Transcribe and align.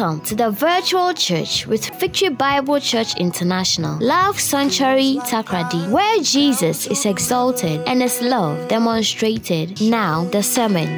Welcome 0.00 0.24
to 0.28 0.34
the 0.34 0.50
virtual 0.50 1.12
church 1.12 1.66
with 1.66 1.84
Victory 2.00 2.30
Bible 2.30 2.80
Church 2.80 3.14
International, 3.18 3.98
Love 4.00 4.40
Sanctuary 4.40 5.18
Takoradi, 5.28 5.90
where 5.90 6.22
Jesus 6.22 6.86
is 6.86 7.04
exalted 7.04 7.82
and 7.86 8.00
his 8.00 8.22
love 8.22 8.66
demonstrated. 8.68 9.78
Now, 9.78 10.24
the 10.24 10.42
sermon. 10.42 10.88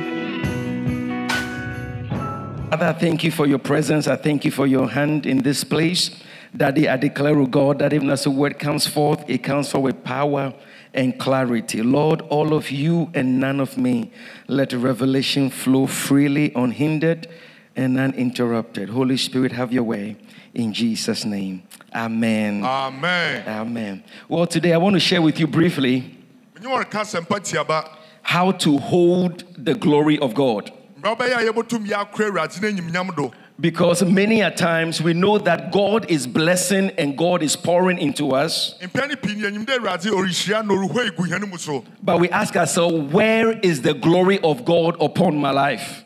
Father, 2.70 2.86
I 2.86 2.92
thank 2.92 3.24
you 3.24 3.32
for 3.32 3.44
your 3.44 3.58
presence. 3.58 4.06
I 4.06 4.14
thank 4.14 4.44
you 4.44 4.52
for 4.52 4.68
your 4.68 4.88
hand 4.88 5.26
in 5.26 5.38
this 5.38 5.64
place. 5.64 6.22
Daddy, 6.56 6.88
I 6.88 6.96
declare, 6.96 7.36
O 7.36 7.46
God, 7.46 7.80
that 7.80 7.92
even 7.92 8.08
as 8.08 8.22
the 8.22 8.30
word 8.30 8.60
comes 8.60 8.86
forth, 8.86 9.24
it 9.26 9.38
comes 9.38 9.68
forth 9.68 9.82
with 9.82 10.04
power 10.04 10.54
and 10.94 11.18
clarity. 11.18 11.82
Lord, 11.82 12.20
all 12.30 12.54
of 12.54 12.70
you 12.70 13.10
and 13.14 13.40
none 13.40 13.58
of 13.58 13.76
me, 13.76 14.12
let 14.46 14.72
revelation 14.72 15.50
flow 15.50 15.88
freely, 15.88 16.52
unhindered 16.54 17.26
and 17.76 17.98
uninterrupted. 17.98 18.88
Holy 18.90 19.16
Spirit, 19.16 19.52
have 19.52 19.72
your 19.72 19.84
way 19.84 20.16
in 20.54 20.72
Jesus' 20.72 21.24
name. 21.24 21.62
Amen. 21.94 22.64
Amen. 22.64 23.44
Amen. 23.48 24.04
Well, 24.28 24.46
today 24.46 24.72
I 24.72 24.78
want 24.78 24.94
to 24.94 25.00
share 25.00 25.22
with 25.22 25.38
you 25.40 25.46
briefly 25.46 26.16
Menye 26.54 26.66
wɔn 26.72 26.90
ka 26.90 27.00
asɛmpa 27.02 27.42
tia 27.42 27.64
ba. 27.64 27.84
how 28.22 28.52
to 28.52 28.78
hold 28.78 29.44
the 29.56 29.74
glory 29.74 30.18
of 30.18 30.34
God. 30.34 30.70
Mbra 33.58 33.70
bɛyɛ 33.70 33.78
a 33.78 33.92
yɛbɛtum 33.92 33.92
yɛ 33.92 33.92
akora 33.92 33.92
Awurade 33.92 34.00
n'enyimnyam 34.02 34.02
do. 34.02 34.02
Because 34.02 34.02
many 34.04 34.40
a 34.40 34.50
times 34.50 35.02
we 35.02 35.12
know 35.14 35.38
that 35.38 35.72
God 35.72 36.10
is 36.10 36.26
blessing 36.26 36.90
and 36.98 37.16
God 37.16 37.42
is 37.42 37.56
pouring 37.56 37.98
into 37.98 38.32
us, 38.32 38.74
Mpɛn 38.82 39.08
ne 39.08 39.16
pii 39.16 39.34
ni 39.34 39.42
enyim 39.42 39.64
dɛ 39.66 39.78
Awurade 39.78 40.10
ɔrehyira 40.10 40.66
na 40.66 40.74
ɔrehɔ 40.74 41.10
egu 41.10 41.28
hɛn 41.28 41.48
mu 41.50 41.58
so. 41.58 41.84
but 42.02 42.18
we 42.20 42.28
ask 42.30 42.56
ourselves, 42.56 43.12
where 43.12 43.58
is 43.60 43.82
the 43.82 43.94
glory 43.94 44.38
of 44.40 44.64
God 44.64 44.96
upon 45.00 45.36
my 45.36 45.50
life? 45.50 46.04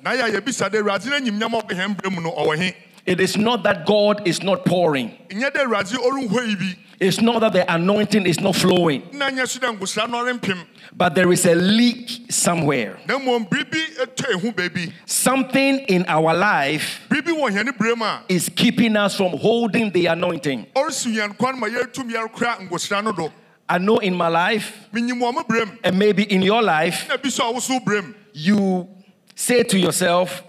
Na 3.06 3.12
yɛ 3.12 3.12
a 3.12 3.12
yɛbisa 3.12 3.12
dɛ 3.12 3.12
Awurade 3.12 3.12
n'enyimnyam 3.12 3.12
a 3.12 3.12
ɔbɛ 3.12 3.12
hɛn 3.12 3.12
brɛ 3.12 3.12
mu 3.12 3.12
no 3.12 3.12
ɔwɔ 3.12 3.12
he? 3.12 3.12
It 3.12 3.20
is 3.20 3.36
not 3.36 3.62
that 3.62 3.86
God 3.86 4.26
is 4.26 4.42
not 4.42 4.64
pouring, 4.64 5.10
Nyɛ 5.30 5.50
dɛ 5.52 5.64
Awurade 5.64 5.94
ɔrenhɔ 5.94 6.48
yi 6.48 6.54
bi. 6.56 6.76
it's 6.98 7.20
not 7.20 7.40
that 7.40 7.52
the 7.52 7.72
anointing 7.74 8.26
is 8.26 8.40
not 8.40 8.56
flowing, 8.56 9.02
Na 9.12 9.30
nyɛ 9.30 9.46
so 9.46 9.60
dɛ 9.60 9.78
nkosra 9.78 10.08
no 10.10 10.24
ɔrempem. 10.24 10.58
but 10.96 11.14
there 11.14 11.30
is 11.32 11.44
a 11.46 11.54
leak 11.54 12.22
somewhere. 12.30 12.98
Na 13.06 13.18
mmom 13.18 13.48
biribi 13.48 13.80
etɔ 13.98 14.32
ehu 14.40 14.52
baabi. 14.54 14.92
Something 15.04 15.80
in 15.88 16.04
our 16.08 16.34
life 16.34 17.00
Biribi 17.10 17.32
wɔ 17.32 17.50
hɛn 17.50 17.68
brɛ 17.78 17.96
mu 17.96 18.04
a 18.04 18.22
is 18.28 18.48
keeping 18.54 18.96
us 18.96 19.16
from 19.16 19.36
holding 19.36 19.90
the 19.92 20.06
anointing. 20.06 20.66
ɔresi 20.74 21.14
yɛn 21.14 21.36
kwan 21.38 21.60
ma 21.60 21.66
yɛretum 21.68 22.10
yɛrekora 22.10 22.68
nkosra 22.68 23.04
no 23.04 23.12
do. 23.12 23.30
I 23.68 23.78
know 23.78 23.98
in 23.98 24.14
my 24.14 24.28
life, 24.28 24.72
Minyim 24.92 25.20
wɔ 25.20 25.34
mo 25.34 25.42
brɛ 25.42 25.66
mu. 25.66 25.72
and 25.84 25.98
maybe 25.98 26.22
in 26.24 26.40
your 26.42 26.62
life, 26.62 27.06
Na 27.08 27.16
bi 27.16 27.28
so 27.28 27.50
a 27.50 27.52
wosow 27.52 27.78
brɛ 27.84 28.04
mu. 28.06 28.14
you 28.32 28.88
say 29.34 29.62
to 29.64 29.78
yourself, 29.78 30.42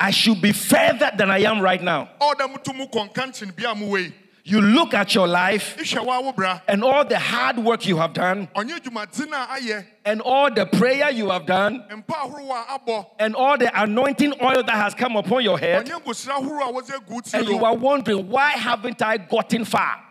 I 0.00 0.10
should 0.12 0.40
be 0.40 0.52
further 0.52 1.10
than 1.16 1.30
I 1.30 1.38
am 1.40 1.60
right 1.60 1.82
now. 1.82 2.08
ɔda 2.20 2.46
mutu 2.52 2.74
mu 2.74 2.86
kɔnkankyene 2.86 3.56
bi 3.56 3.70
a 3.70 3.74
mo 3.74 3.86
wei. 3.88 4.14
You 4.44 4.62
look 4.62 4.94
at 4.94 5.14
your 5.14 5.26
life 5.28 5.76
Ihwɛ 5.76 6.06
wɔ 6.06 6.22
awo 6.22 6.34
bra. 6.34 6.60
and 6.66 6.82
all 6.82 7.04
the 7.04 7.18
hard 7.18 7.58
work 7.58 7.84
you 7.86 7.98
have 7.98 8.14
done, 8.14 8.48
Ɔnyɛ 8.56 8.78
dwumadzen 8.80 9.32
a 9.32 9.46
ayɛ. 9.60 9.84
and 10.06 10.22
all 10.22 10.50
the 10.50 10.64
prayer 10.64 11.10
you 11.10 11.28
have 11.28 11.44
done, 11.44 11.84
mpa 11.90 12.14
ahorow 12.14 12.50
a 12.52 12.78
abɔ 12.78 13.06
and 13.18 13.34
all 13.36 13.58
the 13.58 13.70
anointing 13.82 14.32
oil 14.40 14.62
that 14.62 14.76
has 14.76 14.94
come 14.94 15.16
upon 15.16 15.42
your 15.44 15.58
head, 15.58 15.84
ɔnyɛ 15.84 16.02
nkosira 16.02 16.38
ahorow 16.40 16.68
a 16.70 16.72
wɔdze 16.72 16.92
agu 16.94 17.20
ti 17.30 17.36
and 17.36 17.46
you 17.48 17.62
are 17.62 17.74
wondering, 17.76 18.26
why 18.30 18.52
haven't 18.52 19.02
I 19.02 19.18
gotten 19.18 19.64
far? 19.66 20.04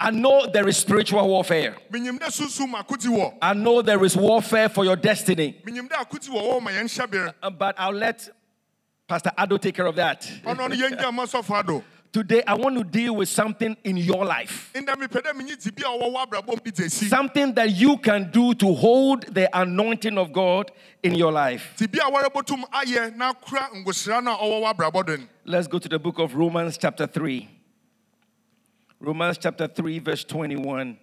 Na 0.00 0.10
ebi 0.10 0.22
sɛ 0.22 0.30
ɔho 0.30 0.46
dɛ 0.46 0.50
baadze 0.50 0.50
nti 0.50 0.50
na 0.50 0.50
muntumi 0.50 0.50
nkɔ 0.50 0.50
kan 0.50 0.50
I 0.50 0.50
know 0.50 0.50
there 0.52 0.68
is 0.68 0.76
spiritual 0.76 1.28
warfare. 1.28 1.76
menyim 1.92 2.18
dɛ 2.18 2.26
sunsum 2.30 2.70
ma 2.70 2.82
akoti 2.82 3.08
wɔ 3.08 3.34
I 3.42 3.54
know 3.54 3.82
there 3.82 4.04
is 4.04 4.16
warfare 4.16 4.68
for 4.68 4.84
your 4.84 4.96
destiny. 4.96 5.56
menyim 5.66 5.88
dɛ 5.88 5.96
akoti 6.06 6.28
wɔ 6.30 6.40
wɔ 6.42 6.62
ma 6.62 6.70
yɛnhyɛ 6.70 7.10
bere 7.10 7.34
Uh, 7.42 7.50
But 7.50 7.74
I'll 7.78 7.92
let 7.92 8.28
Pastor 9.06 9.32
Ado 9.36 9.58
take 9.58 9.74
care 9.74 9.86
of 9.86 9.96
that. 9.96 10.22
ɔno 10.44 10.68
no 10.70 10.76
yɛngya 10.76 11.12
ma 11.12 11.24
sɔfo 11.24 11.58
ado 11.60 11.84
Today, 12.12 12.42
I 12.44 12.54
want 12.54 12.76
to 12.76 12.82
deal 12.82 13.14
with 13.14 13.28
something 13.28 13.76
in 13.84 13.96
your 13.96 14.24
life. 14.24 14.70
ndɛ 14.74 14.96
mepɛ 14.96 15.22
dɛ 15.22 15.32
menye 15.32 15.62
ti 15.62 15.70
bi 15.70 15.82
a 15.86 15.96
ɔwɔ 15.96 16.12
wɔ 16.12 16.26
abrabɔ 16.26 16.64
bi 16.64 16.70
dze 16.72 16.90
si 16.90 17.06
Something 17.06 17.54
that 17.54 17.70
you 17.70 17.98
can 17.98 18.30
do 18.32 18.52
to 18.54 18.74
hold 18.74 19.32
the 19.32 19.48
anointing 19.56 20.18
of 20.18 20.32
God 20.32 20.72
in 21.04 21.14
your 21.14 21.30
life. 21.30 21.72
ti 21.76 21.86
bi 21.86 21.98
a 22.04 22.10
wɔrebɔtum 22.10 22.64
ayɛ 22.70 23.14
na 23.16 23.32
kora 23.34 23.68
nkosira 23.76 24.22
no 24.24 24.32
a 24.34 24.38
ɔwɔ 24.38 24.60
wɔ 24.62 24.74
abrabɔ 24.74 25.06
do 25.06 25.16
no 25.18 25.24
Let's 25.44 25.68
go 25.68 25.78
to 25.78 25.88
the 25.88 25.98
book 26.00 26.18
of 26.18 26.34
Romans, 26.34 26.76
chapter 26.78 27.06
3. 27.06 27.48
Romans, 29.00 29.38
chapter 29.38 29.66
3, 29.66 29.98
verse 29.98 30.24
21. 30.24 30.98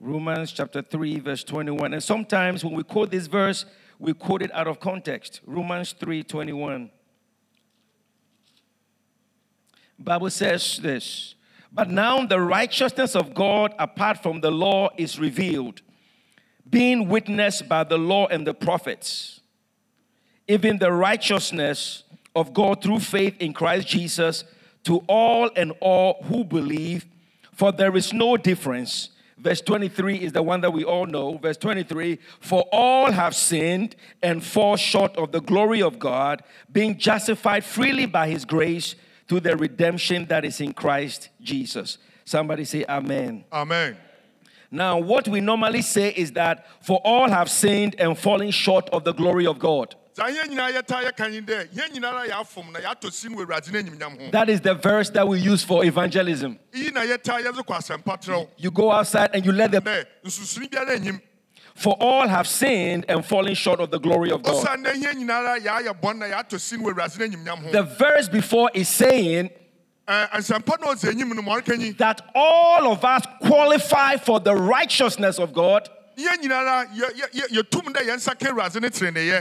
Romans, 0.00 0.50
chapter 0.50 0.82
3, 0.82 1.20
verse 1.20 1.44
21. 1.44 1.92
And 1.92 2.02
sometimes 2.02 2.64
when 2.64 2.74
we 2.74 2.82
quote 2.82 3.10
this 3.10 3.26
verse, 3.26 3.64
we 3.98 4.14
quote 4.14 4.42
it 4.42 4.52
out 4.52 4.66
of 4.66 4.80
context. 4.80 5.40
Romans 5.46 5.94
3, 6.00 6.24
21. 6.24 6.90
Bible 9.98 10.30
says 10.30 10.80
this. 10.82 11.36
But 11.70 11.88
now 11.88 12.26
the 12.26 12.40
righteousness 12.40 13.14
of 13.14 13.34
God 13.34 13.74
apart 13.78 14.22
from 14.22 14.40
the 14.40 14.50
law 14.50 14.88
is 14.96 15.20
revealed, 15.20 15.82
being 16.68 17.08
witnessed 17.08 17.68
by 17.68 17.84
the 17.84 17.98
law 17.98 18.26
and 18.26 18.46
the 18.46 18.54
prophets 18.54 19.42
even 20.48 20.78
the 20.78 20.92
righteousness 20.92 22.04
of 22.34 22.52
God 22.52 22.82
through 22.82 23.00
faith 23.00 23.36
in 23.40 23.52
Christ 23.52 23.88
Jesus 23.88 24.44
to 24.84 24.98
all 25.06 25.50
and 25.56 25.72
all 25.80 26.22
who 26.24 26.44
believe, 26.44 27.06
for 27.52 27.72
there 27.72 27.96
is 27.96 28.12
no 28.12 28.36
difference. 28.36 29.10
Verse 29.38 29.60
23 29.60 30.18
is 30.18 30.32
the 30.32 30.42
one 30.42 30.60
that 30.60 30.72
we 30.72 30.84
all 30.84 31.06
know. 31.06 31.36
Verse 31.38 31.56
23 31.56 32.18
For 32.40 32.62
all 32.72 33.10
have 33.10 33.34
sinned 33.34 33.96
and 34.22 34.42
fall 34.42 34.76
short 34.76 35.16
of 35.16 35.32
the 35.32 35.40
glory 35.40 35.82
of 35.82 35.98
God, 35.98 36.42
being 36.72 36.96
justified 36.96 37.64
freely 37.64 38.06
by 38.06 38.28
his 38.28 38.44
grace 38.44 38.94
through 39.28 39.40
the 39.40 39.56
redemption 39.56 40.26
that 40.26 40.44
is 40.44 40.60
in 40.60 40.72
Christ 40.72 41.28
Jesus. 41.40 41.98
Somebody 42.24 42.64
say, 42.64 42.84
Amen. 42.88 43.44
amen 43.52 43.96
Now, 44.70 44.98
what 44.98 45.26
we 45.26 45.40
normally 45.40 45.82
say 45.82 46.10
is 46.10 46.32
that 46.32 46.66
for 46.84 47.00
all 47.04 47.28
have 47.28 47.50
sinned 47.50 47.96
and 47.98 48.16
fallen 48.16 48.52
short 48.52 48.88
of 48.90 49.04
the 49.04 49.12
glory 49.12 49.46
of 49.46 49.58
God. 49.58 49.96
Saa 50.14 50.28
yɛn 50.28 50.48
nyinaa 50.50 50.70
yɛtaa 50.72 51.04
yɛka 51.10 51.32
yin 51.32 51.44
dɛ 51.46 51.68
yɛn 51.74 51.92
nyinaa 51.94 52.26
yɛafom 52.28 52.70
na 52.72 52.80
yɛatɔ 52.80 53.12
si 53.12 53.28
no 53.28 53.36
wɔ 53.38 53.46
awurade 53.46 53.72
no 53.72 53.78
animnyam 53.80 54.18
ho 54.20 54.30
That 54.30 54.48
is 54.50 54.60
the 54.60 54.74
verse 54.74 55.08
that 55.10 55.26
we 55.26 55.38
use 55.40 55.64
for 55.64 55.84
evangelism. 55.84 56.58
iyi 56.74 56.92
na 56.92 57.00
yɛtaa 57.02 57.42
yɛdze 57.42 57.64
kɔ 57.64 57.76
asɛmpa 57.78 58.20
trɛw 58.22 58.48
You 58.58 58.70
go 58.70 58.90
outside 58.92 59.30
and 59.34 59.44
you 59.46 59.52
let 59.52 59.70
them. 59.70 59.82
dɛ 59.84 60.04
nsusuni 60.24 60.68
biara 60.70 60.98
nyim 60.98 61.20
For 61.74 61.96
all 62.00 62.28
have 62.28 62.46
sinned 62.46 63.06
and 63.08 63.24
fallen 63.24 63.54
short 63.54 63.80
of 63.80 63.90
the 63.90 63.98
glory 63.98 64.30
of 64.30 64.42
God. 64.42 64.54
ɔsan 64.66 64.84
dɛ 64.84 64.92
yɛn 65.02 65.14
nyinaa 65.14 65.58
yɛayɛ 65.60 66.00
bɔn 66.00 66.18
na 66.18 66.26
yɛatɔ 66.26 66.60
si 66.60 66.76
no 66.76 66.84
wɔ 66.84 66.92
awurade 66.94 67.18
no 67.18 67.26
animnyam 67.26 67.58
ho 67.64 67.72
The 67.72 67.82
verse 67.82 68.28
before 68.28 68.70
is 68.74 68.88
saying 68.90 69.48
eh, 70.06 70.26
Ɛɛ, 70.26 70.30
asɛmpa 70.30 70.78
no 70.80 70.88
ɔdze 70.92 71.10
enyim 71.10 71.34
no 71.34 71.40
ma 71.40 71.58
ɔreka 71.58 71.78
nyi 71.78 71.96
that 71.96 72.20
all 72.34 72.92
of 72.92 73.02
us 73.02 73.22
qualify 73.40 74.16
for 74.18 74.40
the 74.40 74.54
righteousness 74.54 75.38
of 75.38 75.54
God 75.54 75.88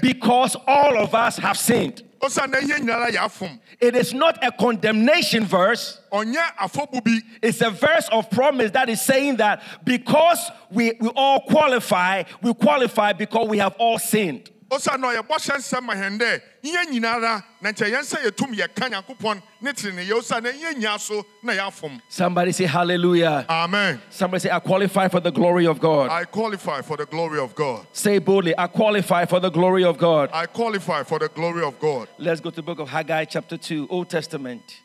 because 0.01 0.55
all 0.67 0.97
of 0.97 1.13
us 1.15 1.37
have 1.37 1.57
sinned. 1.57 2.03
ɔsan 2.21 2.53
dɛ 2.53 2.61
yɛn 2.61 2.79
nyinara 2.81 3.09
yɛafom 3.09 3.59
It 3.79 3.95
is 3.95 4.13
not 4.13 4.43
a 4.43 4.51
condemnation 4.51 5.45
verse. 5.45 5.99
ɔnyɛ 6.11 6.55
afɔbu 6.59 7.03
bi 7.03 7.19
It's 7.41 7.61
a 7.61 7.69
verse 7.71 8.07
of 8.11 8.29
promise 8.29 8.71
that 8.71 8.89
is 8.89 9.01
saying 9.01 9.37
that 9.37 9.63
because 9.83 10.51
we, 10.71 10.93
we 10.99 11.09
all 11.15 11.41
qualify, 11.41 12.23
we 12.41 12.53
qualify 12.53 13.13
because 13.13 13.47
we 13.47 13.57
have 13.57 13.75
all 13.79 13.97
sinned. 13.99 14.49
Ɔsan 14.71 14.99
na 14.99 15.07
ɔyɛ 15.09 15.21
bɔhyɛ 15.27 15.55
nsɛm 15.57 15.83
ma 15.83 15.93
hɛn 15.93 16.17
dɛ 16.17 16.41
yɛn 16.63 16.85
nyinara 16.91 17.43
na 17.61 17.71
nkyɛn 17.71 17.91
yɛn 17.91 18.01
nsa 18.03 18.17
yɛtum 18.23 18.55
yɛka 18.55 18.89
nyankopɔn 18.89 19.41
ne 19.61 19.71
dɛ 19.71 20.01
yɛn 20.07 20.75
nyinaa 20.79 20.97
so 20.99 21.25
na 21.43 21.53
yɛafom 21.53 21.99
Somebody 22.07 22.53
say 22.53 22.65
hallelujah. 22.65 23.45
amen 23.49 24.01
Somebody 24.09 24.39
say, 24.43 24.49
I 24.51 24.59
qualify 24.59 25.09
for 25.09 25.19
the 25.19 25.31
glory 25.31 25.67
of 25.67 25.79
God. 25.79 26.09
i 26.09 26.23
qualify 26.23 26.81
for 26.81 26.95
the 26.95 27.05
glory 27.05 27.39
of 27.39 27.53
god 27.53 27.85
Say 27.91 28.17
boldly, 28.19 28.53
I 28.57 28.67
qualify 28.67 29.25
for 29.25 29.41
the 29.41 29.49
glory 29.49 29.83
of 29.83 29.97
God. 29.97 30.29
i 30.33 30.45
qualify 30.45 31.03
for 31.03 31.19
the 31.19 31.27
glory 31.27 31.63
of 31.63 31.77
god 31.79 32.07
Let's 32.17 32.39
go 32.39 32.49
to 32.49 32.55
the 32.55 32.61
book 32.63 32.79
of 32.79 32.87
Haggai, 32.89 33.25
chapter 33.25 33.57
2, 33.57 33.87
Old 33.89 34.09
Testament. 34.09 34.79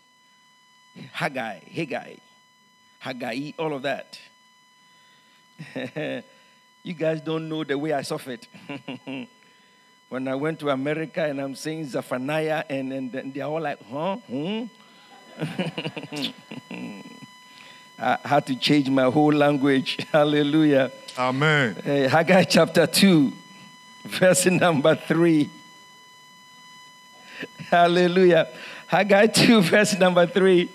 Haggai, 1.13 1.61
Haggai, 1.73 2.15
Haggai, 2.99 3.53
all 3.59 3.73
of 3.75 3.83
that. 3.83 4.19
you 6.83 6.95
guys 6.95 7.21
don't 7.21 7.49
know 7.49 7.63
the 7.65 7.79
way 7.79 7.93
I 7.93 8.03
suffered. 8.03 8.47
when 10.09 10.29
I 10.29 10.35
went 10.35 10.61
to 10.61 10.71
America 10.71 11.25
and 11.25 11.41
I'm 11.41 11.55
saying 11.55 11.87
Zephaniah, 11.87 12.65
and, 12.69 12.93
and, 12.93 13.15
and 13.15 13.35
they're 13.35 13.45
all 13.45 13.61
like, 13.61 13.79
huh? 13.91 14.17
Hmm? 14.17 14.65
I 17.99 18.19
had 18.25 18.47
to 18.47 18.57
change 18.57 18.89
my 18.91 19.05
whole 19.05 19.33
language. 19.33 19.99
Hallelujah. 20.13 20.93
amen 21.19 21.77
Uh, 21.79 22.09
Haggai 22.09 22.45
chapter 22.45 22.87
2, 22.87 23.33
verse 24.05 24.47
number 24.47 24.95
3. 24.95 25.51
Hallelujah. 27.71 28.49
Haggai 28.87 29.27
2, 29.27 29.63
verse 29.73 29.99
number 29.99 30.27
3. 30.27 30.71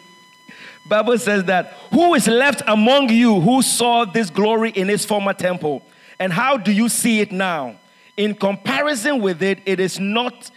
Bible 0.85 1.17
says 1.17 1.45
that 1.45 1.73
who 1.91 2.15
is 2.15 2.27
left 2.27 2.63
among 2.67 3.09
you 3.09 3.39
who 3.39 3.61
saw 3.61 4.03
this 4.03 4.29
glory 4.29 4.71
in 4.71 4.89
his 4.89 5.05
former 5.05 5.33
temple? 5.33 5.83
And 6.19 6.33
how 6.33 6.57
do 6.57 6.71
you 6.71 6.89
see 6.89 7.21
it 7.21 7.31
now? 7.31 7.75
In 8.21 8.35
comparison 8.35 9.19
with 9.19 9.41
it, 9.41 9.62
it 9.65 9.79
is 9.79 10.00
not, 10.00 10.51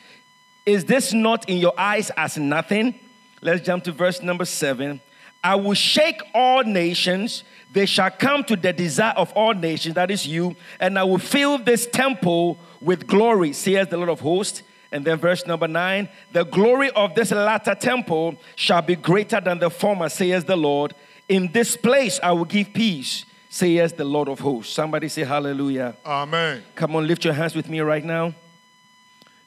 is 0.66 0.84
this 0.84 1.14
not 1.14 1.48
in 1.48 1.56
your 1.56 1.72
eyes 1.78 2.10
as 2.14 2.36
nothing? 2.36 2.94
Let's 3.40 3.64
jump 3.64 3.84
to 3.84 3.92
verse 3.92 4.20
number 4.20 4.44
seven. 4.44 5.00
I 5.42 5.54
will 5.54 5.72
shake 5.72 6.20
all 6.34 6.62
nations, 6.62 7.42
they 7.72 7.86
shall 7.86 8.10
come 8.10 8.44
to 8.44 8.56
the 8.56 8.74
desire 8.74 9.14
of 9.16 9.32
all 9.32 9.54
nations, 9.54 9.94
that 9.94 10.10
is 10.10 10.26
you, 10.26 10.56
and 10.78 10.98
I 10.98 11.04
will 11.04 11.16
fill 11.16 11.56
this 11.56 11.86
temple 11.86 12.58
with 12.82 13.06
glory, 13.06 13.54
says 13.54 13.88
the 13.88 13.96
Lord 13.96 14.10
of 14.10 14.20
hosts. 14.20 14.62
And 14.92 15.02
then 15.02 15.16
verse 15.16 15.46
number 15.46 15.66
nine, 15.66 16.10
the 16.32 16.44
glory 16.44 16.90
of 16.90 17.14
this 17.14 17.30
latter 17.30 17.74
temple 17.74 18.34
shall 18.56 18.82
be 18.82 18.94
greater 18.94 19.40
than 19.40 19.58
the 19.58 19.70
former, 19.70 20.10
says 20.10 20.44
the 20.44 20.56
Lord. 20.56 20.94
In 21.30 21.50
this 21.50 21.78
place 21.78 22.20
I 22.22 22.32
will 22.32 22.44
give 22.44 22.74
peace, 22.74 23.24
says 23.54 23.92
the 23.92 24.04
Lord 24.04 24.28
of 24.28 24.40
hosts. 24.40 24.72
Somebody 24.74 25.08
say 25.08 25.22
hallelujah. 25.22 25.94
Amen. 26.04 26.64
Come 26.74 26.96
on, 26.96 27.06
lift 27.06 27.24
your 27.24 27.34
hands 27.34 27.54
with 27.54 27.68
me 27.68 27.78
right 27.80 28.04
now. 28.04 28.34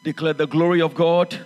Declare 0.01 0.33
the 0.33 0.48
glory 0.48 0.81
of 0.81 0.95
God 0.95 1.38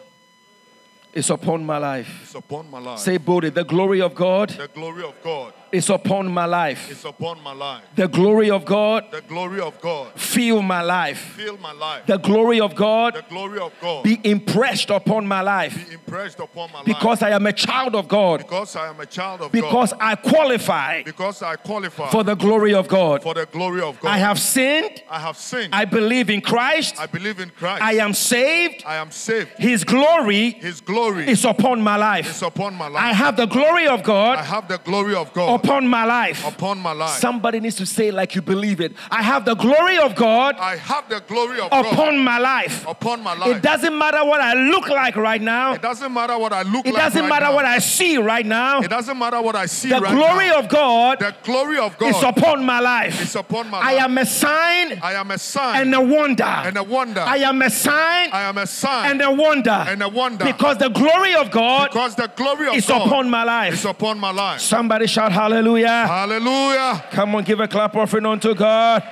is 1.11 1.31
upon 1.31 1.65
my 1.65 1.79
life. 1.79 2.19
It's 2.21 2.35
upon 2.35 2.69
my 2.69 2.79
life. 2.79 2.99
Say 2.99 3.17
boldly, 3.17 3.49
the 3.49 3.63
glory 3.63 3.99
of 3.99 4.13
God 4.13 4.49
the 4.49 4.67
glory 4.67 5.03
of 5.03 5.15
God 5.23 5.53
is 5.71 5.89
upon 5.89 6.31
my 6.31 6.45
life. 6.45 6.89
is 6.91 7.05
upon 7.05 7.41
my 7.43 7.53
life. 7.53 7.83
The 7.95 8.07
glory 8.07 8.49
of 8.51 8.65
God 8.65 9.05
The 9.11 9.21
glory 9.21 9.59
of 9.61 9.79
God 9.81 10.11
fill 10.19 10.61
my 10.61 10.81
life. 10.81 11.17
fill 11.35 11.57
my 11.57 11.71
life. 11.71 12.05
The 12.05 12.17
glory 12.17 12.59
of 12.59 12.75
God 12.75 13.15
The 13.15 13.21
glory 13.29 13.59
of 13.59 13.71
God 13.81 14.03
be 14.03 14.19
impressed 14.23 14.89
upon 14.89 15.25
my 15.27 15.41
life 15.41 15.87
be 15.87 15.93
impressed 15.93 16.39
upon 16.39 16.71
my 16.71 16.79
life. 16.79 16.85
because 16.85 17.21
I 17.23 17.29
am 17.31 17.45
a 17.47 17.53
child 17.53 17.95
of 17.95 18.07
God. 18.07 18.39
Because 18.39 18.75
I 18.75 18.87
am 18.89 18.99
a 18.99 19.05
child 19.05 19.41
of 19.41 19.51
Because 19.51 19.91
God. 19.91 19.99
Because 19.99 19.99
I 19.99 20.15
qualify 20.15 21.03
Because 21.03 21.41
I 21.41 21.55
qualify 21.55 22.09
for 22.09 22.23
the 22.23 22.35
glory 22.35 22.73
of 22.73 22.87
God. 22.87 23.23
for 23.23 23.33
the 23.33 23.45
glory 23.45 23.81
of 23.81 23.99
God. 23.99 24.09
I 24.09 24.17
have 24.17 24.39
sinned. 24.39 25.01
I 25.09 25.19
have 25.19 25.37
sinned. 25.37 25.73
I 25.73 25.85
believe 25.85 26.29
in 26.29 26.41
Christ. 26.41 26.95
I 26.99 27.05
believe 27.07 27.39
in 27.39 27.49
Christ. 27.49 27.81
I 27.83 27.93
am 27.93 28.13
saved. 28.13 28.83
I 28.85 28.95
am 28.95 29.11
saved. 29.11 29.49
His 29.57 29.83
glory 29.83 30.51
His 30.51 30.81
glory 30.81 31.27
is 31.27 31.45
upon 31.45 31.81
my 31.81 31.95
life. 31.95 32.29
is 32.29 32.41
upon 32.41 32.75
my 32.75 32.87
life. 32.87 33.03
I 33.03 33.13
have 33.13 33.37
the 33.37 33.45
glory 33.47 33.87
of 33.87 34.03
God. 34.03 34.37
I 34.39 34.43
have 34.43 34.67
the 34.67 34.77
glory 34.79 35.15
of 35.15 35.31
God 35.33 35.60
upon 35.63 35.87
my 35.87 36.05
life. 36.05 36.47
upon 36.47 36.79
my 36.79 36.91
life. 36.93 37.19
Somebody 37.19 37.59
needs 37.59 37.75
to 37.77 37.85
say 37.85 38.11
like 38.11 38.35
you 38.35 38.41
believe 38.41 38.81
it. 38.81 38.93
I 39.09 39.21
have 39.21 39.45
the 39.45 39.55
glory 39.55 39.97
of 39.97 40.15
God 40.15 40.55
I 40.59 40.75
have 40.77 41.07
the 41.09 41.19
glory 41.21 41.59
of 41.59 41.69
God 41.71 41.85
upon 41.85 42.19
my 42.19 42.37
life. 42.37 42.85
upon 42.87 43.21
my 43.23 43.33
life. 43.35 43.57
It 43.57 43.61
doesn't 43.61 43.97
matter 43.97 44.23
what 44.25 44.41
I 44.41 44.53
look 44.53 44.89
like 44.89 45.15
right 45.15 45.41
now. 45.41 45.73
It 45.73 45.81
doesn't 45.81 46.13
matter 46.13 46.37
what 46.37 46.53
I 46.53 46.63
look 46.63 46.85
It 46.85 46.93
like. 46.93 47.03
doesn't 47.03 47.21
right 47.21 47.29
matter 47.29 47.45
now. 47.45 47.55
what 47.55 47.65
I 47.65 47.79
see 47.79 48.17
right 48.17 48.45
now. 48.45 48.79
It 48.81 48.89
doesn't 48.89 49.17
matter 49.17 49.41
what 49.41 49.55
I 49.55 49.65
see 49.65 49.89
The 49.89 49.99
right 50.01 50.11
glory 50.13 50.47
now. 50.47 50.59
of 50.59 50.69
God 50.69 51.19
the 51.19 51.35
glory 51.43 51.77
of 51.77 51.97
God 51.97 52.09
is 52.15 52.23
upon 52.23 52.63
my 52.65 52.79
life. 52.79 53.21
It's 53.21 53.35
upon 53.35 53.69
my 53.69 53.79
I 53.79 53.93
life. 53.95 54.03
am 54.03 54.17
a 54.17 54.25
sign 54.25 54.99
I 55.01 55.13
am 55.13 55.31
a 55.31 55.37
sign 55.37 55.81
and 55.81 55.93
a 55.95 56.01
wonder. 56.01 56.43
and 56.43 56.77
a 56.77 56.83
wonder. 56.83 57.21
I 57.21 57.37
am 57.37 57.61
a 57.61 57.69
sign 57.69 58.29
I 58.31 58.43
am 58.43 58.57
a 58.57 58.67
sign 58.67 59.11
and 59.11 59.21
a 59.21 59.31
wonder. 59.31 59.69
and 59.87 60.01
a 60.03 60.09
wonder. 60.09 60.45
Because 60.45 60.77
the 60.77 60.89
glory 60.89 61.35
of 61.35 61.51
God 61.51 61.89
because 61.91 62.15
the 62.15 62.27
glory 62.35 62.67
of 62.67 62.75
is 62.75 62.85
God 62.87 63.07
upon 63.07 63.29
my 63.29 63.43
life. 63.43 63.73
It's 63.73 63.85
upon 63.85 64.19
my 64.19 64.31
life. 64.31 64.61
Somebody 64.61 65.07
shout 65.07 65.31
hallelujah. 65.31 65.50
Hallelujah. 65.51 66.07
Hallelujah. 66.07 67.05
Come 67.11 67.35
on, 67.35 67.43
give 67.43 67.59
a 67.59 67.67
clap 67.67 67.93
offering 67.97 68.25
unto 68.25 68.55
God. 68.55 69.03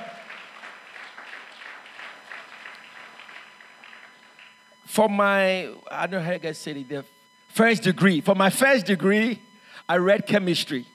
For 4.86 5.06
my, 5.10 5.68
I 5.90 6.06
don't 6.06 6.12
know 6.12 6.20
how 6.22 6.32
you 6.32 6.38
guys 6.38 6.56
say 6.56 6.70
it, 6.70 6.88
the 6.88 7.04
first 7.48 7.82
degree. 7.82 8.22
For 8.22 8.34
my 8.34 8.48
first 8.48 8.86
degree, 8.86 9.38
I 9.86 9.98
read 9.98 10.26
chemistry. 10.26 10.86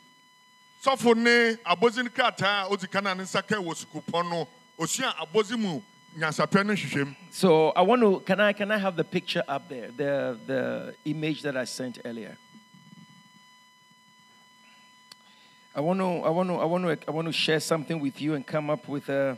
sɔfo 0.84 1.16
ne 1.16 1.58
abozi 1.64 2.04
no 2.04 2.10
krataa 2.10 2.72
odi 2.72 2.88
kana 2.88 3.14
ne 3.14 3.24
nsa 3.24 3.42
ka 3.48 3.56
wɔ 3.56 3.74
sukupɔn 3.74 4.30
no 4.30 4.48
osua 4.80 5.14
abozi 5.16 5.58
mu 5.58 5.82
nyansapɛ 6.18 6.64
no 6.66 6.74
nhwehwɛm 6.74 7.16
So 7.32 7.70
I 7.70 7.82
want 7.82 8.02
to, 8.02 8.20
can 8.20 8.40
I, 8.40 8.54
can 8.54 8.72
I 8.72 8.78
have 8.78 8.96
the 8.96 9.04
picture 9.04 9.44
up 9.48 9.68
there, 9.68 9.90
the, 9.96 10.38
the 10.46 10.96
image 11.06 11.42
that 11.42 11.58
I 11.58 11.66
sent 11.66 12.00
earlier? 12.06 12.38
I 15.76 15.82
want 15.82 16.00
to, 16.00 16.06
I 16.06 16.30
want 16.30 16.48
to, 16.50 16.56
I 16.56 16.64
want 16.64 16.84
to, 16.86 16.98
I 17.06 17.12
want 17.12 17.28
to 17.28 17.34
share 17.34 17.60
something 17.60 18.00
with 18.00 18.22
you 18.22 18.36
and 18.36 18.48
come 18.48 18.70
up 18.70 18.88
with 18.88 19.10
a, 19.10 19.38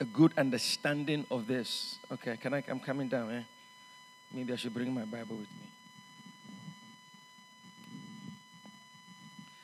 a 0.00 0.04
good 0.04 0.32
understanding 0.36 1.24
of 1.30 1.46
this. 1.46 2.00
Okay, 2.10 2.36
can 2.36 2.52
I? 2.52 2.64
I'm 2.66 2.80
coming 2.80 3.06
down. 3.06 3.30
Eh? 3.30 3.42
Maybe 4.34 4.52
I 4.52 4.56
should 4.56 4.74
bring 4.74 4.92
my 4.92 5.04
Bible 5.04 5.36
with 5.36 5.46
me. 5.52 5.68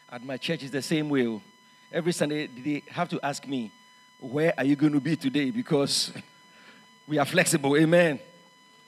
At 0.09 0.25
my 0.25 0.37
church, 0.37 0.63
it's 0.63 0.71
the 0.71 0.83
same 0.83 1.09
way. 1.09 1.27
oh. 1.27 1.43
Every 1.91 2.13
Sunday, 2.13 2.47
they 2.47 2.85
have 2.93 3.09
to 3.09 3.19
ask 3.21 3.45
me, 3.45 3.73
"Where 4.21 4.55
are 4.57 4.65
you 4.65 4.77
going 4.77 4.93
to 4.93 5.01
be 5.01 5.17
today?" 5.17 5.51
Because 5.51 6.13
we 7.09 7.19
are 7.19 7.27
flexible. 7.27 7.77
Amen. 7.77 8.21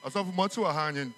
ɔsɔfo 0.04 0.32
mɔti 0.32 0.62
wɔ 0.62 1.12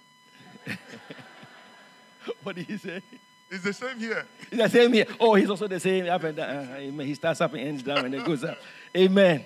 What 2.42 2.56
did 2.56 2.64
he 2.66 2.78
say? 2.78 3.02
It's 3.50 3.64
the 3.64 3.72
same 3.72 3.98
here 3.98 4.26
It's 4.50 4.56
the 4.56 4.68
same 4.68 4.92
here. 4.92 5.06
Oh, 5.18 5.34
he's 5.34 5.50
also 5.50 5.66
the 5.66 5.80
same 5.80 6.08
up 6.08 6.22
and 6.24 6.36
down. 6.36 7.00
He 7.00 7.14
starts 7.14 7.40
up 7.40 7.52
and 7.54 7.60
ends 7.60 7.82
down 7.82 8.04
and 8.04 8.14
then 8.14 8.24
goes 8.24 8.44
up. 8.44 8.58
Amen. 8.96 9.44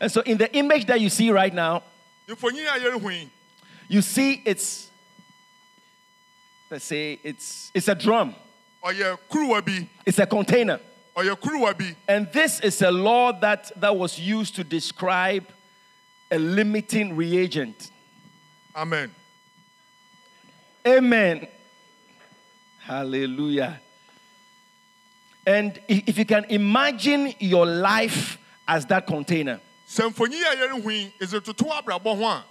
And 0.00 0.10
so, 0.10 0.20
in 0.22 0.38
the 0.38 0.54
image 0.54 0.86
that 0.86 1.00
you 1.00 1.08
see 1.08 1.30
right 1.30 1.52
now, 1.54 1.82
mfonyin 2.28 2.66
a 2.66 2.78
yɛrehu 2.80 3.12
yi 3.12 3.30
you 3.88 4.02
see 4.02 4.42
it's 4.44 4.90
let's 6.70 6.84
say 6.84 7.18
it's 7.22 7.70
it's 7.74 7.88
a 7.88 7.94
drum, 7.94 8.34
ɔyɛ 8.82 9.18
kuruwa 9.30 9.64
bi 9.64 9.88
it's 10.06 10.18
a 10.18 10.26
container, 10.26 10.80
ɔyɛ 11.16 11.36
kuruwa 11.38 11.76
bi 11.76 11.94
and 12.08 12.32
this 12.32 12.60
is 12.60 12.80
a 12.82 12.90
law 12.90 13.32
that 13.32 13.70
that 13.80 13.94
was 13.94 14.18
used 14.18 14.54
to 14.54 14.64
describe 14.64 15.46
a 16.30 16.38
limiting 16.38 17.14
reagent. 17.14 17.90
amen 18.74 19.10
Amen. 20.86 21.46
Hallelujah. 22.86 23.80
And 25.46 25.78
if 25.88 26.18
you 26.18 26.24
can 26.24 26.44
imagine 26.44 27.34
your 27.38 27.66
life 27.66 28.38
as 28.66 28.86
that 28.86 29.06
container, 29.06 29.60
sɛ 29.88 30.10
mfonyin 30.10 30.42
a 30.42 30.56
yɛrehu 30.56 30.90
yi 30.90 31.12
ɛsɛ 31.20 31.44
toto 31.44 31.64
abrabɔ 31.70 32.16
ho 32.16 32.24
a 32.24 32.44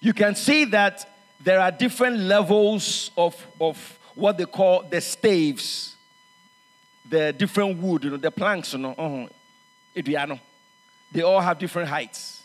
you 0.00 0.12
can 0.12 0.34
see 0.34 0.64
that 0.64 1.08
there 1.40 1.60
are 1.60 1.70
different 1.70 2.18
levels 2.18 3.12
of, 3.16 3.34
of 3.60 3.98
what 4.16 4.36
they 4.36 4.44
call 4.44 4.82
the 4.82 5.00
staves, 5.00 5.96
the 7.08 7.32
different 7.32 7.78
wood, 7.78 8.02
you 8.02 8.10
know, 8.10 8.16
the 8.16 8.30
planks, 8.30 8.72
you 8.72 8.80
know, 8.80 8.94
uh-huh, 8.98 10.36
they 11.12 11.22
all 11.22 11.40
have 11.40 11.58
different 11.58 11.88
heights. 11.88 12.42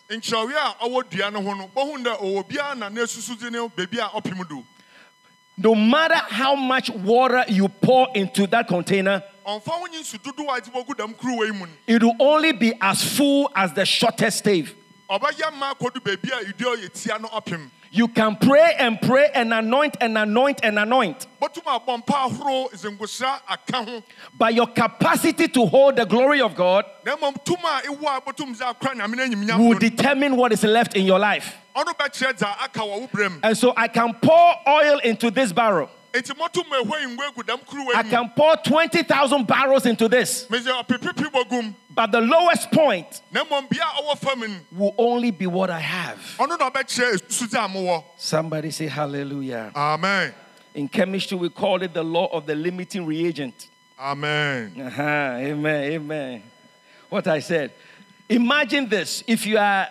No 5.57 5.73
ho 5.73 5.75
no 5.75 5.91
bɔhu 5.91 6.07
dɛ 6.07 6.21
ɔwɔ 6.21 6.21
biara 6.21 6.21
na 6.21 6.21
ne 6.21 6.21
susudze 6.21 6.21
ne 6.21 6.21
baabi 6.21 6.21
a 6.21 6.21
ɔpem 6.21 6.21
do 6.21 6.21
No 6.29 6.29
matter 6.29 6.35
how 6.35 6.55
much 6.55 6.89
water 6.89 7.43
you 7.47 7.67
pour 7.69 8.07
into 8.15 8.47
that 8.47 8.67
container, 8.67 9.23
ɔmfa 9.45 9.69
ho 9.69 9.87
nyi 9.87 9.99
nsu 10.01 10.17
dodoɔ 10.19 10.57
a 10.57 10.61
ɛte 10.61 10.71
bɔgu 10.71 10.97
dam 10.97 11.13
kuruwa 11.13 11.45
yi 11.45 11.51
mu 11.51 11.65
no 11.65 11.71
it 11.87 12.03
will 12.03 12.15
only 12.19 12.51
be 12.51 12.73
as 12.81 13.03
full 13.17 13.49
as 13.55 13.73
the 13.73 13.85
shortest 13.85 14.39
stave. 14.39 14.75
Ɔbɛyɛ 17.93 17.93
mma 17.93 17.93
akɔdu 17.93 17.93
baabi 17.93 17.93
a 17.93 17.93
idua 17.93 17.93
ɔyɛ 17.93 17.93
tia 17.93 17.93
no 17.93 17.93
ɔpem 17.93 17.93
You 17.93 18.07
can 18.07 18.35
pray 18.35 18.73
and 18.77 19.01
pray 19.01 19.29
and 19.33 19.53
anoint 19.53 19.97
and 20.01 20.17
anoint 20.17 20.59
and 20.63 20.79
anoint, 20.79 21.27
bɔtum 21.41 21.63
abɔ 21.63 22.03
mpa 22.03 22.13
ahorow 22.13 22.69
nsɛnkosra 22.73 23.39
aka 23.49 23.83
ho 23.83 24.03
but 24.37 24.53
your 24.53 24.67
capacity 24.67 25.47
to 25.47 25.65
hold 25.65 25.95
the 25.95 26.05
glory 26.05 26.41
of 26.41 26.55
God 26.55 26.85
na 27.05 27.15
mmom 27.15 27.43
tum 27.43 27.57
a 27.63 27.81
ɛwɔ 27.85 28.17
a 28.17 28.21
bɔtum 28.21 28.55
dze 28.55 28.61
akora 28.61 28.95
nyame 28.95 29.15
no 29.15 29.23
anyimnyam 29.25 29.69
will 29.69 29.79
determine 29.79 30.35
what 30.35 30.51
is 30.51 30.63
left 30.63 30.95
in 30.95 31.05
your 31.05 31.19
life. 31.19 31.55
ɔno 31.75 31.95
bɛkyerɛ 31.95 32.33
dza 32.37 32.63
aka 32.63 32.79
wɔ 32.79 33.01
wo 33.01 33.07
berɛ 33.07 33.31
mu 33.31 33.39
And 33.43 33.57
so 33.57 33.73
I 33.75 33.87
can 33.87 34.13
pour 34.15 34.55
oil 34.67 34.99
into 34.99 35.31
this 35.31 35.51
barrel. 35.53 35.89
Enti 36.21 36.31
mɔtum 36.35 36.63
ɛhɔ 36.63 37.15
ngua 37.15 37.35
gu 37.35 37.43
dam 37.43 37.59
kuruwa 37.59 37.95
I 37.95 38.03
can 38.03 38.29
pour 38.35 38.55
20,000 38.57 39.45
barrels 39.47 39.85
into 39.85 40.07
this. 40.07 40.45
But 40.45 42.11
the 42.11 42.21
lowest 42.21 42.71
point 42.71 43.21
na 43.31 43.43
mmom 43.43 43.69
bea 43.69 43.79
a 43.81 44.01
ɔwɔ 44.03 44.17
fam 44.17 44.39
no 44.41 44.47
will 44.71 44.95
only 44.97 45.31
be 45.31 45.47
what 45.47 45.69
I 45.69 45.79
have. 45.79 46.17
ɔno 46.39 46.57
na 46.59 46.69
ɔbɛkyerɛ 46.69 47.21
susudze 47.27 47.53
a 47.55 47.67
mowɔ 47.67 48.03
Somebody 48.17 48.71
say 48.71 48.87
hallelujah. 48.87 49.71
amen 49.75 50.33
In 50.75 50.87
chemistry, 50.87 51.35
we 51.37 51.49
call 51.49 51.81
it 51.81 51.93
the 51.93 52.03
law 52.03 52.27
of 52.27 52.45
the 52.45 52.53
limiting 52.55 53.05
reagent. 53.05 53.67
amen 53.99 54.73
Uh-huh. 54.79 55.01
Amen. 55.01 55.91
Amen. 55.93 56.43
What 57.09 57.27
I 57.27 57.39
said. 57.39 57.71
Imagine 58.29 58.87
this. 58.89 59.23
If 59.25 59.45
you 59.47 59.57
are 59.57 59.87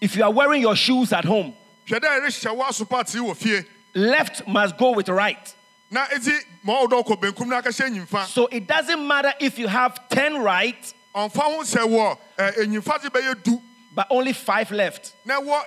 if 0.00 0.16
you 0.16 0.24
are 0.24 0.32
wearing 0.32 0.60
your 0.60 0.74
shoes 0.76 1.12
at 1.12 1.24
home, 1.24 1.54
hwɛ 1.86 2.00
dɛ 2.00 2.20
ɛrehyɛ 2.20 2.56
wo 2.56 2.64
asopate 2.64 3.16
wɔ 3.20 3.36
fie 3.36 3.62
left 3.94 4.46
must 4.48 4.76
go 4.76 4.90
with 4.92 5.08
right. 5.08 5.53
Na 5.94 6.06
eti 6.12 6.32
ma 6.64 6.72
ɔwɔ 6.80 6.88
dɛ 6.90 7.04
ɔkɔ 7.04 7.20
benkum 7.20 7.46
na 7.48 7.60
akɛhyɛ 7.62 7.88
nyimfa 7.94 8.26
So 8.26 8.46
it 8.48 8.66
doesn't 8.66 9.06
matter 9.06 9.32
if 9.38 9.58
you 9.60 9.68
have 9.68 10.08
10 10.08 10.42
right, 10.42 10.92
ɔmfa 11.14 11.40
ho 11.40 11.62
sɛ 11.62 11.82
wɔ 11.86 12.18
ɛ, 12.36 12.52
enyimfa 12.64 13.00
de 13.02 13.10
bɛyɛ 13.10 13.42
du 13.44 13.62
but 13.94 14.08
only 14.10 14.32
five 14.32 14.70
left. 14.72 15.12
na 15.24 15.40
ɛwɔ 15.40 15.62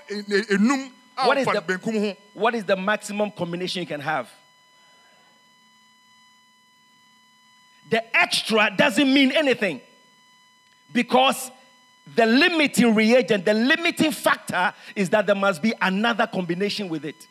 enum 0.51 0.91
a 1.17 1.27
What 1.27 1.37
is 1.37 1.45
the- 1.47 2.17
What 2.33 2.55
is 2.55 2.65
the 2.65 2.75
maximum 2.75 3.31
combination 3.31 3.81
you 3.81 3.87
can 3.87 4.01
have? 4.01 4.29
The 7.89 8.03
extra 8.17 8.69
doesn't 8.75 9.11
mean 9.13 9.31
anything 9.31 9.79
because 10.91 11.49
the 12.15 12.25
limiting 12.25 12.93
reagent, 12.93 13.45
the 13.45 13.53
limiting 13.53 14.11
factor 14.11 14.73
is 14.95 15.09
that 15.11 15.25
there 15.25 15.35
must 15.35 15.61
be 15.61 15.73
another 15.81 16.27
combination 16.27 16.89
with 16.89 17.05
it. 17.05 17.27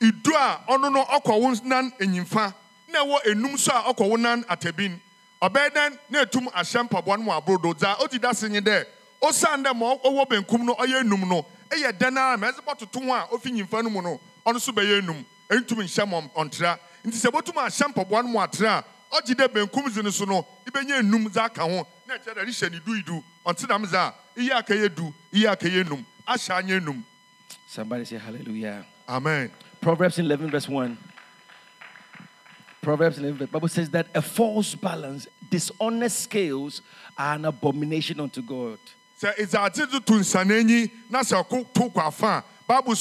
Idu 0.00 0.34
a 0.34 0.60
ɔno 0.68 0.90
no 0.92 1.04
ɔkɔ 1.04 1.40
wo 1.40 1.54
nan 1.64 1.92
enyimfa 1.98 2.54
na 2.88 3.04
ɛwɔ 3.04 3.22
enum 3.32 3.58
so 3.58 3.72
a 3.72 3.92
ɔkɔ 3.94 4.08
wo 4.08 4.16
nan 4.16 4.42
atabin. 4.44 4.98
Ɔbɛyɛ 5.42 5.70
dɛn 5.74 5.98
na 6.10 6.22
etum 6.24 6.46
ahyɛ 6.52 6.88
mpaboa 6.88 7.18
no 7.18 7.24
mu 7.24 7.30
aborodo. 7.32 7.74
Dza 7.74 7.96
odi 8.02 8.18
da 8.18 8.32
se 8.32 8.48
nye 8.48 8.60
dɛ 8.60 8.84
osan 9.22 9.64
dɛ 9.64 9.74
ma 9.76 9.94
ɔwɔ 9.96 10.28
benkum 10.28 10.64
no 10.64 10.74
ɔyɛ 10.74 11.02
enum 11.02 11.28
no 11.28 11.44
ɛyɛ 11.70 11.92
dɛn 11.98 12.16
ara 12.18 12.36
ma 12.36 12.50
ɛsɛ 12.50 12.60
bɔtoto 12.64 13.04
ho 13.04 13.12
a 13.14 13.26
ofi 13.32 13.50
nyimfa 13.52 13.82
no 13.82 13.90
mu 13.90 14.02
no 14.02 14.20
ɔno 14.46 14.60
so 14.60 14.72
bɛyɛ 14.72 15.00
enum. 15.02 15.24
Entum 15.50 15.78
nhyɛ 15.78 16.04
mɔ 16.08 16.30
ɔntra. 16.34 16.78
Nti 17.04 17.16
sɛ 17.16 17.30
botum 17.32 17.54
ahyɛ 17.56 17.92
mpaboa 17.92 18.22
no 18.22 18.28
mu 18.28 18.38
atra 18.40 18.84
a 19.12 19.16
ɔgye 19.20 19.34
dɛ 19.34 19.48
benkum 19.48 19.84
dzi 19.88 20.02
no 20.02 20.10
so 20.10 20.24
no 20.24 20.46
ibɛnya 20.66 21.00
enum 21.02 21.28
dza 21.28 21.44
aka 21.44 21.62
ho 21.62 21.86
na 22.06 22.16
ɛkyɛ 22.16 22.34
dɛ 22.34 22.44
ɛrehyɛ 22.44 22.70
ne 22.72 22.78
du 22.80 22.92
idu. 22.94 23.24
Ɔnte 23.46 23.66
dam 23.68 23.84
dza 23.84 24.12
iye 24.36 24.50
akɛyɛ 24.50 24.94
du 24.94 25.12
iye 25.32 25.46
akɛyɛ 25.46 25.84
enum. 25.84 26.04
Ahyɛ 26.26 26.58
anya 26.58 26.80
enum. 26.80 27.02
Somebody 27.66 28.04
say 28.04 28.16
hallelujah. 28.18 28.84
amen. 29.08 29.50
Proverbs 29.80 30.18
11, 30.18 30.50
verse 30.50 30.68
1. 30.68 30.98
Proverbs 32.82 33.18
11, 33.18 33.38
the 33.38 33.46
Bible 33.46 33.68
says 33.68 33.90
that 33.90 34.06
a 34.14 34.22
false 34.22 34.74
balance, 34.74 35.26
dishonest 35.50 36.20
scales 36.20 36.82
are 37.16 37.34
an 37.34 37.44
abomination 37.44 38.20
unto 38.20 38.42
God. 38.42 38.78
bible 42.66 42.94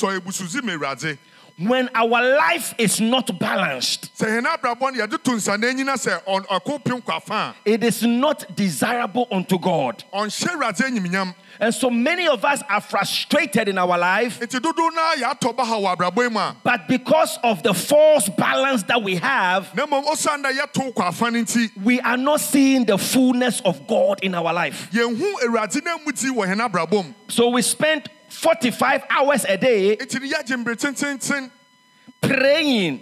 sɛ 1.59 1.65
ebusudzi 1.65 1.67
ma 1.67 1.67
awurade 1.67 1.69
When 1.69 1.89
our 1.95 2.37
life 2.37 2.73
is 2.77 2.99
not 3.01 3.37
balanced, 3.39 4.11
sɛ 4.17 4.27
hɛn 4.27 4.45
abrabɔ 4.45 4.93
no 4.95 5.05
yɛde 5.05 5.23
to 5.23 5.31
nsanenyi 5.31 5.85
na 5.85 5.93
sɛ 5.93 6.21
ɔn- 6.25 6.47
ɔko 6.47 6.83
pem 6.83 7.01
kɔ 7.01 7.17
afa 7.17 7.33
a 7.33 7.55
it 7.65 7.83
is 7.83 8.03
not 8.03 8.55
desirable 8.55 9.27
unto 9.31 9.57
God. 9.59 10.03
ɔnhyɛ 10.13 10.47
awurade 10.55 10.81
enyimnyam 10.81 11.33
And 11.61 11.73
so 11.75 11.89
many 11.89 12.25
of 12.27 12.45
us 12.45 12.63
are 12.69 12.79
frustrated 12.79 13.67
in 13.67 13.77
our 13.77 13.97
life, 13.97 14.39
nti 14.39 14.59
dodow 14.61 14.89
na 14.95 15.15
yɛatɔ 15.15 15.55
ba 15.55 15.65
ha 15.65 15.75
wɔ 15.77 15.95
abrabɔ 15.97 16.23
yi 16.23 16.29
mu 16.29 16.51
but 16.63 16.87
because 16.87 17.37
of 17.43 17.61
the 17.63 17.73
false 17.73 18.29
balance 18.29 18.83
that 18.83 19.01
we 19.03 19.15
have, 19.15 19.73
na 19.75 19.85
mmom 19.85 20.05
osiane 20.05 20.43
dɛ 20.43 20.57
yɛto 20.57 20.93
kɔ 20.93 21.07
afa 21.07 21.31
no 21.31 21.39
nti 21.43 21.69
we 21.83 21.99
are 22.01 22.17
not 22.17 22.39
seeing 22.39 22.85
the 22.85 22.97
fullness 22.97 23.61
of 23.65 23.85
God 23.87 24.19
in 24.23 24.33
our 24.35 24.53
life. 24.53 24.89
yɛnhu 24.93 25.33
awurade 25.43 25.83
no 25.83 25.95
amu 25.95 26.11
ti 26.13 26.27
wɔ 26.27 26.47
hɛn 26.47 26.69
abrabɔ 26.69 27.05
mu 27.05 27.13
So 27.27 27.49
we 27.49 27.61
spend 27.61 28.09
45 28.29 29.03
hours 29.09 29.45
a 29.45 29.57
day 29.57 29.97
praying, 32.21 33.01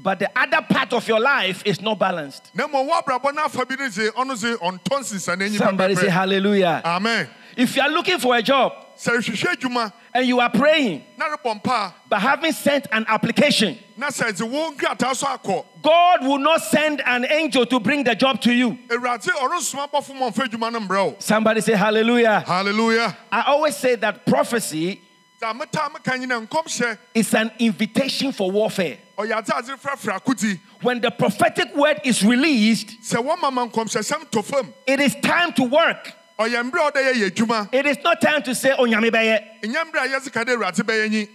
but 0.00 0.18
the 0.18 0.30
other 0.38 0.62
part 0.62 0.92
of 0.92 1.06
your 1.08 1.20
life 1.20 1.62
is 1.66 1.80
not 1.80 1.98
balanced. 1.98 2.50
na 2.54 2.66
mmom 2.66 2.88
wɔ 2.88 3.02
abrabɔ 3.02 3.34
no 3.34 3.44
afa 3.44 3.66
bi 3.66 3.74
no 3.76 3.88
dze 3.88 4.10
ɔno 4.12 4.34
dze 4.36 4.56
ɔntɔ 4.58 5.00
nsensanenyi 5.00 5.58
Somebody 5.58 5.94
say 5.96 6.08
hallelujah. 6.08 6.80
amen 6.84 7.28
If 7.56 7.76
you 7.76 7.82
are 7.82 7.90
looking 7.90 8.18
for 8.18 8.34
a 8.36 8.42
job 8.42 8.72
sɛ 8.96 9.16
rehwehwɛ 9.18 9.56
adwuma 9.56 9.92
and 10.14 10.26
you 10.26 10.40
are 10.40 10.50
praying, 10.50 11.04
na 11.18 11.34
rebɔ 11.36 11.60
mpa 11.62 11.92
but 12.08 12.20
having 12.20 12.52
sent 12.52 12.86
an 12.92 13.04
application, 13.08 13.78
a 13.96 14.00
na 14.00 14.06
sɛ 14.08 14.32
dze 14.32 14.48
wo 14.48 14.72
nkrataa 14.72 15.14
so 15.14 15.26
akɔ 15.26 15.64
God 15.82 16.24
will 16.24 16.38
not 16.38 16.62
send 16.62 17.02
an 17.04 17.26
angel 17.30 17.66
to 17.66 17.80
bring 17.80 18.04
the 18.04 18.14
job 18.14 18.40
to 18.42 18.52
you. 18.52 18.78
awurade 18.88 19.26
ɔrensoma 19.28 19.90
bɔfo 19.90 20.14
ma 20.18 20.30
ɔmfa 20.30 20.48
adwuma 20.48 20.72
no 20.72 20.80
mbrɛ 20.80 21.04
wo 21.06 21.16
Somebody 21.18 21.60
say 21.60 21.74
hallelujah. 21.74 22.40
hallelujah 22.46 23.16
I 23.30 23.42
always 23.42 23.76
say 23.76 23.96
that 23.96 24.24
prophecy 24.24 25.02
dza 25.40 25.52
metaa 25.58 25.90
meka 25.90 26.16
nyina 26.18 26.46
nkɔmhyɛ 26.46 26.98
is 27.14 27.34
an 27.34 27.50
invitation 27.58 28.32
for 28.32 28.50
warfare. 28.50 28.96
Ɔyɛ 29.26 29.38
adze 29.38 29.50
adze 29.54 29.76
frɛfrɛ 29.80 30.20
akodi 30.20 30.58
When 30.82 31.00
the 31.00 31.10
prophetic 31.10 31.74
word 31.76 32.00
is 32.04 32.24
released, 32.24 33.00
sɛ 33.02 33.16
wɔma 33.24 33.52
ma 33.52 33.66
nkɔmhyɛsɛm 33.66 34.30
tɔ 34.30 34.44
fam 34.44 34.72
it 34.86 35.00
is 35.00 35.14
time 35.22 35.52
to 35.54 35.62
work. 35.64 36.12
ɔyɛ 36.38 36.70
mbrɛ 36.70 36.88
a 36.88 36.92
ɔda 36.92 37.12
yɛyɛ 37.12 37.30
adwuma 37.30 37.68
It 37.72 37.86
is 37.86 37.98
not 38.02 38.20
time 38.20 38.42
to 38.42 38.54
say, 38.54 38.72
oh, 38.72 38.84
Onyame 38.86 39.10
bɛyɛ. 39.10 39.62
ɛnyɛ 39.62 39.90
mbrɛ 39.92 40.04
a 40.04 40.08
yɛdze 40.20 40.32
ka 40.32 40.44
dɛ 40.44 40.56
awurade 40.56 40.82
bɛyɛ 40.82 41.10
nyi 41.10 41.28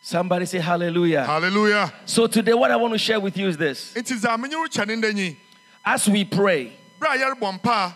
Somebody 0.00 0.44
say 0.44 0.58
hallelujah. 0.58 1.24
hallelujah 1.24 1.90
So 2.04 2.26
today, 2.26 2.52
what 2.52 2.70
I 2.70 2.76
want 2.76 2.92
to 2.92 2.98
share 2.98 3.18
with 3.18 3.36
you 3.38 3.48
is 3.48 3.56
this. 3.56 3.92
nti 3.94 4.18
dza 4.20 4.36
menye 4.38 4.52
wo 4.56 4.66
kyɛ 4.66 4.86
ne 4.86 4.94
ndɛ 4.96 5.14
nyi 5.14 5.36
As 5.84 6.08
we 6.08 6.24
pray, 6.24 6.72
berɛ 7.00 7.14
a 7.14 7.18
yɛrebɔ 7.34 7.60
mpa 7.60 7.94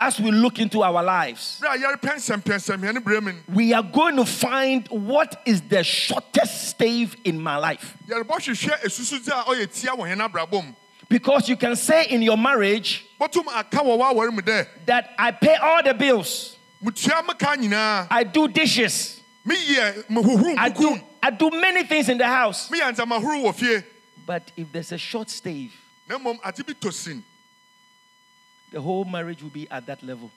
as 0.00 0.18
we 0.18 0.30
look 0.30 0.58
into 0.58 0.82
our 0.82 1.02
lives, 1.02 1.60
berɛ 1.62 1.74
a 1.74 1.78
yɛrepɛ 1.78 2.14
nsɛmpɛnsɛmhɛne 2.16 2.98
berɛ 3.04 3.22
mu 3.22 3.32
no. 3.32 3.38
we 3.48 3.74
are 3.74 3.82
going 3.82 4.16
to 4.16 4.24
find 4.24 4.88
what 4.88 5.42
is 5.44 5.60
the 5.62 5.84
shortest 5.84 6.70
stave 6.70 7.14
in 7.24 7.38
my 7.38 7.56
life. 7.56 7.96
yɛrebɔhwehwɛ 8.08 8.82
esusudze 8.84 9.28
a 9.28 9.44
ɔyɛ 9.44 9.80
tia 9.80 9.90
wɔ 9.90 10.10
hɛn 10.10 10.26
abrabɔ 10.28 10.64
mu. 10.64 10.72
Because 11.08 11.48
you 11.48 11.56
can 11.56 11.74
say 11.76 12.06
in 12.06 12.22
your 12.22 12.38
marriage 12.38 13.04
bɔtum 13.20 13.46
aka 13.54 13.78
wɔ 13.78 13.98
w'awɔre 13.98 14.32
mu 14.32 14.40
dɛ 14.40 14.66
that 14.86 15.10
I 15.18 15.32
pay 15.32 15.56
all 15.56 15.82
the 15.82 15.92
bills, 15.92 16.56
mutua 16.82 17.26
me 17.26 17.34
ka 17.34 17.56
nyinaa. 17.56 18.06
I 18.10 18.24
do 18.24 18.48
dishes, 18.48 19.20
I 19.46 20.72
do, 20.74 20.98
I 21.22 21.30
do 21.30 21.50
many 21.50 21.84
things 21.84 22.08
in 22.08 22.16
the 22.16 22.26
house. 22.26 22.70
meyɛ 22.70 22.94
ndzɛma 22.94 23.20
horo 23.20 23.50
wɔ 23.50 23.54
fie. 23.54 23.84
But 24.26 24.50
if 24.56 24.72
there's 24.72 24.92
a 24.92 24.98
short 24.98 25.28
stave, 25.28 25.74
na 26.08 26.16
mmom 26.16 26.40
adze 26.40 26.66
bi 26.66 26.72
tɔ 26.72 26.90
sin 26.90 27.22
the 28.70 28.80
whole 28.80 29.04
marriage 29.04 29.42
will 29.42 29.50
be 29.50 29.68
at 29.70 29.86
that 29.86 30.02
level. 30.02 30.30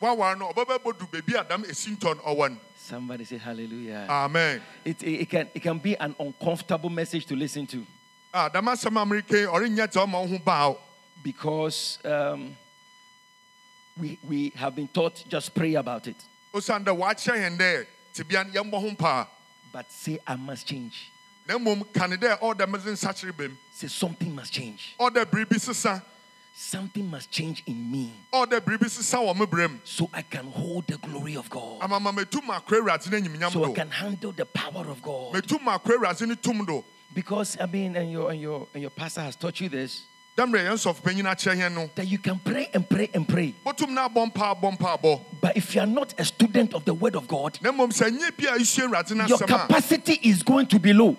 woaware 0.00 0.36
no 0.38 0.50
ɔbɛbɛbɔdu 0.52 1.10
baabi 1.10 1.40
a 1.40 1.44
dam 1.44 1.62
esintɔ 1.64 2.16
no 2.16 2.22
ɔwɔ 2.22 2.50
no 2.50 2.56
Somebody 2.76 3.24
say 3.24 3.38
hallelujah. 3.38 4.06
amen 4.08 4.60
It, 4.84 5.02
it, 5.02 5.20
it 5.22 5.30
can, 5.30 5.48
it 5.54 5.60
can 5.62 5.78
be 5.78 5.96
an 5.96 6.14
uncomfortable 6.18 6.90
message 6.90 7.26
to 7.26 7.36
listen 7.36 7.66
to 7.68 7.86
a 8.34 8.50
dam 8.50 8.66
asɛm 8.66 9.00
a 9.00 9.04
mereke 9.06 9.46
ɔrenyɛ 9.46 9.86
dza 9.92 10.04
ɔma 10.06 10.20
wo 10.22 10.26
ho 10.26 10.38
baaw 10.38 10.76
because 11.22 11.98
um, 12.04 12.56
we, 13.96 14.18
we 14.26 14.50
have 14.56 14.74
been 14.74 14.88
taught 14.88 15.22
just 15.28 15.54
pray 15.54 15.74
about 15.74 16.06
it. 16.08 16.16
osiane 16.52 16.84
dɛ 16.84 16.96
wɔakyerɛ 16.98 17.36
yɛn 17.48 17.58
dɛ 17.58 17.86
tebea 18.14 18.44
no 18.52 18.62
yɛmbɔ 18.62 18.80
ho 18.80 18.90
mpaa 18.90 19.26
But 19.72 19.90
say, 19.90 20.18
I 20.26 20.34
must 20.36 20.66
change. 20.66 21.10
na 21.46 21.54
mmom 21.58 21.84
ka 21.94 22.06
ne 22.06 22.16
dɛ 22.16 22.38
ɔda 22.40 22.66
medze 22.66 22.96
Say, 23.72 23.86
something 23.88 24.34
must 24.34 24.52
change. 24.52 24.94
Ɔda 26.54 26.60
biribi 26.60 26.60
sesa 26.60 26.70
Something 26.72 27.10
must 27.10 27.30
change 27.30 27.62
in 27.66 27.90
me 27.90 28.12
ɔda 28.32 28.60
biribi 28.60 28.88
sesa 28.88 29.18
wɔ 29.18 29.38
me 29.38 29.46
berɛ 29.46 29.70
mu 29.70 29.78
so 29.84 30.08
I 30.12 30.22
can 30.22 30.46
hold 30.46 30.86
the 30.86 30.98
glory 30.98 31.36
of 31.36 31.48
God, 31.50 31.80
amama 31.80 32.12
metum 32.12 32.42
akora 32.48 32.80
awurade 32.80 33.10
no 33.10 33.18
anyimnyam 33.18 33.52
so 33.52 33.64
I 33.64 33.72
can 33.72 33.90
handle 33.90 34.32
the 34.32 34.46
power 34.46 34.88
of 34.88 35.02
God. 35.02 35.34
metum 35.34 35.60
akora 35.60 35.98
awurade 35.98 36.26
no 36.26 36.34
tum 36.34 36.64
do 36.64 36.84
Because, 37.14 37.58
I 37.60 37.66
mean, 37.66 37.94
and 37.94 38.10
your, 38.10 38.30
and 38.30 38.40
your, 38.40 38.66
and 38.72 38.80
your 38.80 38.88
pastor 38.90 39.20
has 39.20 39.36
taught 39.36 39.60
you 39.60 39.68
this. 39.68 40.04
Da 40.34 40.46
mmerɛ 40.46 40.64
yɛn 40.70 40.80
sɔfopanyin 40.80 41.24
akyerɛ 41.28 41.56
yɛn 41.60 41.74
no 41.74 41.90
that 41.94 42.06
you 42.08 42.18
can 42.18 42.38
pray 42.38 42.70
and 42.72 42.88
pray 42.88 43.10
and 43.12 43.28
pray. 43.28 43.54
botum 43.66 43.90
na 43.90 44.08
abɔ 44.08 44.32
mpaa 44.32 44.58
bɔ 44.98 45.20
But 45.42 45.56
if 45.56 45.74
you 45.74 45.82
are 45.82 45.86
not 45.86 46.14
a 46.18 46.24
student 46.24 46.72
of 46.72 46.86
the 46.86 46.94
word 46.94 47.14
of 47.16 47.28
God, 47.28 47.58
na 47.60 47.70
mmom 47.70 47.92
sɛ 47.92 48.10
nyɛ 48.18 48.34
bi 48.36 48.44
a 48.54 48.58
esua 48.58 48.88
awurade 48.88 49.28
your 49.28 49.38
capacity 49.38 50.18
is 50.22 50.42
going 50.42 50.66
to 50.68 50.78
be 50.78 50.94
low. 50.94 51.16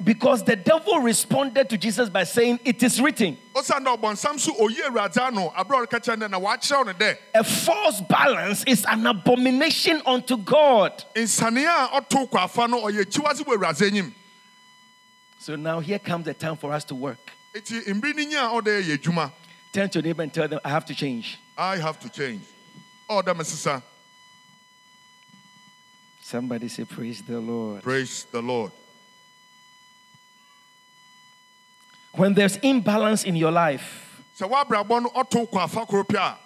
Wotum 0.00 0.10
a 0.10 0.14
ɛwɔ 0.14 0.44
dɛ 0.44 0.44
etum 0.44 0.44
so 0.44 0.44
koraa 0.44 0.44
dze 0.44 0.44
na 0.44 0.44
obosɔre 0.44 0.44
Because 0.44 0.44
the 0.44 0.56
devil 0.56 0.98
responded 1.00 1.68
to 1.70 1.78
Jesus 1.78 2.08
by 2.10 2.24
saying, 2.24 2.58
It 2.64 2.82
is 2.82 3.00
written. 3.00 3.36
osiane 3.54 3.84
dɛ 3.86 3.98
ɔbɔnsam 3.98 4.38
so 4.40 4.52
oyi 4.54 4.76
awurade 4.82 5.16
ano 5.18 5.50
aberɛ 5.56 5.84
a 5.84 5.86
ɔreka 5.86 6.00
kyerɛ 6.00 6.18
no 6.18 6.26
dɛ 6.26 6.30
na 6.30 6.40
wɔakyerɛw 6.40 6.86
no 6.86 6.92
dɛ 6.94 7.18
A 7.34 7.44
false 7.44 8.00
balance 8.02 8.64
is 8.66 8.84
an 8.88 9.06
abomination 9.06 10.02
unto 10.06 10.36
God. 10.36 11.04
nsanea 11.14 11.86
a 11.92 12.00
ɔto 12.00 12.28
kɔ 12.28 12.44
afa 12.44 12.66
no 12.68 12.82
ɔyɛ 12.82 13.04
akyiwadze 13.04 13.42
wɔ 13.44 13.56
awurade 13.56 13.90
anyim 13.90 14.12
So 15.38 15.56
now 15.56 15.78
here 15.80 15.98
comes 15.98 16.24
the 16.24 16.32
time 16.34 16.56
for 16.56 16.72
us 16.72 16.84
to 16.84 16.94
work. 16.94 17.30
enti 17.54 17.80
mbere 17.94 18.14
no 18.16 18.22
nyi 18.24 18.34
a 18.34 18.62
ɔda 18.62 18.82
yɛyɛ 18.82 18.98
adwuma 18.98 19.32
Turn 19.72 19.88
to 19.90 19.98
your 19.98 20.04
neighbor 20.04 20.22
and 20.22 20.32
tell 20.32 20.46
them, 20.46 20.60
I 20.64 20.68
have 20.70 20.84
to 20.86 20.94
change. 20.94 21.38
i 21.58 21.76
have 21.76 21.98
to 22.00 22.08
change 22.08 22.42
ɔda 23.08 23.36
me 23.36 23.44
sesa 23.44 23.82
Somebody 26.22 26.68
say, 26.68 26.84
Praise 26.84 27.20
the 27.22 27.38
Lord. 27.38 27.82
praise 27.82 28.24
the 28.32 28.40
lord 28.42 28.72
When 32.16 32.32
there's 32.34 32.56
imbalance 32.56 33.24
in 33.24 33.34
your 33.34 33.50
life, 33.50 34.22
sɛ 34.38 34.48
woabrabɔ 34.48 35.02
no 35.02 35.08
ɔto 35.10 35.50
kɔ 35.50 35.64
afa 35.64 35.84
koro 35.84 36.04
pɛ 36.04 36.16
a 36.16 36.36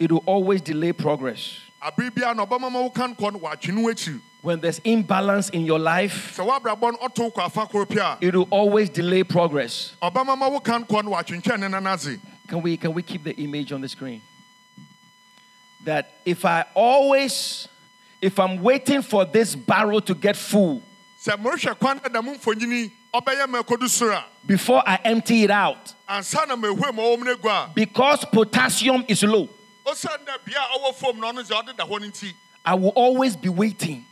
it 0.00 0.10
will 0.10 0.24
always 0.26 0.60
delay 0.60 0.92
progress. 0.92 1.60
abere 1.80 2.10
biara 2.10 2.34
na 2.34 2.44
ɔbɛma 2.44 2.72
ma 2.72 2.80
woka 2.88 3.14
nkɔ 3.14 3.32
no 3.32 3.38
wɔatwe 3.38 3.74
no 3.74 3.82
akyiri 3.82 4.20
When 4.40 4.60
there's 4.60 4.78
imbalance 4.80 5.50
in 5.50 5.64
your 5.64 5.78
life, 5.78 6.36
sɛ 6.36 6.44
woabrabɔ 6.48 6.92
no 6.92 6.98
ɔto 7.08 7.32
kɔ 7.32 7.46
afa 7.46 7.66
koro 7.66 7.84
pɛ 7.86 7.98
a 8.00 8.18
it 8.26 8.34
will 8.34 8.48
always 8.50 8.90
delay 8.90 9.22
progress. 9.22 9.92
ɔbɛma 10.02 10.36
ma 10.36 10.50
woka 10.50 10.84
nkɔ 10.84 11.04
no 11.04 11.10
wɔatwentwɛn 11.12 11.60
ne 11.60 11.68
nan 11.68 12.20
Can 12.48 12.62
we 12.62 12.76
can 12.76 12.92
we 12.92 13.02
keep 13.02 13.22
the 13.22 13.36
image 13.36 13.70
on 13.70 13.80
the 13.80 13.88
screen? 13.88 14.20
That 15.84 16.10
if 16.24 16.44
I 16.44 16.64
always 16.74 17.68
if 18.20 18.40
I'm 18.40 18.60
waiting 18.62 19.02
for 19.02 19.24
this 19.24 19.54
barrel 19.54 20.00
to 20.00 20.14
get 20.14 20.36
full 20.36 20.82
sɛ 23.20 23.24
morehwɛ 23.24 23.26
kwan 23.26 23.38
da 23.38 23.46
mo 23.46 23.46
mfonyini 23.46 23.46
ɔbɛyɛ 23.46 23.48
ma 23.48 23.62
ɛkɔdu 23.62 23.88
soro 23.88 24.14
a 24.14 24.24
before 24.46 24.82
I 24.86 24.98
empty 25.04 25.44
it 25.44 25.50
out, 25.50 25.94
ansa 26.08 26.46
na 26.46 26.56
mahue 26.56 26.94
ma 26.94 27.02
ɔwɔ 27.02 27.18
mu 27.18 27.24
no 27.24 27.34
agu 27.34 27.48
a 27.48 27.70
because 27.74 28.24
potassium 28.26 29.04
is 29.08 29.22
low, 29.22 29.48
osiane 29.86 30.24
dɛ 30.24 30.44
bea 30.44 30.56
a 30.58 30.78
ɔwɔ 30.78 30.94
fam 30.94 31.20
no 31.20 31.32
ɔno 31.32 31.42
dze 31.44 31.50
ɔdeda 31.54 31.88
hɔ 31.88 32.00
no 32.00 32.06
nti. 32.06 32.32
I 32.64 32.74
will 32.74 32.90
always 32.90 33.34
be 33.36 33.48
waiting. 33.48 34.04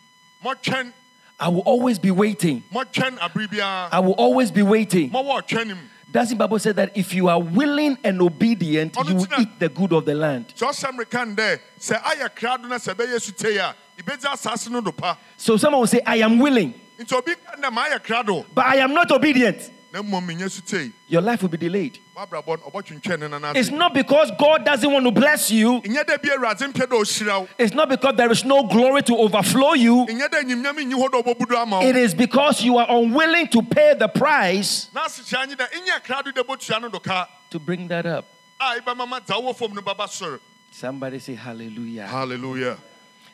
I 1.38 1.48
will 1.48 1.60
always 1.60 1.98
be 1.98 2.10
waiting. 2.10 2.62
mɔtwɛn 2.72 3.18
abere 3.18 3.48
biara 3.48 3.88
I 3.92 3.98
will 4.00 4.12
always 4.14 4.50
be 4.50 4.62
waiting. 4.62 5.10
mɔwɔ 5.10 5.42
ɔtwɛn 5.42 5.68
mu 5.68 5.76
Doesn't 6.12 6.38
Bible 6.38 6.58
say 6.60 6.72
that 6.72 6.96
if 6.96 7.12
you 7.12 7.28
are 7.28 7.40
willing 7.42 7.98
and 8.04 8.22
obedient, 8.22 8.96
you 9.06 9.16
will 9.16 9.26
eat 9.40 9.58
the 9.58 9.68
good 9.68 9.92
of 9.92 10.04
the 10.06 10.14
land? 10.14 10.46
sɛ 10.56 10.68
ɔsɛm 10.68 10.98
reka 10.98 11.22
n 11.22 11.36
dɛ 11.36 11.58
sɛ 11.78 12.00
ayɛ 12.02 12.30
krado 12.34 12.68
na 12.68 12.76
sɛ 12.76 12.94
ɛbɛyɛ 12.94 13.20
sutei 13.20 13.56
a 13.58 13.74
ibɛgye 14.00 14.24
asase 14.32 14.70
no 14.70 14.80
do 14.80 14.92
pa. 14.92 15.18
So 15.36 15.56
someone 15.56 15.80
will 15.80 15.86
say, 15.86 16.00
I 16.06 16.16
am 16.16 16.38
willing, 16.38 16.72
nti 16.98 17.12
obi 17.16 17.32
ka 17.34 17.56
dɛ 17.56 17.70
maayɛ 17.70 18.44
but 18.54 18.64
I 18.66 18.76
am 18.76 18.92
not 18.94 19.10
obedient. 19.10 19.70
na 19.92 20.02
mmom 20.02 20.26
menyɛ 20.26 20.48
sutei 20.50 20.92
Your 21.08 21.22
life 21.22 21.42
will 21.42 21.48
be 21.48 21.56
delayed. 21.56 21.98
wabrabɔ 22.16 22.58
no 22.58 22.70
ɔbɔtwentwɛn 22.70 23.20
ne 23.20 23.28
nana 23.28 23.52
It's 23.54 23.70
not 23.70 23.94
because 23.94 24.30
God 24.38 24.64
doesn't 24.64 24.90
want 24.90 25.04
to 25.04 25.10
bless 25.10 25.50
you, 25.50 25.80
nyɛ 25.82 26.04
dɛ 26.04 26.22
bi 26.22 26.28
awurade 26.30 26.58
mpɛ 26.72 26.86
dɛ 26.86 27.00
ɔhyira 27.00 27.40
wo 27.40 27.48
it's 27.58 27.74
not 27.74 27.88
because 27.88 28.14
there 28.16 28.30
is 28.30 28.44
no 28.44 28.62
glory 28.64 29.02
to 29.02 29.16
overflow 29.16 29.74
you. 29.74 30.06
nyɛ 30.08 30.28
dɛ 30.28 30.42
nyimnyam 30.42 30.76
nyi 30.76 30.94
hɔ 30.94 31.08
dɛ 31.10 31.22
ɔbɔbudu 31.24 31.56
ama 31.62 31.80
wo 31.80 31.86
It 31.86 31.96
is 31.96 32.14
because 32.14 32.62
you 32.62 32.76
are 32.78 32.86
unwilling 32.90 33.48
to 33.48 33.62
pay 33.62 33.94
the 33.94 34.08
price 34.08 34.88
na 34.94 35.04
asekyerɛ 35.06 35.48
nye 35.48 35.54
dɛ 35.54 35.66
nyɛ 35.70 36.02
krado 36.04 36.32
dɛ 36.32 36.42
bɔtua 36.44 36.82
no 36.82 36.88
do 36.88 36.98
ka 37.00 37.28
to 37.50 37.58
bring 37.58 37.88
that 37.88 38.06
up. 38.06 38.26
a 38.60 38.80
ibɛma 38.80 39.08
ma 39.08 39.20
dza 39.20 39.34
wowɔ 39.40 39.54
fam 39.56 39.72
no 39.74 39.80
bɛba 39.82 40.06
soro 40.08 40.40
Somebody 40.72 41.18
say 41.20 41.34
hallelujah. 41.34 42.06
Hallelujah. 42.06 42.76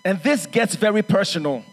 And 0.04 0.22
this 0.22 0.46
gets 0.46 0.76
very 0.76 1.02
personal 1.02 1.64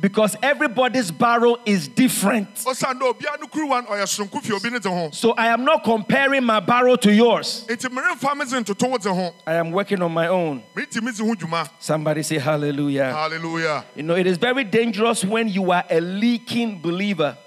because 0.00 0.36
everybody's 0.42 1.10
barrel 1.10 1.58
is 1.64 1.88
different. 1.88 2.54
ɔsiane 2.56 3.00
dɛ 3.00 3.12
obiara 3.14 3.40
no 3.40 3.46
kuruwa 3.46 3.82
no 3.82 3.90
ɔyɛ 3.90 4.04
soronko 4.04 4.42
fi 4.42 4.52
obi 4.52 4.70
ne 4.70 4.78
dze 4.78 4.90
ho 4.90 5.10
So 5.10 5.32
I 5.32 5.48
am 5.48 5.64
not 5.64 5.82
comparing 5.84 6.44
my 6.44 6.60
barrel 6.60 6.96
to 6.98 7.12
yours. 7.12 7.64
enti 7.68 7.88
meremfa 7.88 8.36
me 8.36 8.44
dze 8.44 8.62
ntoto 8.62 8.90
wo 8.90 8.98
dze 8.98 9.14
ho 9.14 9.34
I 9.46 9.54
am 9.54 9.70
working 9.70 10.02
on 10.02 10.12
my 10.12 10.28
own. 10.28 10.62
mereti 10.74 11.02
me 11.02 11.12
dze 11.12 11.26
ho 11.26 11.34
dwuma 11.34 11.68
Somebody 11.78 12.22
say 12.22 12.38
hallelujah. 12.38 13.12
Hallelujah. 13.12 13.84
You 13.94 14.02
know, 14.02 14.14
it 14.16 14.26
is 14.26 14.36
very 14.36 14.64
dangerous 14.64 15.24
when 15.24 15.48
you 15.48 15.70
are 15.72 15.84
a 15.88 16.00
leaking 16.00 16.80
believer. 16.82 17.38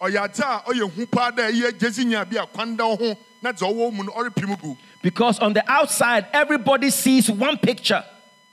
ɔyɛ 0.00 0.28
adze 0.28 0.40
a 0.40 0.62
ɔyɛ 0.70 0.88
hu 0.94 1.06
paa 1.06 1.30
dɛ 1.32 1.50
ɛyɛ 1.50 1.72
gyesi 1.72 2.04
nya 2.04 2.24
bi 2.30 2.40
a 2.40 2.46
kwan 2.46 2.76
da 2.76 2.86
wo 2.86 2.96
ho 2.96 3.18
na 3.42 3.50
dza 3.50 3.66
ɔwɔ 3.66 3.92
mu 3.92 4.04
no 4.04 4.12
ɔrepim 4.12 4.60
gu 4.60 4.76
Because 5.02 5.38
on 5.40 5.52
the 5.54 5.64
outside, 5.68 6.26
everybody 6.32 6.90
sees 6.90 7.30
one 7.30 7.56
picture. 7.56 8.04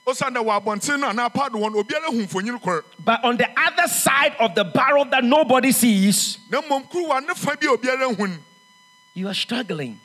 Ɔsiane 0.08 0.36
dɛ 0.36 0.46
wɔ 0.46 0.62
abɔnten 0.64 1.00
no 1.00 1.08
anaa 1.10 1.30
paado 1.34 1.60
hɔ 1.60 1.72
no 1.72 1.84
obiara 1.84 2.06
hu 2.08 2.26
mfonyin 2.26 2.62
kor 2.62 2.86
But 3.04 3.24
on 3.26 3.38
the 3.38 3.48
other 3.60 3.88
side 3.88 4.36
of 4.40 4.56
the 4.56 4.64
barrel 4.64 5.06
that 5.06 5.24
nobody 5.24 5.72
sees, 5.74 6.40
na 6.50 6.62
mmom 6.62 6.90
kuruwa 6.90 7.28
ne 7.28 7.34
fa 7.34 7.58
bi 7.60 7.68
a 7.68 7.76
obiara 7.78 8.16
hu 8.16 8.28
no 8.28 8.38
you 9.18 9.28
are 9.28 9.34
struggling. 9.34 10.00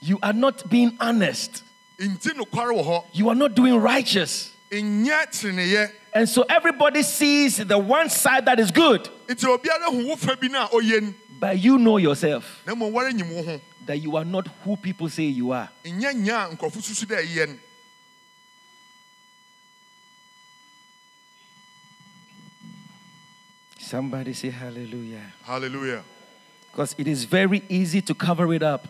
You 0.00 0.18
are 0.22 0.32
not 0.32 0.70
being 0.70 0.96
honest. 1.00 1.64
nti 1.98 2.30
nokware 2.30 2.72
wɔ 2.72 2.84
hɔ 2.84 3.04
You 3.12 3.28
are 3.28 3.34
not 3.34 3.54
doing 3.56 3.74
righteous. 3.76 4.52
And 4.70 6.28
so 6.28 6.44
everybody 6.48 7.02
sees 7.02 7.56
the 7.56 7.76
one 7.76 8.08
side 8.08 8.46
that 8.46 8.60
is 8.60 8.70
good. 8.70 9.08
nti 9.26 9.44
obiara 9.44 9.90
hu 9.90 10.06
wo 10.08 10.16
fa 10.16 10.36
bi 10.36 10.46
no 10.46 10.62
a 10.64 10.68
ɔyɛ 10.68 11.02
n 11.02 11.14
But 11.40 11.58
you 11.58 11.76
know 11.76 11.96
yourself 11.98 12.62
na 12.64 12.74
mmom 12.74 12.92
wɔre 12.92 13.12
nyim 13.12 13.34
wo 13.34 13.42
ho 13.42 13.60
that 13.84 13.98
you 13.98 14.16
are 14.16 14.24
not 14.24 14.46
who 14.62 14.76
people 14.76 15.08
say 15.08 15.24
you 15.24 15.50
are. 15.50 15.68
nyɛ 15.84 16.14
nya 16.14 16.46
a 16.52 16.56
nkurɔfo 16.56 16.80
susu 16.80 17.04
dɛ 17.04 17.26
ɛyɛ 17.26 17.48
n 17.48 17.60
Somebody 23.86 24.32
say 24.32 24.50
hallelujah. 24.50 25.22
Hallelujah. 25.44 26.02
Because 26.72 26.96
it 26.98 27.06
is 27.06 27.22
very 27.22 27.62
easy 27.68 28.00
to 28.02 28.14
cover 28.16 28.52
it 28.52 28.64
up. 28.64 28.88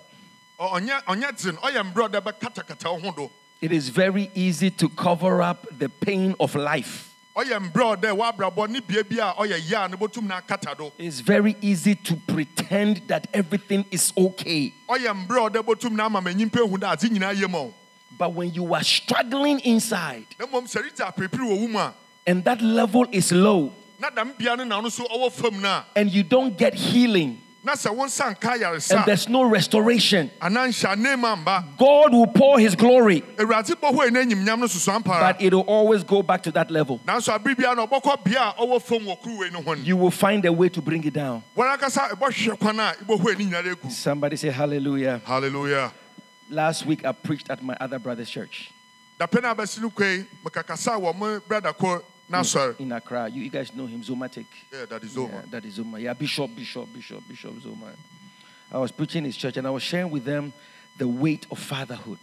Ɔ- 0.59 0.71
ɔnyɛ 0.81 1.05
ɔnyɛ 1.05 1.33
dzen 1.37 1.57
ɔyɛ 1.59 1.93
mbrɛ 1.93 2.09
dɛ 2.13 2.21
bɛkatakata 2.23 2.91
wo 2.95 2.99
ho 3.01 3.13
do 3.15 3.31
It 3.61 3.73
is 3.73 3.91
very 3.91 4.31
easy 4.35 4.71
to 4.71 4.89
cover 4.89 5.43
up 5.43 5.67
the 5.79 5.91
pain 5.91 6.35
of 6.41 6.55
life. 6.55 7.13
ɔyɛ 7.37 7.71
mbrɛ 7.71 7.97
dɛ 8.01 8.17
w'abrabɔ 8.17 8.71
ne 8.71 8.81
bea 8.81 9.03
bi 9.03 9.17
a 9.17 9.35
ɔyɛ 9.35 9.61
yɛ 9.69 9.85
a 9.85 9.89
ne 9.91 9.97
bɛtum 9.99 10.23
na 10.23 10.41
akata 10.41 10.75
do 10.79 10.91
It's 10.97 11.21
very 11.21 11.55
easy 11.61 11.95
to 11.95 12.17
pretend 12.17 13.03
that 13.09 13.27
everything 13.35 13.85
is 13.91 14.15
okay. 14.17 14.73
ɔyɛ 14.89 15.27
mbrɛ 15.27 15.51
dɛ 15.53 15.63
bɛtum 15.63 15.93
na 15.93 16.07
ama 16.07 16.23
manyimpa 16.23 16.57
ehu 16.67 16.79
dɛ 16.79 16.97
adze 16.97 17.11
nyinaa 17.11 17.35
yɛ 17.35 17.51
ma 17.51 17.61
wo 17.65 17.75
But 18.17 18.33
when 18.33 18.55
you 18.55 18.73
are 18.73 18.83
struggling 18.83 19.61
inside 19.61 20.25
na 20.41 20.47
mmom 20.47 20.65
sɛ 20.65 20.85
rita 20.85 21.03
apiripiri 21.15 21.45
wɔ 21.53 21.61
wo 21.61 21.69
mu 21.69 21.79
a 21.81 21.95
and 22.27 22.43
that 22.45 22.63
level 22.63 23.05
is 23.13 23.31
low 23.31 23.75
na 23.99 24.11
dam 24.11 24.33
bea 24.39 24.57
no 24.57 24.65
na 24.65 24.81
no 24.81 24.89
so 24.89 25.05
ɔwɔ 25.05 25.33
fam 25.33 25.61
no 25.61 25.69
a 25.69 25.85
and 25.97 26.11
you 26.11 26.23
don't 26.23 26.57
get 26.57 26.75
healing. 26.75 27.41
na 27.65 27.73
sɛ 27.73 27.95
wo 27.95 28.05
nsa 28.05 28.35
nka 28.39 28.93
and 28.95 29.05
there's 29.07 29.29
no 29.29 29.43
restoration, 29.43 30.31
anaa 30.41 30.69
nhyɛ 30.69 30.95
aneema 30.95 31.37
mba 31.45 31.77
God 31.77 32.13
will 32.13 32.27
pour 32.27 32.59
his 32.61 32.75
glory, 32.77 33.23
awurade 33.37 33.75
bɔ 33.75 33.91
hɔ 33.93 34.09
ɛna 34.09 34.25
anyimnyam 34.25 34.59
no 34.61 34.67
susu 34.67 34.93
ampa 34.95 35.11
ara. 35.15 35.33
But 35.33 35.43
it 35.43 35.53
will 35.53 35.63
always 35.63 36.05
go 36.05 36.23
back 36.23 36.43
to 36.45 36.53
that 36.53 36.71
level. 36.71 37.01
nanso 37.07 37.37
abere 37.37 37.57
biara 37.57 37.77
na 37.77 37.87
ɔbɔkɔ 37.87 38.25
bea 38.25 38.55
a 38.57 38.63
ɔwɔ 38.63 38.83
fam 38.83 39.01
wɔ 39.01 39.21
kuruwei 39.21 39.53
no 39.53 39.63
ho 39.63 39.75
no. 39.75 39.83
You 39.83 39.97
will 39.97 40.11
find 40.11 40.45
a 40.45 40.53
way 40.53 40.69
to 40.69 40.81
bring 40.81 41.03
it 41.05 41.15
down. 41.15 41.43
wɔn 41.57 41.77
ankasa 41.77 42.11
ɛbɔhwehwɛ 42.11 42.59
kwan 42.59 42.81
a 42.81 42.95
ibɔhɔ 43.05 43.35
ani 43.35 43.47
nyinara 43.47 43.75
egu 43.75 43.91
Somebody 43.91 44.37
say 44.37 44.51
hallelujah. 44.51 45.21
hallelujah. 45.25 45.93
Last 46.49 46.87
week 46.87 47.05
I 47.05 47.13
preached 47.13 47.51
at 47.51 47.63
my 47.63 47.77
other 47.81 47.99
brother's 47.99 48.31
church 48.31 48.71
dapɛ 52.29 52.33
no 52.33 52.39
abɛsi 52.39 52.55
no 52.55 52.67
kwei 52.67 52.77
mekakasa 52.77 52.77
wɔ 52.77 52.77
mo 52.77 52.77
brada 52.77 52.77
kɔ 52.77 52.77
n'asɔre 52.77 52.81
in 52.81 52.93
Accra. 52.93 53.29
You, 53.29 53.43
you 53.43 53.51
guys 53.51 53.75
know 53.75 53.87
him, 53.87 54.03
Zomatic. 54.03 54.47
Yeah, 54.73 54.85
that 54.87 55.05
is 55.05 55.17
Yeah, 55.17 55.43
that 55.51 55.65
is 55.65 55.79
Zoma. 55.79 56.01
Yeah, 56.01 56.13
Bishop, 56.15 56.55
Bishop, 56.55 56.93
Bishop, 56.93 57.29
Bishop 57.29 57.55
Zoma. 57.55 57.95
I 58.73 58.79
was 58.79 58.91
preaching 58.91 59.25
his 59.25 59.37
church 59.37 59.57
and 59.57 59.67
I 59.67 59.71
was 59.71 59.83
sharing 59.83 60.11
with 60.11 60.25
them 60.25 60.53
the 60.99 61.07
weight 61.07 61.47
of 61.51 61.59
fatherhood. 61.59 62.19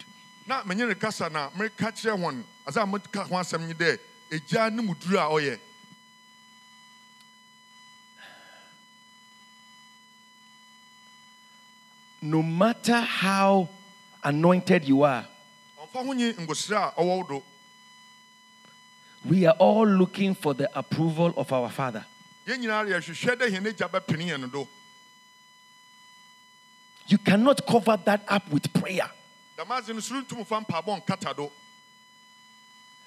na 0.45 0.63
menye 0.63 0.85
ne 0.87 1.29
na 1.31 1.49
mereka 1.51 1.91
kyerɛ 1.91 2.19
wɔn 2.19 2.43
adze 2.67 2.77
a 2.81 2.85
meka 2.85 3.23
ho 3.27 3.35
asɛm 3.35 3.65
nye 3.67 3.73
dɛ 3.73 3.97
egya 4.29 4.69
ne 4.73 4.81
mu 4.81 4.93
duru 4.95 5.17
a 5.17 5.29
ɔyɛ 5.29 5.55
oh 5.55 5.59
No 12.21 12.41
matter 12.41 13.01
how 13.01 13.69
anointed 14.23 14.85
you 14.85 15.03
are, 15.03 15.25
ɔmfa 15.79 16.05
ho 16.05 16.13
nye 16.13 16.33
ngosire 16.33 16.75
a 16.77 16.91
ɔwɔ 17.01 17.17
wo 17.17 17.23
do 17.23 17.43
we 19.25 19.45
are 19.45 19.55
all 19.59 19.87
looking 19.87 20.35
for 20.35 20.53
the 20.53 20.69
approval 20.77 21.33
of 21.37 21.51
our 21.51 21.69
father. 21.69 22.05
yɛn 22.47 22.59
nyinaa 22.59 22.85
yɛhwehwɛ 22.89 23.35
dɛ 23.35 23.49
yɛn 23.49 23.67
agya 23.67 23.87
bɛpene 23.89 24.27
yɛn 24.29 24.51
do 24.51 24.67
You 27.07 27.17
cannot 27.17 27.65
cover 27.67 27.97
that 28.05 28.23
up 28.27 28.49
with 28.49 28.71
prayer. 28.73 29.09
dɛm 29.57 29.67
adze 29.67 29.89
no 29.89 29.99
soro 29.99 30.21
ntum 30.23 30.45
fa 30.45 30.61
mpaabɔ 30.61 31.05
nkata 31.05 31.35
do 31.35 31.51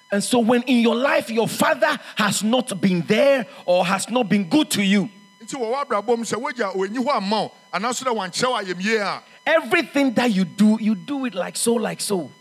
And 0.09 0.23
so, 0.23 0.39
when 0.39 0.61
in 0.63 0.77
your 0.79 0.95
life 0.95 1.29
your 1.29 1.49
father 1.49 1.99
has 2.15 2.41
not 2.41 2.79
been 2.79 3.01
there 3.01 3.45
or 3.65 3.85
has 3.85 4.09
not 4.09 4.29
been 4.29 4.47
good 4.49 4.71
to 4.71 4.81
you, 4.81 5.09
nti 5.43 5.55
wɔ 5.55 5.85
w'abrabɔ 5.85 6.17
mu 6.17 6.23
sɛ 6.23 6.41
wogya 6.41 6.73
ɔnyi 6.73 6.97
hɔ 7.05 7.17
amma 7.17 7.41
wo 7.43 7.51
anaasɛ 7.73 8.03
dɛ 8.05 8.15
wankyerɛ 8.15 8.49
wo 8.49 8.63
ayamyie 8.63 8.99
a 9.01 9.21
everything 9.45 10.13
that 10.13 10.31
you 10.31 10.43
do, 10.45 10.77
you 10.81 10.95
do 10.95 11.25
it 11.25 11.33
like 11.35 11.55
so, 11.55 11.73
like 11.73 12.01
so. 12.01 12.31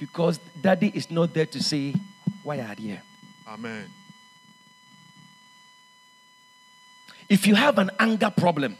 Ade 0.00 0.06
biara 0.06 0.06
yɛ 0.06 0.06
no 0.06 0.06
yɛ 0.06 0.06
no 0.06 0.06
biara 0.06 0.06
biara 0.06 0.06
Because 0.06 0.38
daddy 0.60 0.92
is 0.94 1.10
not 1.10 1.34
there 1.34 1.46
to 1.46 1.62
say, 1.62 1.94
Why 2.42 2.60
are 2.60 2.74
you? 2.78 2.88
here? 2.88 3.02
amen 3.48 3.90
If 7.28 7.46
you 7.46 7.54
have 7.56 7.78
an 7.78 7.90
anger 7.98 8.30
problem, 8.30 8.76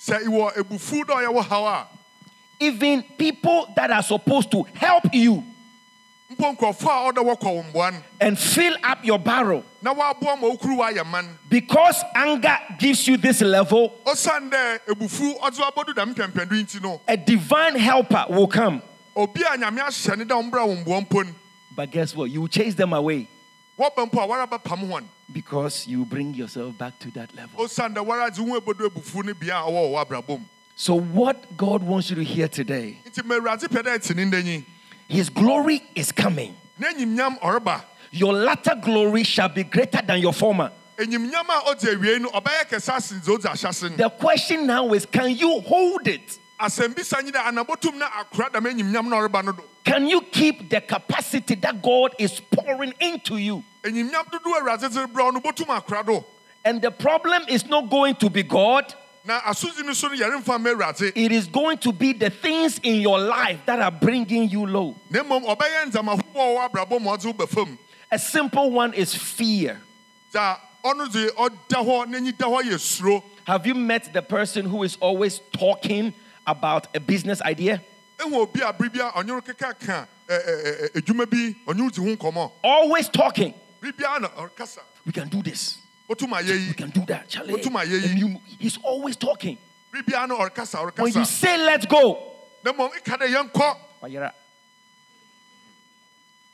sɛ 0.00 0.24
iwɔ 0.24 0.54
ebufu 0.56 1.04
dɛ 1.04 1.14
ɔyɛ 1.24 1.32
wo 1.34 1.42
haw 1.42 1.66
a 1.66 1.88
even 2.58 3.02
people 3.18 3.70
that 3.76 3.90
are 3.90 4.02
supposed 4.02 4.50
to 4.50 4.62
help 4.74 5.04
you 5.12 5.44
mpo 6.34 6.56
nkurɔfoɔ 6.56 6.90
a 6.90 7.12
ɔdɛ 7.12 7.22
wɔkɔ 7.36 7.54
wo 7.54 7.62
mboa 7.62 7.92
no 7.92 7.98
and 8.20 8.38
fill 8.38 8.74
up 8.82 9.04
your 9.04 9.18
barrel, 9.18 9.62
na 9.82 9.94
wɔaboa 9.94 10.40
ma 10.40 10.48
wokuru 10.48 10.76
w'ayɛ 10.78 11.04
ma 11.06 11.20
no 11.20 11.28
because 11.48 12.02
anger 12.14 12.56
gives 12.78 13.06
you 13.06 13.16
this 13.16 13.40
level, 13.42 13.92
ɔsiane 14.06 14.50
dɛ 14.50 14.80
ebufu 14.88 15.38
ɔdze 15.40 15.60
wabɔdu 15.60 15.94
dɛm 15.94 16.14
mpɛmpɛndo 16.14 16.52
yi 16.52 16.64
nti 16.64 16.82
no 16.82 17.00
a 17.06 17.16
divine 17.16 17.76
helper 17.76 18.24
will 18.30 18.48
come. 18.48 18.82
Obi 19.16 19.42
a 19.42 19.56
nyame 19.56 19.78
ahyɛ 19.80 20.18
ne 20.18 20.24
dɛ 20.24 20.50
ɔmbra 20.50 20.66
wo 20.66 20.74
mboa 20.76 21.00
mpo 21.08 21.24
no 21.24 21.32
But 21.74 21.90
guess 21.90 22.14
what? 22.14 22.30
You 22.30 22.40
will 22.42 22.48
chase 22.48 22.74
them 22.74 22.92
away 22.92 23.28
wɔba 23.78 24.10
mpo 24.10 24.22
a 24.24 24.28
wɔra 24.28 24.48
bɛpam 24.48 25.04
because 25.32 25.86
you 25.86 26.04
bring 26.04 26.34
yourself 26.34 26.76
back 26.78 26.98
to 27.00 27.10
that 27.12 27.34
level. 27.34 27.64
ɔsiane 27.64 27.94
dɛ 27.94 28.06
wɔra 28.06 28.30
dze 28.30 28.38
ho 28.38 28.60
ebodu 28.60 28.88
ebufu 28.88 29.24
no 29.24 29.34
bia 29.34 29.56
a 29.58 29.62
ɔwɔ 29.70 30.24
wɔ 30.26 30.40
So, 30.76 30.94
what 30.94 31.56
God 31.56 31.82
wants 31.82 32.10
you 32.10 32.16
to 32.16 32.24
hear 32.24 32.48
today, 32.48 32.98
nti 33.08 33.24
ma 33.24 33.36
awurade 33.36 33.64
pɛ 33.68 33.82
dɛ 33.82 33.98
ɛte 33.98 34.14
ne 34.16 34.24
ndanyi 34.30 34.64
His 35.08 35.28
glory 35.28 35.82
is 35.94 36.12
coming. 36.12 36.54
na 36.78 36.88
enyimnyam 36.92 37.38
ɔreba 37.40 37.82
Your 38.12 38.32
latter 38.32 38.74
glory 38.80 39.24
shall 39.24 39.48
be 39.48 39.64
greater 39.64 40.00
than 40.02 40.20
your 40.20 40.32
former. 40.32 40.70
enyimnyam 40.98 41.44
a 41.48 41.74
ɔdze 41.74 41.94
awiei 41.96 42.20
no 42.20 42.30
ɔbɛyɛ 42.30 42.68
kɛse 42.70 42.94
asen 42.94 43.20
dze 43.20 43.28
ɔdze 43.36 43.50
ahyɛse 43.50 43.90
no 43.90 43.96
The 43.96 44.10
question 44.10 44.66
now 44.66 44.92
is 44.92 45.04
can 45.06 45.30
you 45.36 45.60
hold 45.60 46.06
it? 46.08 46.38
Asɛm 46.58 46.94
bisa 46.94 47.20
nyi 47.22 47.30
dɛ 47.32 47.40
anabotum 47.48 47.94
na 47.98 48.06
akora 48.08 48.50
dɛm 48.50 48.66
enyimnyam 48.72 49.08
na 49.08 49.16
ɔreba 49.16 49.44
no 49.44 49.52
do 49.52 49.62
Can 49.84 50.08
you 50.08 50.20
keep 50.22 50.68
the 50.68 50.80
capacity 50.80 51.54
that 51.56 51.80
God 51.82 52.14
is 52.18 52.40
pouring 52.40 52.94
into 53.00 53.36
you? 53.36 53.62
enyimnyam 53.84 54.30
dodo 54.30 54.50
a 54.54 54.60
awurade 54.60 54.88
dze 54.90 55.06
brɛ 55.06 55.24
wo 55.24 55.30
no 55.30 55.40
botum 55.40 55.66
akora 55.66 56.04
do 56.06 56.24
And 56.64 56.82
the 56.82 56.90
problem 56.90 57.42
is 57.48 57.64
not 57.66 57.88
going 57.90 58.16
to 58.16 58.28
be 58.30 58.42
God, 58.42 58.92
na 59.24 59.40
asodzi 59.42 59.84
no 59.84 59.92
so 59.92 60.08
no 60.08 60.14
yɛremfa 60.16 60.60
ma 60.60 60.70
awurade 60.70 61.12
it 61.14 61.30
is 61.32 61.46
going 61.46 61.78
to 61.78 61.92
be 61.92 62.12
the 62.12 62.30
things 62.30 62.78
in 62.82 63.00
your 63.00 63.18
life 63.18 63.60
that 63.66 63.80
are 63.80 63.90
bringing 63.90 64.48
you 64.48 64.66
low. 64.66 64.96
na 65.10 65.22
mmom 65.22 65.44
ɔbɛyɛ 65.44 65.90
ndzɛmba 65.90 66.20
hodoɔ 66.20 66.34
a 66.34 66.38
ɔwɔ 66.38 66.70
abrabɔ 66.70 67.00
ma 67.02 67.16
ɔdze 67.16 67.26
wo 67.26 67.32
ba 67.34 67.46
fam 67.46 67.78
A 68.10 68.18
simple 68.18 68.70
one 68.70 68.94
is 68.94 69.14
fear. 69.14 69.80
dza 70.32 70.58
ɔno 70.84 71.12
de 71.12 71.26
ɔda 71.32 71.84
hɔ 71.84 72.06
n'enyi 72.06 72.36
da 72.38 72.46
hɔ 72.46 72.62
yɛ 72.62 72.78
suro 72.80 73.22
Have 73.46 73.64
you 73.66 73.74
met 73.74 74.12
the 74.12 74.22
person 74.22 74.64
who 74.66 74.82
is 74.82 74.96
always 75.00 75.40
talking 75.52 76.12
about 76.46 76.86
a 76.94 77.00
business 77.00 77.40
idea? 77.42 77.82
Always 82.62 83.08
talking. 83.08 83.54
biribia 83.80 84.20
na 84.20 84.28
ɔkasa 84.28 84.80
We 85.04 85.12
can 85.12 85.28
do 85.28 85.42
this. 85.42 85.78
otum 86.08 86.32
ayɛ 86.32 86.48
yi 86.60 86.68
We 86.68 86.74
can 86.74 86.90
do 86.90 87.04
that, 87.06 87.28
Charlie. 87.28 87.52
What 87.52 87.66
am 87.66 87.76
I 87.76 87.84
hearing? 87.86 88.04
And 88.10 88.18
you- 88.18 88.40
he's 88.58 88.78
always 88.82 89.16
talking. 89.16 89.58
biribia 89.92 90.26
na 90.28 90.36
ɔkasa 90.36 90.98
When 90.98 91.12
you 91.12 91.24
say 91.24 91.56
let's 91.58 91.86
go, 91.86 92.32
na 92.64 92.72
mmom 92.72 92.90
ika 92.96 93.16
de 93.18 93.26
yɛn 93.26 93.50
kɔ 93.52 93.76
Wayera. 94.02 94.32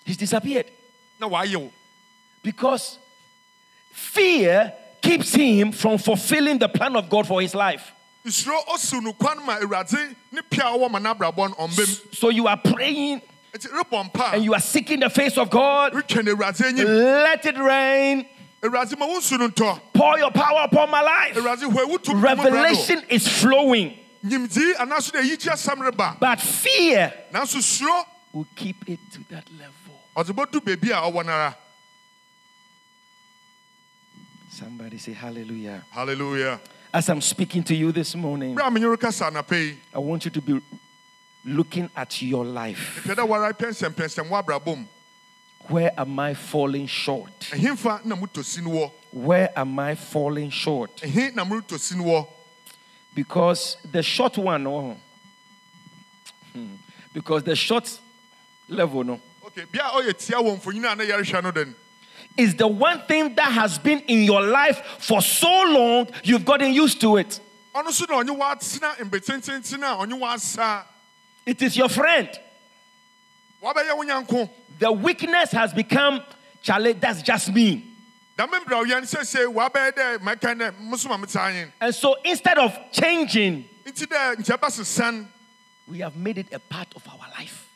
he's 0.05 0.17
disappeared 0.17 0.67
na 1.21 1.29
wayɛ 1.29 1.57
wo 1.57 1.73
because 2.43 2.99
fear 3.93 4.73
keeps 5.01 5.33
him 5.35 5.73
from 5.73 5.99
fulfilling 5.99 6.59
the 6.59 6.69
plan 6.69 6.95
of 6.97 7.09
God 7.09 7.27
for 7.27 7.41
his 7.41 7.55
life. 7.55 7.93
Nsuro 8.25 8.59
osu 8.69 9.03
no 9.03 9.13
kwan 9.13 9.45
ma 9.45 9.57
awurade 9.59 10.15
ne 10.31 10.41
pia 10.49 10.65
a 10.67 10.79
ɔwɔ 10.79 10.91
ma 10.91 10.99
n'abrabɔ 10.99 12.15
So 12.15 12.29
you 12.29 12.47
are 12.47 12.57
praying 12.57 13.21
nti 13.55 13.69
rebɔ 13.69 14.11
mpa 14.13 14.35
and 14.35 14.45
you 14.45 14.55
are 14.55 14.61
seeking 14.61 15.01
the 15.01 15.11
face 15.11 15.37
of 15.37 15.51
God. 15.51 15.93
retwɛn 15.93 16.29
awurade 16.29 16.65
anim 16.65 16.87
Let 16.87 17.45
it 17.47 17.59
rain. 17.59 18.27
awurade 18.63 18.97
ma 18.99 19.07
wo 19.07 19.19
nsu 19.19 19.39
no 19.39 19.81
Pour 19.93 20.19
your 20.19 20.31
power 20.31 20.63
upon 20.65 20.91
my 20.91 21.03
life. 21.03 21.37
awurade 21.37 21.63
hɔ 21.63 21.85
ewu 21.87 22.03
tum 22.03 22.21
Revelation 22.21 23.03
is 23.09 23.27
flowing, 23.27 23.99
nyimdii 24.25 24.75
anaaso 24.77 25.13
de 25.13 25.19
eyikyi 25.19 25.51
asɛm 25.51 26.19
but 26.21 26.41
fear 26.41 27.13
nanso 27.33 27.59
suro 27.61 28.05
will 28.33 28.47
keep 28.55 28.89
it 28.89 29.01
to 29.13 29.19
that 29.31 29.45
level. 29.59 30.01
ɔdze 30.17 30.33
bɛdu 30.33 30.61
beebi 30.65 30.91
a 30.91 31.11
ɔwɔ 31.11 31.27
nara 31.27 31.57
Somebody 34.53 34.99
say 34.99 35.13
hallelujah. 35.13 35.83
hallelujah 35.91 36.61
As 36.95 37.09
I'm 37.09 37.23
speaking 37.23 37.63
to 37.65 37.75
you 37.75 37.91
this 37.91 38.15
morning, 38.15 38.55
bere 38.55 38.67
a 38.67 38.71
menye 38.71 38.95
rekasa 38.97 39.27
anapa 39.31 39.53
yi 39.57 39.79
I 39.95 39.99
want 39.99 40.25
you 40.27 40.31
to 40.31 40.41
be 40.43 40.61
looking 41.45 41.89
at 41.97 42.21
your 42.21 42.45
life. 42.45 43.03
pɛ 43.07 43.15
dɛ 43.15 43.27
wara 43.29 43.53
pɛnsɛmpɛnsɛm 43.53 44.29
wɔ 44.29 44.45
abrabɔ 44.45 44.77
mu 44.79 44.85
Where 45.69 45.93
am 45.97 46.19
I 46.19 46.35
falling 46.35 46.87
short? 46.87 47.39
ɛhemfa 47.51 48.05
na 48.05 48.15
motɔ 48.17 48.45
si 48.45 48.61
no 48.61 48.71
wɔ 48.71 48.93
Where 49.13 49.51
am 49.57 49.79
I 49.79 49.95
falling 49.95 50.51
short? 50.51 50.97
ɛhe 50.99 51.35
na 51.35 51.45
moretɔ 51.45 51.79
si 51.79 51.97
no 51.97 52.05
wɔ 52.05 52.29
Because 53.15 53.77
the 53.91 54.03
short 54.03 54.37
one, 54.39 54.67
oh, 54.67 54.97
hmm, 56.53 56.75
because 57.13 57.43
the 57.43 57.55
short 57.57 57.99
level, 58.69 59.05
no, 59.05 59.21
okay 59.47 59.65
is 62.37 62.55
the 62.55 62.67
one 62.67 63.01
thing 63.03 63.35
that 63.35 63.53
has 63.53 63.79
been 63.79 64.01
in 64.01 64.23
your 64.25 64.43
life 64.43 64.83
for 64.99 65.21
so 65.23 65.49
long, 65.67 66.09
you've 66.25 66.45
gotten 66.45 66.73
used 66.73 67.01
to 67.01 67.17
it. 67.17 67.41
It 71.45 71.63
is 71.63 71.77
your 71.77 71.89
friend. 71.89 72.29
wabɛyɛ 73.63 73.97
wo 73.97 74.03
nyanko 74.05 74.51
The 74.79 74.91
weakness 74.93 75.53
has 75.53 75.73
become, 75.73 76.21
Charlie, 76.63 76.93
that's 76.95 77.23
just 77.23 77.53
me. 77.53 77.85
dame 78.37 78.49
mbrɛ 78.51 78.85
ɔyɛ 78.85 79.01
no 79.01 79.07
sɛsɛ 79.07 79.47
wabɛyɛ 79.55 79.93
dɛ 79.93 80.19
mɛka 80.19 80.55
dɛ 80.59 80.73
mosoma 80.81 81.19
metaa 81.23 81.71
And 81.81 81.95
so 81.95 82.17
instead 82.25 82.59
of 82.59 82.77
changing, 82.93 83.69
nti 83.85 84.07
dɛ 84.07 84.37
nkyɛ 84.37 84.57
bɛsesan 84.59 85.27
we 85.89 85.99
have 85.99 86.17
made 86.17 86.39
it 86.39 86.47
a 86.53 86.59
part 86.59 86.89
of 86.97 87.07
our 87.09 87.29
life. 87.39 87.69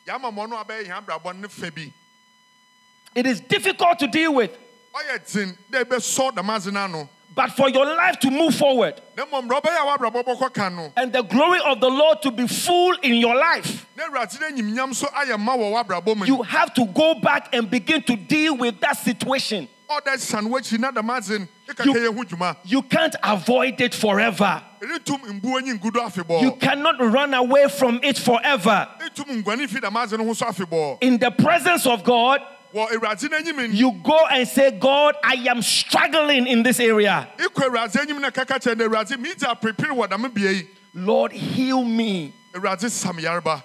It 3.17 3.25
is 3.27 3.41
difficult 3.41 3.99
to 4.01 4.07
deal 4.07 4.35
with, 4.35 4.51
ɔyɛ 4.95 5.33
den 5.33 5.59
dɛ 5.73 5.85
ɛbɛsɔ 5.85 6.33
damadze 6.35 6.71
no? 6.73 6.81
Ano 6.81 7.09
but 7.35 7.51
for 7.53 7.69
your 7.69 7.85
life 7.85 8.19
to 8.21 8.31
move 8.31 8.55
forward. 8.55 8.99
Na 9.17 9.25
mmom 9.27 9.47
mbrɛ 9.49 9.63
ɔbɛyɛ 9.63 9.77
a 9.77 9.99
w'abrabɔ 9.99 10.25
bɔkɔka 10.25 10.75
no. 10.75 10.93
And 10.97 11.13
the 11.13 11.23
glory 11.23 11.61
of 11.67 11.81
the 11.81 11.89
Lord 11.89 12.23
to 12.23 12.31
be 12.31 12.47
full 12.47 12.93
in 13.03 13.15
your 13.15 13.35
life, 13.37 13.87
na 13.97 14.05
awurade 14.05 14.39
no 14.41 14.49
anyimnyam 14.49 14.95
so 14.95 15.07
ayɛ 15.09 15.39
ma 15.39 15.57
wɔ 15.57 15.85
w'abrabɔ 15.85 16.17
mu 16.17 16.25
you 16.27 16.43
have 16.43 16.73
to 16.75 16.85
go 16.87 17.15
back 17.15 17.55
and 17.55 17.71
begin 17.71 18.03
to 18.03 18.17
deal 18.17 18.57
with 18.57 18.79
that 18.81 18.99
situation. 18.99 19.67
ɔda 19.89 20.19
san 20.19 20.45
w'akyi 20.47 20.79
na 20.79 20.91
damadze 20.93 21.39
no 21.41 21.47
You- 21.85 21.93
ɛkaka 21.93 22.11
yɛ 22.11 22.39
ho 22.39 22.57
You 22.65 22.83
can't 22.83 23.17
avoid 23.23 23.81
it 23.81 23.95
forever. 23.95 24.63
ɛrentum 24.81 25.41
mbuo 25.41 25.61
nyi 25.63 25.79
ngu 25.79 25.93
do 25.93 26.01
afebɔɔ 26.01 26.43
You 26.43 26.53
cannot 26.53 27.01
run 27.01 27.33
away 27.35 27.69
from 27.69 28.01
it 28.03 28.19
forever. 28.19 28.89
ɛntum 29.01 29.43
nguane 29.43 29.69
fi 29.69 29.81
damadze 29.81 30.19
no 30.19 30.25
ho 30.25 30.33
so 30.35 30.47
afebɔɔ 30.47 30.99
In 31.03 31.19
the 31.19 31.31
presence 31.31 31.87
of 31.87 32.03
God, 32.05 32.41
wɔ 32.77 32.89
awurade 32.91 33.31
no 33.31 33.39
anyim 33.39 33.73
you 33.75 33.91
go 34.03 34.19
and 34.31 34.47
say, 34.47 34.71
God, 34.71 35.15
I 35.25 35.35
am 35.49 35.63
struggling 35.63 36.47
in 36.47 36.63
this 36.63 36.79
area. 36.79 37.27
ikɔ 37.39 37.69
awurade 37.71 37.93
anyim 37.95 38.21
na 38.21 38.31
kaka 38.31 38.55
kyerɛ 38.61 38.77
no 38.77 38.89
awurade 38.89 39.13
miidzi 39.17 39.45
apirepire 39.49 39.97
wɔ 39.97 40.11
dame 40.11 40.29
bea 40.31 40.51
yi 40.53 40.69
Lord, 40.95 41.33
heal 41.33 41.83
me. 41.83 42.33
awurade 42.53 42.91
sam 42.91 43.17
yareba 43.17 43.63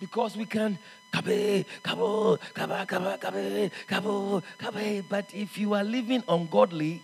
Because 0.00 0.36
we 0.36 0.44
can 0.46 0.78
kabe, 1.12 1.64
kabo, 1.82 2.38
kaba, 2.54 2.86
kaba, 2.86 3.18
kabe, 3.20 3.70
kabo, 3.88 4.42
kabe. 4.56 5.02
But 5.08 5.26
if 5.34 5.58
you 5.58 5.74
are 5.74 5.82
living 5.82 6.22
ungodly, 6.28 7.02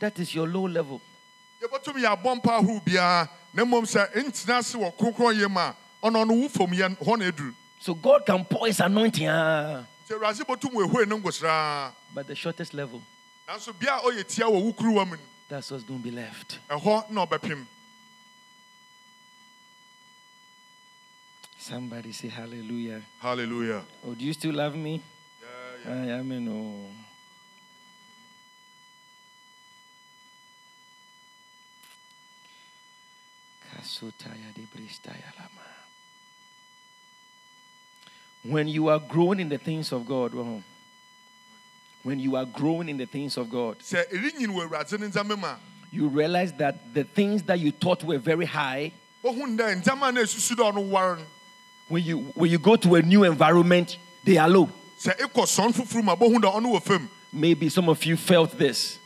that 0.00 0.18
is 0.18 0.34
your 0.34 0.48
low 0.48 0.66
level. 0.66 1.02
yɛbɛtum 1.62 2.00
yɛ 2.02 2.16
abɔ 2.16 2.40
mpa 2.40 2.60
ahorow 2.60 2.80
biara 2.80 3.28
na 3.52 3.62
mmom 3.64 3.84
sɛ 3.84 4.10
ntena 4.14 4.58
ase 4.60 4.74
wɔ 4.74 4.96
kronkrɔnyɛ 4.96 5.50
mu 5.50 5.58
a 5.60 5.76
ɔno 6.02 6.24
ɔno 6.24 6.40
wo 6.40 6.48
fam 6.48 6.68
yɛ 6.68 6.96
hɔ 6.96 7.18
na 7.18 7.30
ɛduru 7.30 7.54
So 7.86 7.94
God 7.94 8.26
can 8.26 8.44
pour 8.44 8.66
his 8.66 8.80
anointing, 8.80 9.28
ah, 9.28 9.86
nti 10.02 10.12
awurade 10.12 10.42
bɛtum 10.42 10.72
wɔehue 10.74 11.06
no 11.06 11.18
nkosraa 11.20 11.92
but 12.12 12.26
the 12.26 12.34
shortest 12.34 12.74
level, 12.74 13.00
nanso 13.46 13.72
bea 13.78 13.94
a 13.94 14.00
ɔyɛ 14.00 14.26
tia 14.26 14.46
wɔ 14.46 14.60
wo 14.60 14.72
kuruwa 14.72 15.06
mu 15.06 15.14
no 15.14 15.22
that's 15.48 15.70
what's 15.70 15.84
going 15.84 16.02
to 16.02 16.10
be 16.10 16.10
left. 16.10 16.58
ɛhɔ 16.68 17.10
na 17.10 17.24
ɔbɛpem 17.24 17.64
Somebody 21.58 22.10
say 22.10 22.26
hallelujah. 22.26 23.02
Hallelujah. 23.20 23.84
Oh, 24.04 24.14
do 24.14 24.24
you 24.24 24.32
still 24.32 24.54
love 24.54 24.74
me? 24.74 25.00
I 25.86 25.90
am 25.90 26.44
no. 26.44 26.90
Kasutaya 33.70 34.52
de 34.54 34.62
bristaya 34.62 35.30
lama. 35.38 35.65
When 38.48 38.68
you 38.68 38.88
are 38.88 38.98
growing 38.98 39.40
in 39.40 39.48
the 39.48 39.58
things 39.58 39.92
of 39.92 40.06
God, 40.06 40.32
oh, 40.34 40.62
when 42.02 42.20
you 42.20 42.36
are 42.36 42.44
growing 42.44 42.88
in 42.88 42.96
the 42.96 43.06
things 43.06 43.36
of 43.36 43.50
God, 43.50 43.78
sɛ 43.80 44.04
ɛrenyin 44.12 44.48
wɔ 44.48 44.68
awurade 44.68 44.98
no 45.00 45.08
ndzɛmba 45.08 45.38
mu 45.38 45.46
a 45.46 45.58
you 45.90 46.08
realize 46.08 46.52
that 46.54 46.92
the 46.94 47.04
things 47.04 47.42
that 47.44 47.58
you 47.58 47.70
thought 47.70 48.04
were 48.04 48.18
very 48.18 48.44
high, 48.46 48.92
wohu 49.24 49.56
dɛ 49.56 49.82
ndzɛmba 49.82 50.08
a 50.08 50.12
na 50.12 50.20
ɛsusu 50.20 50.54
dɛ 50.54 50.72
ɔno 50.72 50.88
war 50.88 51.16
no 51.16 51.22
when 51.88 52.02
you 52.04 52.18
when 52.34 52.50
you 52.50 52.58
go 52.58 52.76
to 52.76 52.94
a 52.96 53.02
new 53.02 53.24
environment, 53.24 53.96
they 54.24 54.36
are 54.36 54.48
low. 54.48 54.68
sɛ 54.98 55.16
ekɔ 55.18 55.44
sɔn 55.44 55.72
foforɔ 55.72 56.04
mu 56.04 56.12
a 56.12 56.16
bohu 56.16 56.36
dɛ 56.36 56.52
ɔno 56.54 56.72
wɔ 56.74 56.82
fam 56.82 57.08
maybe 57.32 57.68
some 57.68 57.88
of 57.88 58.04
you 58.04 58.16
felt 58.16 58.56
this. 58.58 58.98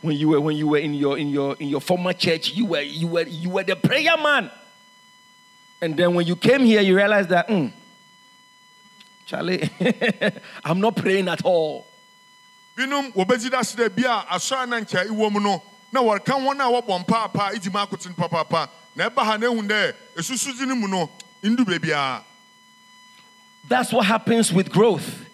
When 0.00 0.16
you 0.16 0.30
were 0.30 0.40
when 0.40 0.56
you 0.56 0.66
were 0.66 0.78
in 0.78 0.94
your 0.94 1.16
in 1.16 1.28
your 1.28 1.56
in 1.60 1.68
your 1.68 1.80
former 1.80 2.12
church 2.12 2.52
you 2.52 2.66
were 2.66 2.80
you 2.80 3.06
were 3.06 3.22
you 3.22 3.50
were 3.50 3.62
the 3.62 3.76
prayer 3.76 4.16
man. 4.16 4.50
And 5.80 5.96
then 5.96 6.14
when 6.14 6.26
you 6.26 6.34
came 6.36 6.60
here 6.64 6.80
you 6.80 6.96
realized 6.96 7.28
that 7.28 7.48
mm, 7.48 7.72
charlie 9.26 9.68
i'm 10.64 10.80
not 10.80 10.96
praying 10.96 11.28
at 11.28 11.44
all. 11.44 11.86
Binom 12.76 13.12
wɔbɛgyi 13.12 13.50
da 13.50 13.62
se 13.62 13.76
dɛ 13.76 13.94
bi 13.94 14.02
a 14.02 14.36
asɔre 14.36 14.68
na 14.68 14.80
nkyɛ 14.80 15.08
iwɔ 15.08 15.32
mu 15.32 15.40
no 15.40 15.62
na 15.92 16.00
wɔreka 16.00 16.34
wɔn 16.40 16.60
a 16.60 16.82
wɔbɔ 16.82 17.04
mpaapa 17.04 17.54
idi 17.54 17.70
mu 17.70 17.78
akoten 17.78 18.14
papaapa. 18.14 18.68
Na 18.96 19.08
ɛba 19.08 19.22
ha 19.24 19.36
na 19.36 19.46
dɛ 19.48 19.94
esusu 20.16 20.58
di 20.58 20.66
ne 20.66 20.74
mu 20.74 20.88
no 20.88 21.10
ndu 21.42 21.64
beebiara 21.64 22.22
that's 23.68 23.92
what 23.92 24.04
happens 24.06 24.52
with 24.52 24.70
growth. 24.72 25.24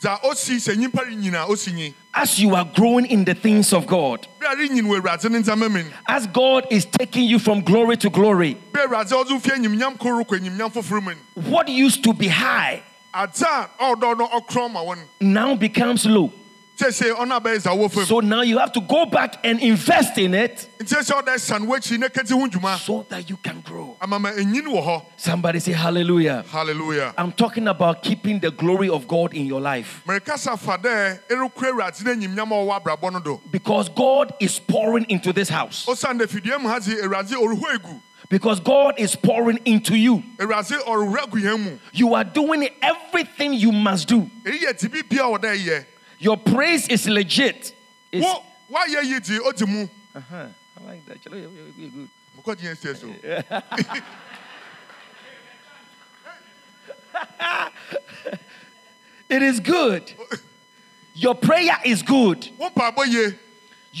Dza 0.00 0.20
osi 0.22 0.56
sɛ 0.56 0.74
nyimpa 0.76 1.46
osi 1.48 1.72
nyi 1.72 1.94
as 2.14 2.38
you 2.38 2.54
are 2.54 2.64
growing 2.64 3.06
in 3.06 3.24
the 3.24 3.34
things 3.34 3.72
of 3.72 3.86
god 3.86 4.26
bere 4.38 4.52
a 4.52 4.56
renyin 4.56 4.82
wɔ 4.82 5.00
awurade 5.00 5.30
ne 5.30 5.38
ndzɛmba 5.38 5.70
mu 5.70 5.82
no. 5.82 5.90
as 6.08 6.26
god 6.26 6.66
is 6.70 6.84
taking 6.84 7.24
you 7.24 7.38
from 7.38 7.60
glory 7.62 7.96
to 7.96 8.10
glory 8.10 8.54
bere 8.72 8.86
awurade 8.88 9.10
ɔdze 9.10 9.40
fie 9.40 9.52
enyimnyam 9.52 9.98
koro 9.98 10.24
kɔ 10.24 10.40
enyimnyam 10.40 10.72
foforɔ 10.72 11.02
mu 11.02 11.10
no. 11.12 11.42
what 11.50 11.68
used 11.68 12.02
to 12.04 12.12
be 12.12 12.28
high 12.28 12.82
adze 13.14 13.42
a 13.46 13.68
ɔdɔ 13.80 14.18
no 14.18 14.26
ɔkorɔn 14.28 14.72
ma 14.72 14.80
wɔn 14.80 14.98
now 15.20 15.54
becomes 15.54 16.06
low. 16.06 16.32
Kyesɛ 16.78 17.12
ɔno 17.14 17.38
abɛyɛ 17.38 17.58
dza 17.62 17.70
wɔ 17.70 17.90
fam 17.92 18.04
so 18.06 18.20
now 18.20 18.40
you 18.40 18.56
have 18.58 18.72
to 18.72 18.80
go 18.80 19.04
back 19.04 19.36
and 19.44 19.60
invest 19.60 20.16
in 20.18 20.32
it 20.34 20.68
nti 20.80 20.96
sɛ 20.96 21.22
ɔda 21.22 21.38
san 21.38 21.66
w'akyi 21.66 21.98
na 21.98 22.08
kati 22.08 22.30
ho 22.32 22.46
dwuma 22.48 22.78
so 22.78 23.04
that 23.10 23.28
you 23.28 23.36
can 23.36 23.60
grow. 23.60 23.96
Ama 24.00 24.18
ma 24.18 24.30
enyin 24.30 24.62
wɔ 24.64 24.82
hɔ 24.82 25.04
Somebody 25.18 25.58
say 25.60 25.72
hallelujah. 25.72 26.44
hallelujah. 26.48 27.12
I'm 27.18 27.30
talking 27.32 27.68
about 27.68 28.02
keeping 28.02 28.40
the 28.40 28.50
glory 28.50 28.88
of 28.88 29.06
God 29.06 29.34
in 29.34 29.44
your 29.46 29.60
life. 29.60 30.02
Mɛrekasa 30.08 30.58
fa 30.58 30.78
dɛ 30.78 31.20
erekura 31.28 31.72
awurade 31.72 32.04
no 32.04 32.14
enyimnyam 32.14 32.50
a 32.50 32.54
ɔwɔ 32.54 32.82
abrabɔ 32.82 33.12
no 33.12 33.20
do. 33.20 33.40
Because 33.50 33.90
God 33.90 34.32
is 34.40 34.58
pouring 34.58 35.04
into 35.10 35.32
this 35.34 35.50
house. 35.50 35.86
Osiane 38.32 38.38
dɛ 38.38 38.40
fidua 38.40 38.40
mu 38.40 38.40
ha 38.40 38.40
dze 38.40 38.40
awurade 38.40 38.40
ɔrehɔ 38.40 38.40
egu 38.40 38.40
Because 38.40 38.60
God 38.60 38.94
is 38.98 39.16
pouring 39.16 39.58
into 39.64 39.94
you. 39.96 40.22
awurade 40.38 40.78
ɔrewura 40.84 41.30
gu 41.30 41.38
yɛn 41.40 41.58
mu 41.64 41.78
You 41.92 42.14
are 42.14 42.24
doing 42.24 42.68
everything 42.80 43.52
you 43.54 43.72
must 43.72 44.08
do. 44.08 44.30
èyí 44.44 44.60
yɛ 44.64 44.78
dibi 44.80 45.02
bia 45.08 45.22
ɔda 45.22 45.54
yɛ 45.56 45.84
Your 46.18 46.36
praise 46.36 46.88
is 46.88 47.06
legit. 47.08 47.74
It's, 48.12 48.24
wo 48.24 48.42
woayɛ 48.70 49.04
yi 49.04 49.20
di 49.20 49.38
odi 49.40 49.66
mu 49.66 49.88
uh-huh. 50.14 50.46
I 50.80 50.84
like 50.86 51.06
that. 51.06 51.18
You're- 51.24 51.48
good. 51.76 52.08
mokɔgye 52.38 52.74
yɛn 52.74 52.76
sie 52.76 52.94
so 52.94 53.06
It 59.28 59.42
is 59.42 59.60
good. 59.60 60.12
Your 61.14 61.34
prayer 61.34 61.78
is 61.84 62.02
good. 62.02 62.48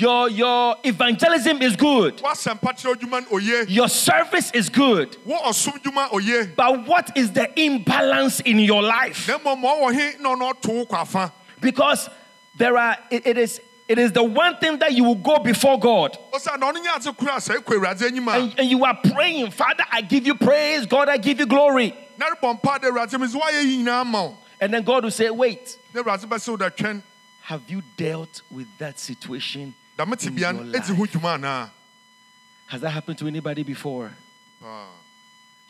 mpaabɔ 0.00 0.28
yie 0.28 0.30
Your, 0.30 0.30
your 0.30 0.76
evangelism 0.84 1.62
is 1.62 1.76
good. 1.76 2.18
woasɛmpa 2.18 2.60
kyerɛ 2.76 2.94
adwuma 2.94 3.20
no 3.22 3.38
oyie 3.38 3.64
Your 3.68 3.88
service 3.88 4.50
is 4.52 4.68
good. 4.68 5.16
wo 5.24 5.36
ɔsom 5.38 5.82
dwuma 5.82 6.10
oyie 6.10 6.54
But 6.56 6.86
what 6.86 7.16
is 7.16 7.32
the 7.32 7.48
imbalance 7.60 8.40
in 8.40 8.58
your 8.60 8.82
life? 8.82 9.28
na 9.28 9.38
mmom 9.38 9.60
ma 9.60 9.68
ɔwɔ 9.74 9.92
he 9.94 10.22
na 10.22 10.34
ɔno 10.34 10.52
ɔto 10.54 10.68
wo 10.74 10.86
kɔ 10.86 11.00
afa 11.02 11.32
Because 11.60 12.08
there 12.56 12.76
are 12.76 12.96
it- 13.10 13.26
it 13.26 13.38
is 13.38 13.60
it 13.88 13.98
is 13.98 14.12
the 14.12 14.22
one 14.22 14.56
thing 14.58 14.78
that 14.78 14.92
you 14.94 15.04
will 15.04 15.16
go 15.16 15.38
before 15.38 15.78
God 15.78 16.16
ɔsa 16.32 16.58
na 16.58 16.72
ɔno 16.72 16.82
nyɛ 16.84 16.96
ase 16.98 17.10
kora 17.16 17.32
sɛ 17.36 17.56
ɛkɔ 17.58 17.76
awurade 17.76 18.02
anim 18.06 18.28
a 18.28 18.32
and, 18.32 18.54
and 18.58 18.70
you 18.70 18.84
are 18.84 18.96
praying, 19.12 19.50
Father, 19.50 19.84
I 19.90 20.00
give 20.00 20.26
you 20.26 20.34
praise, 20.34 20.86
God, 20.86 21.08
I 21.08 21.16
give 21.18 21.38
you 21.40 21.46
glory. 21.46 21.94
na 22.18 22.26
rebɔ 22.30 22.60
mpa 22.60 22.80
de 22.80 22.88
awurade 22.88 23.18
mi 23.20 23.26
sɛ 23.26 23.40
woayɛ 23.40 23.64
yi 23.64 23.78
nyinaa 23.84 24.06
ma 24.06 24.22
wo 24.22 24.38
And 24.60 24.72
then 24.72 24.84
God 24.84 25.02
will 25.02 25.10
say, 25.10 25.28
Wait, 25.28 25.76
na 25.92 26.02
awurade 26.02 26.24
bɛsɛ 26.24 26.48
wo 26.48 26.56
da 26.56 26.70
twɛn 26.70 27.02
have 27.42 27.62
you 27.68 27.82
dealt 27.96 28.40
with 28.52 28.68
that 28.78 28.98
situation? 29.00 29.74
Dame 29.96 30.16
te 30.16 30.30
bia 30.30 30.52
no 30.52 30.60
In 30.60 30.66
your 30.72 30.80
ɛdi 30.80 30.94
ho 30.96 31.04
dwuma 31.06 31.38
anaa 31.38 31.70
Has 32.66 32.80
that 32.80 32.90
happened 32.90 33.18
to 33.18 33.26
anybody 33.26 33.62
before? 33.62 34.10
Ah. 34.64 34.86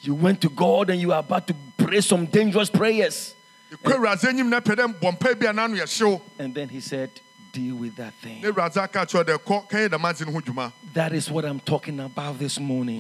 You 0.02 0.14
went 0.14 0.40
to 0.42 0.48
God 0.48 0.90
and 0.90 1.00
you 1.00 1.12
are 1.12 1.18
about 1.20 1.46
to 1.48 1.54
pray 1.76 2.00
some 2.00 2.26
dangerous 2.26 2.70
prayers. 2.70 3.34
ɛkɔ 3.72 3.96
awurade 3.96 4.24
anim 4.28 4.48
na 4.50 4.60
pɛ 4.60 4.76
dɛ 4.76 5.00
bɔ 5.00 5.18
mpa 5.18 5.38
bi 5.38 5.46
a 5.46 5.52
n'ano 5.52 5.76
yɛ 5.76 5.86
hyew 5.98 6.20
And 6.38 6.54
then 6.54 6.68
he 6.68 6.80
said, 6.80 7.10
Deal 7.52 7.76
with 7.76 7.96
that 7.96 8.14
thing. 8.14 8.40
na 8.40 8.50
awurade 8.50 8.76
aka 8.76 9.06
kyerɛ 9.06 9.14
wo 9.14 9.24
dɛ 9.24 9.38
kɔ 9.38 9.68
kɛyɛ 9.70 9.88
dɛm 9.88 10.10
ade 10.10 10.26
no 10.26 10.32
ho 10.62 10.72
That 10.94 11.12
is 11.12 11.30
what 11.30 11.44
I'm 11.44 11.60
talking 11.60 12.00
about 12.00 12.38
this 12.38 12.58
morning. 12.60 12.98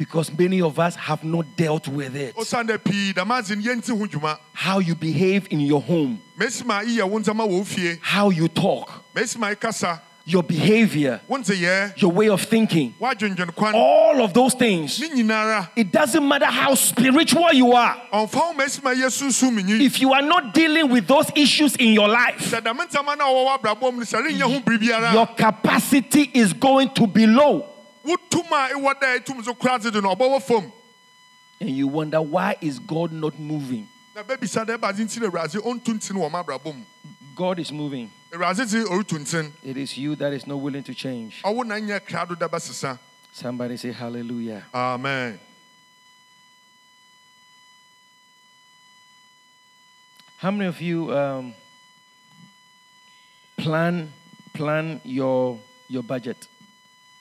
Ma 0.00 0.06
mereka 0.06 0.12
ho 0.12 0.20
asɛm 0.20 0.36
anapɛ 0.36 0.38
yi 0.38 0.38
ɔno 0.38 0.38
nyen 0.38 0.38
Because 0.38 0.38
many 0.38 0.60
of 0.62 0.78
us 0.78 0.96
have 0.96 1.24
not 1.24 1.44
dealt 1.56 1.88
with 1.88 2.16
it. 2.16 2.34
ɔsiane 2.36 2.68
dɛ 2.68 2.84
pii 2.84 3.12
dɛm 3.12 3.38
ade 3.38 3.56
no 3.56 3.62
yɛnti 3.62 3.98
ho 3.98 4.06
dwuma 4.06 4.38
How 4.54 4.78
you 4.78 4.94
behave 4.94 5.46
in 5.50 5.60
your 5.60 5.82
home, 5.82 6.20
mesi 6.38 6.64
ma 6.64 6.80
yiyɛ 6.80 7.08
wo 7.08 7.18
ndzɛma 7.20 7.46
wɔ 7.46 7.48
wo 7.48 7.64
fie 7.64 7.98
how 8.00 8.30
you 8.30 8.48
talk, 8.48 9.04
mesi 9.14 9.38
ma 9.38 9.48
ikasa. 9.54 10.00
Your 10.26 10.42
behavior, 10.44 11.20
your 11.96 12.12
way 12.12 12.28
of 12.28 12.42
thinking, 12.42 12.94
all 13.00 14.22
of 14.22 14.32
those 14.32 14.54
things. 14.54 15.00
It 15.02 15.90
doesn't 15.90 16.28
matter 16.28 16.44
how 16.44 16.74
spiritual 16.74 17.52
you 17.52 17.72
are. 17.72 17.96
ɔmfa 18.12 18.34
wo 18.36 18.52
mesi 18.52 18.82
ma 18.82 18.90
yɛ 18.92 19.06
sunsum 19.10 19.58
menyi 19.58 19.80
If 19.80 20.00
you 20.00 20.12
are 20.12 20.22
not 20.22 20.54
dealing 20.54 20.88
with 20.90 21.08
those 21.08 21.30
issues 21.34 21.74
in 21.76 21.94
your 21.94 22.06
life, 22.08 22.38
sɛ 22.52 22.60
dɛm 22.60 22.76
ndzɛma 22.76 23.18
no 23.18 23.24
a 23.24 23.58
wɔwɔ 23.58 23.58
abrabɔ 23.60 23.92
mu 23.92 23.98
no 23.98 24.04
sɛ 24.04 24.22
renyɛ 24.28 24.42
ho 24.42 24.60
biribiara 24.60 25.12
your 25.14 25.26
capacity 25.26 26.30
is 26.34 26.52
going 26.52 26.90
to 26.90 27.06
be 27.08 27.26
low. 27.26 27.66
Wotum 28.04 28.46
a 28.52 28.68
ɛwɔ 28.74 28.94
dɛ 29.00 29.18
ɛtum 29.18 29.44
so 29.44 29.54
kora 29.54 29.78
dze 29.78 29.90
do 29.92 30.00
no 30.00 30.14
ɔbɛwɔ 30.14 30.42
fam 30.42 30.72
And 31.60 31.70
you 31.70 31.88
wonder 31.88 32.22
why 32.22 32.56
is 32.60 32.78
God 32.78 33.12
not 33.12 33.38
moving? 33.38 33.88
na 34.14 34.22
bɛbisa 34.22 34.64
dɛ 34.66 34.76
ɛbade 34.78 34.98
nti 35.04 35.20
na 35.20 35.28
awurade 35.28 35.56
ɔntu 35.62 35.94
nti 35.94 36.12
no 36.14 36.20
wɔ 36.20 36.30
m'abrabɔ 36.30 36.74
mu 36.76 36.84
God 37.34 37.58
is 37.58 37.70
moving. 37.72 38.10
awurade 38.32 38.64
dze 38.66 38.84
ɔretu 38.84 39.18
nten 39.18 39.52
It 39.62 39.76
is 39.76 39.96
you 39.98 40.16
that 40.16 40.32
is 40.32 40.46
not 40.46 40.56
willing 40.56 40.82
to 40.84 40.94
change. 40.94 41.42
ɔwo 41.42 41.64
na 41.66 41.74
nyɛ 41.76 42.00
krado 42.00 42.38
da 42.38 42.48
bɛsesa 42.48 42.98
Somebody 43.32 43.76
say 43.76 43.92
hallelujah. 43.92 44.64
amen 44.74 45.38
How 50.38 50.50
many 50.50 50.66
of 50.68 50.80
you 50.80 51.12
um, 51.14 51.54
plan 53.58 54.10
plan 54.54 55.00
your 55.04 55.60
your 55.88 56.02
budget? 56.02 56.46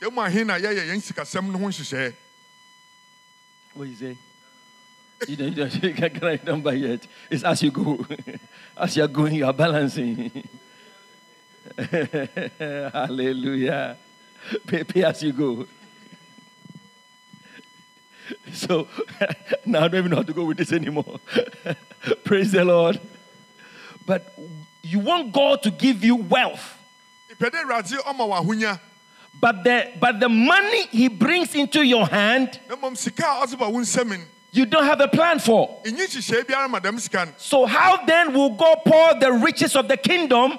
Yɛmu 0.01 0.25
ahe 0.25 0.43
na 0.43 0.57
yɛyɛ 0.57 0.87
yɛn 0.87 1.01
sikasɛm 1.01 1.51
no 1.51 1.57
ho 1.57 1.67
nhyehyɛɛ 1.67 2.13
What 3.73 3.85
do 3.85 3.91
you 3.91 3.97
say? 3.97 4.17
You 5.27 5.35
don't, 5.35 5.49
you 5.49 5.55
don't, 5.55 5.83
you 5.83 5.93
can't 5.93 6.21
write 6.21 6.43
number 6.45 6.73
yet. 6.73 7.05
It's 7.29 7.43
as 7.43 7.61
you 7.61 7.71
go. 7.71 8.05
As 8.77 8.95
you're 8.95 9.09
going, 9.09 9.35
you 9.35 9.45
are 9.45 9.53
balancing. 9.53 10.31
Hallelujah. 12.57 13.97
Pay, 14.65 14.85
pay 14.85 15.03
as 15.03 15.21
you 15.21 15.33
go. 15.33 15.67
So 18.53 18.87
now 19.65 19.83
I 19.83 19.87
don't 19.89 19.99
even 19.99 20.11
know 20.11 20.17
how 20.17 20.23
to 20.23 20.33
go 20.33 20.45
with 20.45 20.57
this 20.57 20.71
anymore. 20.71 21.19
Praise 22.23 22.53
the 22.53 22.63
Lord. 22.63 23.01
But 24.05 24.33
you 24.81 24.99
want 24.99 25.33
God 25.33 25.61
to 25.63 25.71
give 25.71 26.03
you 26.03 26.15
wealth. 26.15 26.77
But 29.39 29.63
the, 29.63 29.91
but 29.99 30.19
the 30.19 30.27
money 30.29 30.87
he 30.87 31.07
brings 31.07 31.55
into 31.55 31.81
your 31.81 32.05
hand, 32.05 32.59
na 32.67 32.75
mmom 32.75 32.97
sika 32.97 33.23
a 33.23 33.45
ɔdze 33.45 33.57
ba 33.57 33.69
wo 33.69 33.79
nsɛm 33.79 34.09
no 34.09 34.23
you 34.51 34.65
don't 34.65 34.83
have 34.83 34.99
a 34.99 35.07
plan 35.07 35.39
for. 35.39 35.79
ɛnyi 35.85 36.07
nhyehyɛe 36.07 36.43
biara 36.45 36.69
ma 36.69 36.79
dɛm 36.79 36.99
sika 36.99 37.25
no 37.25 37.31
So 37.37 37.65
how 37.65 38.03
then 38.05 38.33
will 38.33 38.49
God 38.51 38.79
pour 38.85 39.13
the 39.19 39.31
riches 39.31 39.75
of 39.75 39.87
the 39.87 39.95
kingdom 39.97 40.57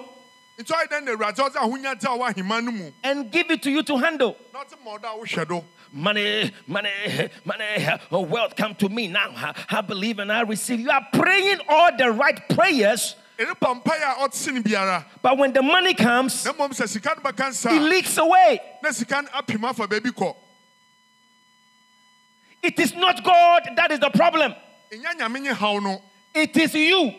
nti 0.59 0.73
ɔyɛ 0.73 0.89
dɛn 0.89 1.05
na 1.05 1.13
awurade 1.13 1.37
ɔdze 1.37 1.57
ahonya 1.57 1.99
dze 1.99 2.05
a 2.05 2.19
ɔwɔ 2.19 2.35
ahema 2.35 2.65
no 2.65 2.71
mu 2.71 2.91
and 3.03 3.31
give 3.31 3.51
it 3.51 3.63
to 3.63 3.71
you 3.71 3.83
to 3.83 3.97
handle? 3.99 4.37
na 4.53 4.61
ɔdze 4.61 4.77
ma 4.85 4.97
ɔdɔ 4.97 5.05
a 5.05 5.19
wohwɛ 5.27 5.49
do 5.49 5.65
Money, 5.93 6.53
money, 6.69 7.29
money, 7.45 7.89
oh, 8.13 8.21
wealth 8.21 8.55
come 8.55 8.77
to 8.77 8.89
me 8.89 9.09
now. 9.09 9.53
I 9.69 9.81
believe 9.81 10.21
and 10.21 10.31
I 10.31 10.43
receive. 10.43 10.79
You 10.79 10.91
are 10.91 11.05
praying 11.13 11.59
all 11.69 11.97
the 11.97 12.13
right 12.13 12.49
prayers, 12.51 13.17
ɛrepa 13.41 13.83
mpaeɛ 13.83 14.03
a 14.03 14.15
ɔte 14.29 14.53
no 14.53 14.61
biara 14.63 15.05
but 15.23 15.39
when 15.39 15.53
the 15.53 15.63
money 15.63 15.95
comes, 15.95 16.45
na 16.45 16.53
mmom 16.53 16.71
sɛ 16.71 16.87
sika 16.89 17.15
no 17.17 17.23
bɛka 17.31 17.49
nsa 17.49 17.73
it 17.75 17.81
leaks 17.81 18.17
away. 18.19 18.61
na 18.83 18.91
sika 18.91 19.23
no 19.23 19.29
apem 19.29 19.65
afa 19.69 19.87
baabi 19.89 20.11
kɔ 20.13 20.35
It 22.63 22.79
is 22.79 22.95
not 22.95 23.25
God 23.25 23.71
that 23.77 23.91
is 23.91 24.01
the 24.01 24.11
problem. 24.11 24.55
ɛnya 24.93 25.19
nyame 25.19 25.41
nye 25.43 25.53
haw 25.55 25.79
no 25.79 26.03
It 26.35 26.57
is 26.57 26.75
you. 26.75 27.13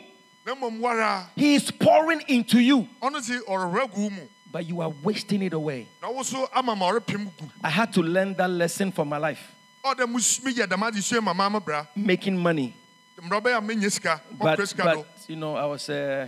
He 1.36 1.56
is 1.56 1.70
pouring 1.72 2.22
into 2.28 2.60
you, 2.60 2.88
ɔno 3.02 3.20
dze 3.22 3.42
ɔrehwɛ 3.48 3.94
gu 3.94 4.10
but 4.52 4.66
you 4.68 4.82
are 4.82 4.90
wasting 5.04 5.42
it 5.44 5.54
away. 5.54 5.88
na 6.02 6.12
wo 6.12 6.24
so 6.24 6.48
ama 6.54 6.76
ma 6.76 6.92
ɔrepem 6.92 7.32
gu 7.40 7.50
I 7.64 7.70
had 7.70 7.92
to 7.94 8.02
learn 8.04 8.34
that 8.36 8.50
lesson 8.50 8.92
for 8.92 9.06
my 9.06 9.18
life. 9.18 9.42
ɔdɛ 9.84 10.06
meyɛ 10.06 10.68
dɛm 10.68 10.88
ade 10.88 11.04
sua 11.04 11.22
ma 11.22 11.34
maa 11.34 11.50
me 11.50 11.60
bra 11.60 11.86
Making 11.96 12.38
money. 12.38 12.76
mmara 13.20 13.42
bɛyɛ 13.42 13.58
a 13.58 13.62
menyɛ 13.62 13.92
sika 13.92 14.22
But, 14.32 14.58
but 14.58 15.11
you 15.32 15.38
know, 15.38 15.56
I 15.56 15.66
was 15.66 15.90
uh, 15.90 16.28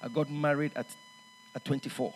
I 0.00 0.08
got 0.08 0.30
married 0.30 0.72
at 0.76 0.86
at 1.54 1.64
24. 1.64 2.14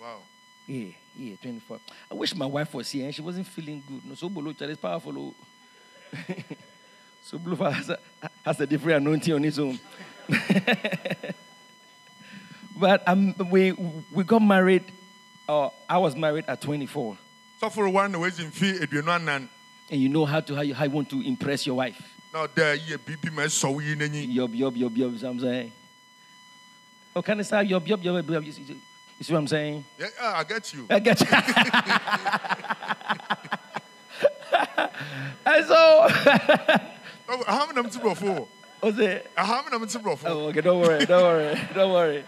Wow. 0.00 0.18
Yeah, 0.66 0.88
yeah, 1.16 1.36
24. 1.40 1.78
I 2.10 2.14
wish 2.14 2.34
my 2.34 2.46
wife 2.46 2.74
was 2.74 2.90
here 2.90 3.04
and 3.06 3.14
she 3.14 3.22
wasn't 3.22 3.46
feeling 3.46 3.82
good. 3.86 4.04
No, 4.04 4.14
so 4.16 4.28
Bolo 4.28 4.50
is 4.50 4.76
powerful. 4.78 5.16
oh. 5.16 5.34
so 7.22 7.38
Bolo 7.38 7.70
has 7.70 7.88
a, 7.88 7.98
has 8.44 8.60
a 8.60 8.66
different 8.66 9.06
anointing 9.06 9.32
on 9.32 9.44
his 9.44 9.60
own. 9.60 9.78
but 12.76 13.06
um, 13.06 13.32
we 13.48 13.72
we 14.12 14.24
got 14.24 14.42
married. 14.42 14.82
Uh, 15.48 15.68
I 15.88 15.98
was 15.98 16.16
married 16.16 16.46
at 16.48 16.60
24, 16.60 17.16
sɔforo 17.62 17.92
ware 17.92 18.08
na 18.08 18.18
wagye 18.18 18.44
mfe 18.44 18.82
aduonu 18.82 19.12
anan 19.14 19.48
and 19.88 20.00
you 20.00 20.08
know 20.08 20.24
how 20.24 20.40
to 20.40 20.56
how 20.56 20.62
you, 20.62 20.74
how 20.74 20.82
you 20.84 20.90
want 20.90 21.08
to 21.08 21.20
impress 21.22 21.64
your 21.64 21.76
wife. 21.76 22.15
Ɔda 22.36 22.76
yɛ 22.76 22.98
biribi 22.98 23.32
ma 23.32 23.42
ɛsɔ 23.42 23.72
wo 23.72 23.80
yi 23.80 23.94
n'anyi 23.94 24.34
Yob, 24.34 24.54
yob, 24.54 24.76
yob, 24.76 24.96
yob. 24.96 25.18
So 25.18 25.30
I'm 25.30 25.40
saying. 25.40 25.72
Oh, 27.14 27.22
can 27.22 27.38
I 27.38 27.42
say 27.42 27.62
yob, 27.64 27.86
yob, 27.86 28.02
yob, 28.02 28.30
yob? 28.30 28.44
You 28.44 28.52
see 28.52 28.76
you 29.18 29.24
see 29.24 29.32
what 29.32 29.38
I'm 29.38 29.46
saying? 29.46 29.84
Yeah, 29.98 30.06
ah, 30.20 30.38
I 30.38 30.44
get 30.44 30.74
you. 30.74 30.86
I 30.90 30.98
get 30.98 31.20
you. 31.20 31.26
and 35.46 35.66
so, 35.66 36.06
Oh, 37.28 37.42
Aha 37.48 37.66
me 37.66 37.72
nam 37.74 37.90
ti 37.90 37.98
borɔfo. 37.98 38.46
what's 38.80 38.98
it? 38.98 39.30
Aha 39.36 39.62
me 39.62 39.76
nam 39.76 39.88
ti 39.88 39.98
borɔfo. 39.98 40.24
Oh, 40.26 40.48
okay, 40.48 40.60
don't 40.60 40.80
worry, 40.80 41.04
don't 41.06 41.22
worry, 41.22 41.60
don't 41.74 41.92
worry. 41.92 42.24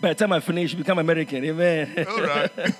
By 0.00 0.08
the 0.10 0.14
time 0.16 0.32
I 0.32 0.40
finish, 0.40 0.74
become 0.74 0.98
American, 0.98 1.44
amen. 1.44 2.06
All 2.08 2.22
right. 2.22 2.50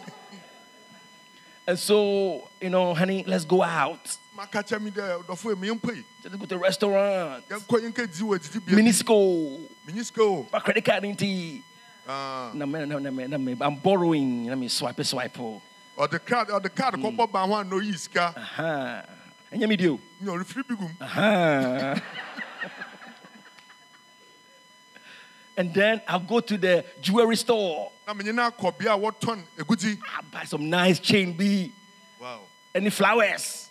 and 1.67 1.79
so, 1.79 2.49
you 2.61 2.69
know, 2.69 2.95
honey, 2.95 3.25
let's 3.27 3.45
go 3.45 3.63
out. 3.63 4.17
Maka 4.35 4.63
kyɛ 4.63 4.81
mi 4.81 4.91
dɛ 4.91 5.23
ɔdɔfo 5.23 5.59
mi 5.59 5.69
yɛn 5.69 5.81
pɛ. 5.81 6.05
Let's 6.25 6.37
go 6.37 6.47
to 6.47 6.59
restaurant. 6.59 7.49
Yɛn 7.49 7.61
kɔ 7.67 7.81
yɛn 7.83 7.93
kɛ 7.93 8.07
di 8.17 8.25
wɔ 8.25 8.39
didi 8.43 8.59
bia. 8.65 8.77
Minisco. 8.77 9.61
Mini 9.87 10.03
sika. 10.03 10.45
My 10.53 10.59
credit 10.61 10.85
card 10.85 11.05
in 11.05 11.17
tea. 11.17 11.63
Ah, 12.09 12.51
No, 12.55 12.65
no, 12.65 12.85
no, 12.85 12.99
no. 12.99 13.57
I'm 13.61 13.77
borrowing. 13.77 14.47
Let 14.47 14.57
me 14.59 14.69
swipe 14.69 14.99
it, 14.99 15.05
swipe. 15.05 15.39
Oh. 15.39 15.61
ɔde 15.99 16.25
card 16.25 16.49
ɔde 16.49 16.75
card 16.75 16.95
Hmm. 16.95 17.05
kɔbɔ 17.05 17.31
ban 17.31 17.49
ho 17.49 17.55
a 17.57 17.65
na 17.65 17.77
oyi 17.77 17.97
sika. 17.99 18.33
Uh-huh. 18.37 19.03
And 19.51 19.61
you 19.61 19.77
do. 19.77 20.01
Nya 20.23 20.29
ɔrefiri 20.39 20.67
bi 20.67 20.75
gum. 20.77 20.97
Uh-huh. 20.99 21.95
and 25.59 25.75
then 25.75 26.01
I'll 26.09 26.21
go 26.21 26.41
to 26.41 26.57
the 26.57 26.85
jewelry 27.03 27.37
store. 27.37 27.93
Na 28.07 28.15
menye 28.15 28.35
na 28.35 28.51
akɔ 28.51 28.79
bea 28.79 28.89
a 28.95 28.97
wɔtɔn 28.99 29.43
egudzi. 29.59 29.99
I'll 30.17 30.23
buy 30.33 30.45
some 30.45 30.71
nice 30.71 30.99
chain 30.99 31.35
B. 31.35 31.71
Wow. 32.19 32.41
Any 32.75 32.89
flowers? 32.89 33.62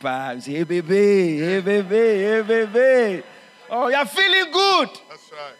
Buy. 0.00 0.38
Say, 0.38 0.52
hey, 0.52 0.62
baby, 0.62 1.38
hey, 1.38 1.60
baby, 1.60 1.96
hey, 1.96 2.42
baby. 2.42 3.22
Oh, 3.68 3.88
you're 3.88 4.04
feeling 4.04 4.52
good. 4.52 4.88
That's 5.08 5.32
right. 5.32 5.56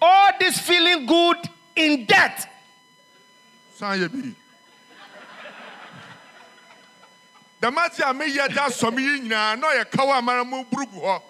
All 0.00 0.30
this 0.40 0.58
feeling 0.58 1.04
good 1.06 1.36
in 1.76 2.06
debt. 2.06 2.48
San 3.74 3.98
yɛ 4.00 4.08
bi. 4.10 4.34
Dɛmati 7.60 8.00
a 8.00 8.12
meyɛ 8.14 8.54
da 8.54 8.68
sɔmi 8.68 9.00
yi 9.00 9.20
nyinaa 9.28 9.58
na 9.58 9.68
ɔyɛ 9.68 9.90
kaw 9.90 10.10
a 10.18 10.22
mara 10.22 10.44
mu 10.44 10.64
burugu 10.64 11.00
hɔ. 11.00 11.22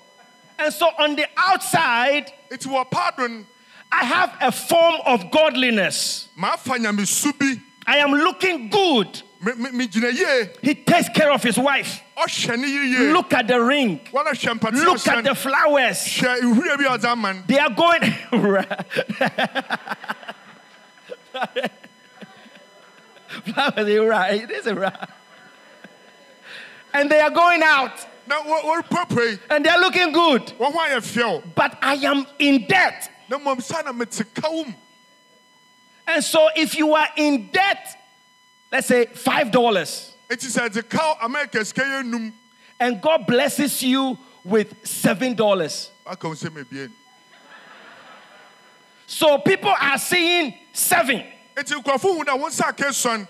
And 0.58 0.72
so 0.72 0.86
on 0.98 1.16
the 1.16 1.26
outside, 1.36 2.32
Eti 2.50 2.68
wɔ 2.68 2.88
paadon 2.88 3.44
I 3.90 4.04
have 4.04 4.36
a 4.40 4.52
form 4.52 5.00
of 5.04 5.30
godliness. 5.30 6.28
maa 6.36 6.56
fa 6.56 6.78
nyamesu 6.78 7.36
bi. 7.38 7.60
I 7.86 7.98
am 7.98 8.12
looking 8.12 8.70
good. 8.70 9.22
He 9.42 10.74
takes 10.74 11.08
care 11.08 11.32
of 11.32 11.42
his 11.42 11.58
wife. 11.58 12.00
Ɔhyɛ 12.16 12.58
ne 12.58 12.68
yiri 12.68 12.90
yie. 12.90 13.12
Look 13.12 13.32
at 13.32 13.48
the 13.48 13.60
ring. 13.60 13.98
Wɔn 14.12 14.26
ahyɛ 14.26 14.58
mpati 14.58 14.84
Look 14.84 15.08
at 15.08 15.24
the 15.24 15.34
flowers. 15.34 15.98
Hyɛ 15.98 16.40
nhwiren 16.40 16.78
bi 16.78 16.84
a 16.84 16.98
ɔdze. 16.98 17.46
They 17.48 17.58
are 17.58 17.70
going. 17.70 18.14
flowers, 23.54 23.88
you're 23.88 24.08
right. 24.08 24.42
It 24.42 24.50
is 24.50 24.66
a 24.66 24.74
right. 24.74 25.08
And 26.94 27.10
they 27.10 27.20
are 27.20 27.30
going 27.30 27.62
out 27.62 28.06
Na 28.26 28.40
wɔ 28.42 28.62
wɔrepɔpɔ 28.62 29.30
yi. 29.32 29.38
and 29.50 29.64
they 29.64 29.70
are 29.70 29.80
looking 29.80 30.12
good. 30.12 30.42
Wɔn 30.58 30.72
ho 30.72 30.78
ayɛ 30.78 30.98
fɛw. 31.00 31.42
But 31.54 31.76
I 31.82 31.94
am 31.94 32.26
in 32.38 32.66
debt. 32.68 33.10
Na 33.28 33.38
mmom 33.38 33.60
sa 33.60 33.82
na 33.82 33.92
mete 33.92 34.22
kaw. 34.34 34.64
And 36.06 36.22
so 36.22 36.48
if 36.54 36.76
you 36.76 36.94
are 36.94 37.08
in 37.16 37.48
debt, 37.52 37.96
let's 38.72 38.86
say 38.88 39.06
$5, 39.06 40.08
Eti 40.30 40.46
sɛ 40.46 40.68
ɛdze 40.68 40.88
kaw 40.88 41.16
America 41.22 41.62
num. 42.02 42.32
and 42.80 43.00
God 43.00 43.26
blesses 43.26 43.82
you 43.82 44.18
with 44.44 44.82
$7. 44.82 45.88
Aka 46.06 46.28
wo 46.28 46.34
nsɛm 46.34 46.64
ebien. 46.64 46.90
So 49.06 49.38
people 49.38 49.74
are 49.78 49.98
seeing 49.98 50.54
seven, 50.72 51.22
Eti 51.56 51.74
nkurɔfo 51.74 52.16
hu 52.16 52.24
na 52.24 52.36
wɔn 52.36 52.48
nsa 52.50 52.68
aka 52.68 52.84
esɔn. 52.84 53.28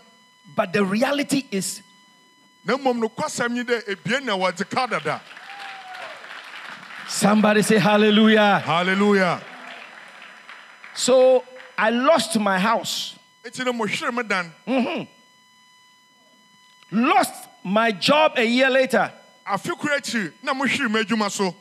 but 0.54 0.72
the 0.72 0.84
reality 0.84 1.46
is 1.50 1.82
Na 2.64 2.76
mmom 2.76 3.00
no 3.00 3.08
kwasɛm 3.08 3.56
yi 3.56 3.64
dɛ 3.64 3.82
ebien 3.96 4.22
na 4.24 4.36
wɔdze 4.38 4.70
kaw 4.70 4.86
dada. 4.86 5.20
somebody 7.08 7.62
say 7.62 7.78
hallelujah. 7.78 8.60
Hallelujah. 8.64 9.42
So 10.94 11.42
I 11.76 11.90
lost 11.90 12.38
my 12.38 12.58
house, 12.60 13.16
Eti 13.44 13.64
no 13.64 13.72
mo 13.72 13.84
hwere 13.86 14.14
me 14.14 14.22
dan. 14.22 15.08
Lost 16.92 17.48
my 17.64 17.90
job 17.90 18.32
a 18.36 18.44
year 18.44 18.70
later. 18.70 19.12
Afe 19.46 19.76
koro 19.78 19.96
akyi 19.96 20.32
na 20.42 20.54
mo 20.54 20.64
adwuma 20.64 21.30
so. 21.30 21.54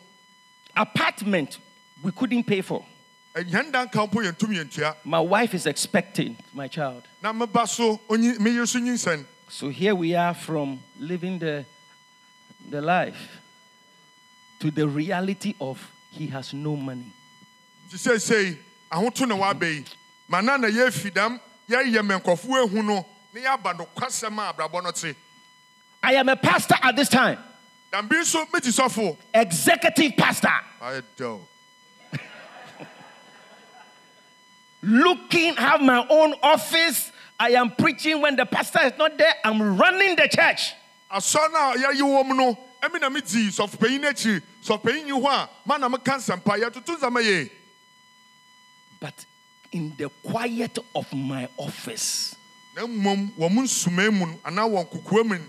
Apartment 0.75 1.57
we 2.03 2.11
couldn't 2.11 2.43
pay 2.43 2.61
for. 2.61 2.85
Ɛnyɛn 3.35 3.71
dan 3.71 3.87
kan 3.87 4.07
po 4.09 4.19
yɛn 4.19 4.37
tum 4.37 4.51
yɛn 4.51 4.71
tua. 4.71 4.95
My 5.05 5.19
wife 5.19 5.53
is 5.53 5.65
expecting 5.65 6.35
my 6.53 6.67
child. 6.67 7.03
Na 7.23 7.31
meba 7.31 7.67
so 7.67 7.99
onyi 8.09 8.39
me 8.39 8.51
yere 8.51 8.65
so 8.65 8.79
nyinsɛn. 8.79 9.25
So 9.47 9.69
here 9.69 9.95
we 9.95 10.15
are 10.15 10.33
from 10.33 10.79
living 10.99 11.39
the, 11.39 11.65
the 12.69 12.81
life 12.81 13.41
to 14.59 14.71
the 14.71 14.87
reality 14.87 15.55
of 15.59 15.91
he 16.11 16.27
has 16.27 16.53
no 16.53 16.75
money. 16.75 17.11
Ti 17.89 17.97
sɛ 17.97 18.19
sei 18.19 18.57
ahoto 18.91 19.27
na 19.27 19.35
waba 19.35 19.63
yi. 19.63 19.85
Ma 20.27 20.41
na 20.41 20.57
na 20.57 20.67
yɛ 20.67 20.91
fi 20.91 21.09
dam 21.09 21.39
yɛyɛ 21.69 21.99
mɛ 22.01 22.21
nkɔfo 22.21 22.67
ehu 22.67 22.83
no 22.85 23.05
ne 23.33 23.41
yɛaba 23.41 23.77
no 23.77 23.87
kwasɛm 23.95 24.37
a 24.39 24.53
abrabɔ 24.53 24.83
no 24.83 24.91
te. 24.91 25.13
I 26.03 26.13
am 26.15 26.29
a 26.29 26.35
pastor 26.35 26.75
at 26.81 26.95
this 26.95 27.09
time, 27.09 27.37
Dam 27.91 28.07
bi 28.07 28.15
nso 28.15 28.45
meti 28.49 28.69
sɔfo. 28.71 29.17
executive 29.33 30.15
pastor, 30.17 30.49
Ayɛ 30.81 31.03
dɛw. 31.17 31.39
looking, 34.81 35.55
have 35.55 35.81
my 35.81 36.05
own 36.09 36.33
office. 36.41 37.11
I 37.39 37.49
am 37.51 37.71
preaching 37.71 38.21
when 38.21 38.35
the 38.35 38.45
pastor 38.45 38.79
is 38.83 38.93
not 38.97 39.17
there. 39.17 39.33
I'm 39.43 39.77
running 39.77 40.15
the 40.15 40.27
church. 40.27 40.73
Asɔ 41.11 41.51
na 41.51 41.73
yɛyi 41.73 42.01
wɔ 42.01 42.25
mu 42.25 42.33
no 42.35 42.57
ɛmi 42.81 43.01
na 43.01 43.09
mi 43.09 43.21
di 43.21 43.49
sɔfopanyin 43.49 43.99
n'akyi 44.01 44.41
sɔfopanyin 44.63 45.07
yi 45.07 45.11
hɔ 45.13 45.25
a 45.27 45.49
ma 45.65 45.77
na 45.77 45.89
mi 45.89 45.97
ka 45.97 46.13
nsɛmpa 46.17 46.57
yɛtoto 46.59 46.97
nzama 46.97 47.21
yie. 47.23 47.49
But 48.99 49.13
in 49.71 49.93
the 49.97 50.09
quiet 50.23 50.77
of 50.95 51.11
my 51.13 51.47
office, 51.57 52.35
Na 52.75 52.87
mmom 52.87 53.31
wɔn 53.37 53.51
mu 53.53 53.61
nsuma 53.63 54.11
mu 54.11 54.25
no 54.27 54.39
anaa 54.43 54.67
wɔn 54.69 54.89
kukua 54.89 55.23
mu 55.25 55.35
no 55.35 55.45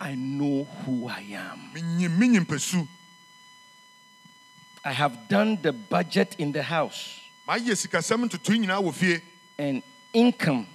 I 0.00 0.14
know 0.14 0.64
who 0.84 1.08
I 1.08 1.20
am. 1.34 1.70
menyim 1.74 2.16
me 2.18 2.28
nyimpasu. 2.28 2.86
I 4.84 4.92
have 4.92 5.28
done 5.28 5.58
the 5.60 5.72
budget 5.72 6.36
in 6.38 6.52
the 6.52 6.62
house, 6.62 7.20
Mayɛ 7.48 7.72
sikasɛm 7.74 8.28
ntoto 8.28 8.54
nyinaa 8.56 8.82
wɔ 8.82 8.94
fie. 8.94 9.20
and 9.58 9.82
income 10.12 10.66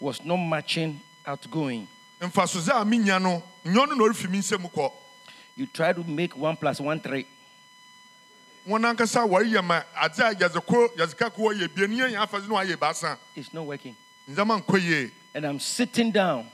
was 0.00 0.24
not 0.24 0.36
matching 0.36 1.00
outgoing. 1.26 1.86
Mfasodze 2.20 2.68
a 2.70 2.84
menya 2.84 3.20
no 3.20 3.42
nyɔno 3.64 3.96
na 3.96 4.04
ɔrefi 4.04 4.28
mi 4.30 4.38
nsam 4.38 4.68
kɔ. 4.70 4.92
You 5.54 5.66
try 5.66 5.92
to 5.92 6.02
make 6.04 6.36
one 6.36 6.56
plus 6.56 6.80
one 6.80 6.98
three. 7.00 7.26
Wɔn 8.66 8.82
ankasa 8.96 9.28
wɔreyɛ 9.28 9.62
ma 9.64 9.82
adze 9.96 10.20
a 10.20 10.34
yɛdze 10.34 10.66
ko 10.66 10.88
yɛdze 10.96 11.16
ka 11.16 11.30
yɛ 11.30 11.72
bie 11.74 11.86
ne 11.86 11.96
yɛn 11.98 12.26
afadze 12.26 12.48
no 12.48 12.54
ayɛ 12.56 12.76
baasa. 12.76 13.16
It's 13.36 13.52
not 13.52 13.66
working. 13.66 13.94
Ndzɛmba 14.28 14.62
nkɔ 14.62 14.80
yie. 14.80 15.10
And 15.34 15.46
I'm 15.46 15.58
sitting 15.60 16.10
down 16.10 16.46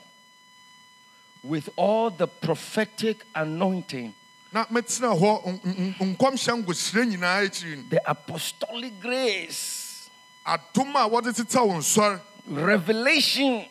with 1.43 1.69
all 1.77 2.11
the 2.11 2.27
prophetic 2.27 3.25
anointing, 3.35 4.15
the 4.53 4.67
apostolic 8.07 9.01
grace, 9.01 10.11
Adom 10.47 10.95
a 10.95 11.09
wɔde 11.09 11.35
teta 11.37 11.65
wo 11.65 11.75
nsɔr, 11.75 12.21
revelation, 12.47 13.67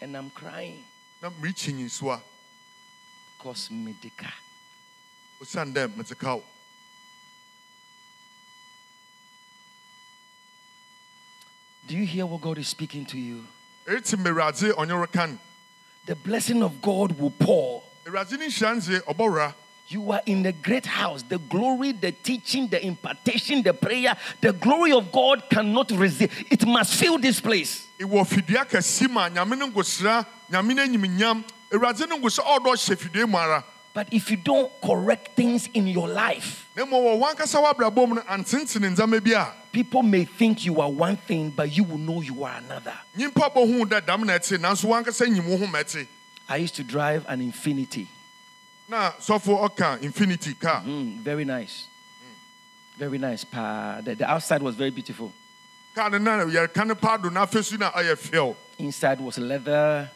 and 0.00 0.16
I'm 0.16 0.30
crying. 0.30 0.84
Na 1.20 1.30
merekyi 1.30 1.72
nyinsoa. 1.74 2.20
because 3.44 3.70
medica. 3.70 4.32
Osiane 5.40 5.72
dɛ 5.74 5.96
mete 5.96 6.14
ka 6.16 6.36
wo. 6.36 6.42
Do 11.86 11.96
you 11.96 12.06
hear 12.06 12.24
what 12.24 12.40
God 12.40 12.58
is 12.58 12.68
speaking 12.68 13.04
to 13.06 13.18
you? 13.18 13.44
Ɛreti 13.86 14.18
ma 14.18 14.30
Awurade 14.30 14.72
ɔnye 14.72 15.00
reka 15.00 15.26
no. 15.26 15.38
The 16.06 16.14
blessing 16.14 16.62
of 16.62 16.80
God 16.80 17.18
will 17.18 17.30
pour. 17.30 17.82
Awurade 18.06 18.38
ne 18.38 18.46
nhyira 18.46 18.76
ndze. 18.76 19.54
You 19.88 20.12
are 20.12 20.22
in 20.24 20.46
a 20.46 20.52
great 20.52 20.86
house. 20.86 21.22
The 21.22 21.38
glory, 21.38 21.92
the 21.92 22.12
teaching, 22.12 22.68
the 22.68 22.84
impartation, 22.84 23.62
the 23.62 23.74
prayer, 23.74 24.16
the 24.40 24.54
glory 24.54 24.92
of 24.92 25.12
God 25.12 25.44
cannot 25.50 25.90
resist. 25.90 26.32
It 26.50 26.66
must 26.66 26.94
fill 26.98 27.18
this 27.18 27.38
place. 27.38 27.86
Ɛwɔ 33.94 34.02
fidua 34.02 34.02
kɛse 34.02 34.02
ma 34.02 34.02
nyame 34.02 34.02
ne 34.02 34.02
ngosira, 34.02 34.02
nyame 34.02 34.02
ne 34.02 34.02
enyimnyam. 34.02 34.02
Awurade 34.02 34.02
ne 34.02 34.02
ngosira 34.02 34.02
ɔdɔ 34.02 34.02
hyɛ 34.02 34.02
fidua 34.02 34.02
mu 34.02 34.02
ara. 34.02 34.02
But 34.04 34.12
if 34.12 34.30
you 34.30 34.36
don't 34.36 34.72
correct 34.82 35.36
things 35.36 35.68
in 35.72 35.86
your 35.86 36.08
life, 36.08 36.68
Na 36.76 36.84
mmom 36.84 37.04
wɔ 37.04 37.20
wɔn 37.20 37.34
ankasa 37.36 37.62
w'abrabɔ 37.62 38.08
mu 38.08 38.14
no 38.16 38.20
antentene 38.22 38.94
ndzɛmba 38.96 39.22
bi 39.24 39.30
a 39.32 39.46
people 39.72 40.02
may 40.02 40.24
think 40.24 40.64
you 40.64 40.80
are 40.80 40.90
one 40.90 41.16
thing, 41.16 41.50
but 41.50 41.76
you 41.76 41.84
will 41.84 41.98
know 41.98 42.20
you 42.20 42.42
are 42.44 42.56
another. 42.58 42.94
nyimpa 43.16 43.52
bɛhu 43.54 43.84
dɛ 43.86 44.04
dam 44.04 44.24
na 44.24 44.32
ɛte 44.34 44.58
nanso 44.58 44.86
wankasa 44.86 45.26
nyim 45.26 45.46
wo 45.46 45.56
ho 45.58 45.66
ma 45.66 45.78
ɛte. 45.78 46.06
I 46.48 46.56
used 46.56 46.74
to 46.76 46.82
drive 46.84 47.24
an 47.28 47.40
Infiniti. 47.40 48.06
Na 48.88 49.12
sɔfo 49.12 49.68
ɔka 49.68 50.00
Infiniti 50.00 50.58
car. 50.58 50.82
Mm, 50.82 51.18
very 51.20 51.44
nice. 51.44 51.86
Very 52.98 53.18
nice. 53.18 53.44
Pa. 53.44 54.00
The, 54.04 54.14
the 54.14 54.30
outside 54.30 54.62
was 54.62 54.76
very 54.76 54.90
beautiful. 54.90 55.32
Car 55.94 56.10
no 56.10 56.18
na 56.18 56.44
yɛreka 56.44 56.86
ne 56.86 56.94
paado 56.94 57.32
na 57.32 57.46
afɛsu 57.46 57.78
na 57.78 57.90
ɔyɛ 57.92 58.16
fɛw. 58.16 58.56
Inside 58.78 59.20
was 59.20 59.38
leather. 59.38 60.10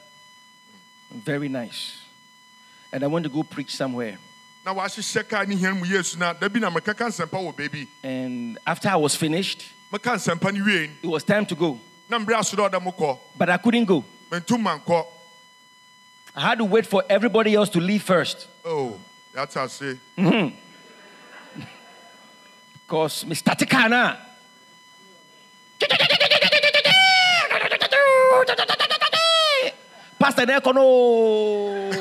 Very 1.12 1.48
nice. 1.48 1.97
And 2.92 3.04
I 3.04 3.06
want 3.06 3.24
to 3.24 3.28
go 3.28 3.42
preach 3.42 3.74
somewhere. 3.74 4.18
Na 4.64 4.74
wahyehyɛ 4.74 5.28
car 5.28 5.46
ne 5.46 5.54
hiã 5.56 5.78
mu 5.78 5.84
yesu 5.84 6.18
na 6.18 6.32
dabi 6.34 6.60
na 6.60 6.70
mekeka 6.70 7.06
nsɛmpa 7.08 7.38
wɔ 7.38 7.54
baabi. 7.54 7.86
And 8.02 8.58
after 8.66 8.88
I 8.88 8.96
was 8.96 9.14
finished, 9.14 9.64
Meka 9.92 10.14
nsɛmpa 10.14 10.52
no 10.52 10.64
wie 10.64 10.90
it 11.02 11.06
was 11.06 11.24
time 11.24 11.46
to 11.46 11.54
go. 11.54 11.80
na 12.08 12.18
mbrɛ 12.18 12.38
aso 12.38 12.56
dɛ 12.56 12.70
ɔda. 12.70 13.18
But 13.36 13.50
I 13.50 13.56
couldn't 13.58 13.84
go. 13.84 14.04
I 16.36 16.40
had 16.40 16.58
to 16.58 16.64
wait 16.64 16.86
for 16.86 17.02
everybody 17.08 17.54
else 17.54 17.68
to 17.70 17.80
leave 17.80 18.02
first. 18.02 18.46
Oh, 18.64 18.98
that's 19.32 19.56
ase. 19.56 19.96
Mm-hmm. 20.16 20.54
Because 22.86 23.24
Mr. 23.24 23.54
Tikana. 23.54 24.16
Pastor 30.18 30.46
Nekono. 30.46 31.97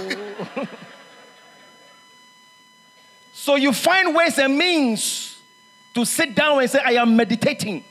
So 3.48 3.56
you 3.56 3.72
find 3.72 4.14
ways 4.14 4.38
and 4.40 4.58
means 4.58 5.40
to 5.94 6.04
sit 6.04 6.36
down 6.36 6.60
and 6.60 6.70
say, 6.70 6.82
I 6.84 7.00
am 7.02 7.16
meditating. 7.16 7.82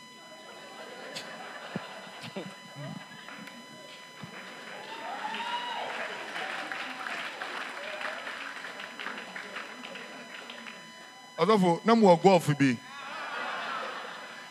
ɔsɔfo 11.39 11.85
na 11.87 11.95
mo 11.95 12.15
wɔ 12.15 12.23
golf 12.23 12.59
bi. 12.59 12.77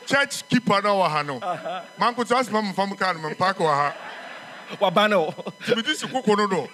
Church 0.08 0.49
keeper 0.49 0.82
na 0.82 0.89
wɔ 0.89 1.08
ha 1.08 1.22
no 1.22 1.39
mankoto 1.99 2.34
asoma 2.34 2.64
mo 2.64 2.74
fam 2.74 2.95
kaa 2.95 3.14
no 3.14 3.20
mo 3.20 3.30
mpaaki 3.30 3.62
wɔ 3.62 3.74
ha 3.74 3.95
Wabano. 4.82 5.36
tìmídìí 5.66 5.95
si 5.95 6.08
koko 6.08 6.34
no 6.34 6.47
do. 6.47 6.68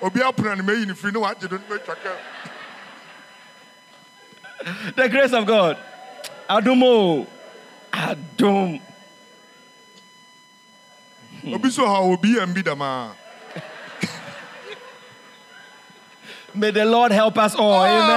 Obi 0.00 0.20
apona 0.20 0.56
ne 0.56 0.86
ne 0.86 0.94
firi 0.94 1.12
ne 1.12 1.20
wagye 1.20 1.48
do 1.50 1.58
ne 1.58 1.64
kɛ 1.76 2.16
The 4.96 5.08
grace 5.08 5.32
of 5.32 5.46
God. 5.46 5.78
Adumo. 6.48 7.26
Adum. 7.92 8.80
Hmm. 11.40 11.54
obi 11.54 11.70
so 11.70 11.86
obi 11.86 12.34
yɛn 12.36 12.54
bi 12.54 12.62
damaa 12.62 13.14
May 16.52 16.70
the 16.72 16.84
Lord 16.84 17.12
help 17.12 17.38
us 17.38 17.54
all. 17.54 17.84
Amen. 17.86 18.10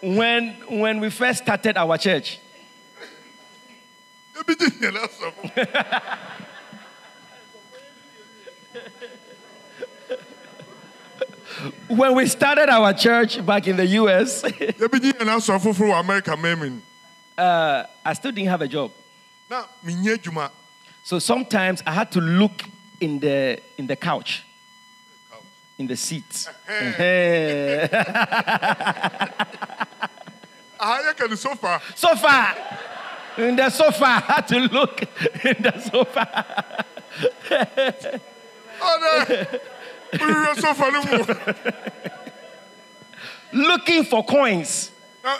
When, 0.00 0.50
when 0.68 1.00
we 1.00 1.10
first 1.10 1.42
started 1.42 1.76
our 1.76 1.98
church, 1.98 2.38
when 11.88 12.14
we 12.14 12.26
started 12.26 12.68
our 12.68 12.92
church 12.92 13.44
back 13.44 13.66
in 13.66 13.76
the 13.76 13.86
US, 13.86 14.42
ebi 14.84 15.00
gye 15.00 15.12
yɛn 15.12 15.28
asɔfo 15.28 15.72
foforɔ 15.72 15.90
wɔ 15.92 16.00
america 16.00 16.30
mɛmin 16.32 16.80
uh, 17.36 17.84
I 18.04 18.12
still 18.12 18.30
didn't 18.32 18.48
have 18.50 18.62
a 18.62 18.68
job. 18.68 18.92
na 19.50 19.64
mi 19.82 19.94
nye 19.94 20.16
adwuma 20.16 20.50
So 21.02 21.18
sometimes 21.18 21.82
I 21.86 21.92
had 21.92 22.10
to 22.12 22.20
look 22.20 22.64
in 23.00 23.18
the, 23.20 23.60
in 23.76 23.86
the 23.86 23.96
couch, 23.96 24.42
in 25.78 25.86
the 25.86 25.96
seat. 25.96 26.48
aha 30.80 31.00
yɛ 31.02 31.14
kɛ 31.14 31.28
ne 31.30 31.36
sofa 31.36 31.80
sofa. 31.94 32.54
In 33.36 33.56
the 33.56 33.68
sofa. 33.68 34.04
I 34.04 34.20
had 34.20 34.48
to 34.48 34.58
look 34.60 35.00
in 35.44 35.62
the 35.62 35.78
sofa. 35.80 36.84
ɔdɛ 38.80 39.10
wíwí 39.20 39.48
sofa 39.48 39.50
ne 39.50 39.50
mu 39.56 39.73
Looking 43.52 44.04
for 44.04 44.24
coins. 44.24 44.90
na 45.22 45.38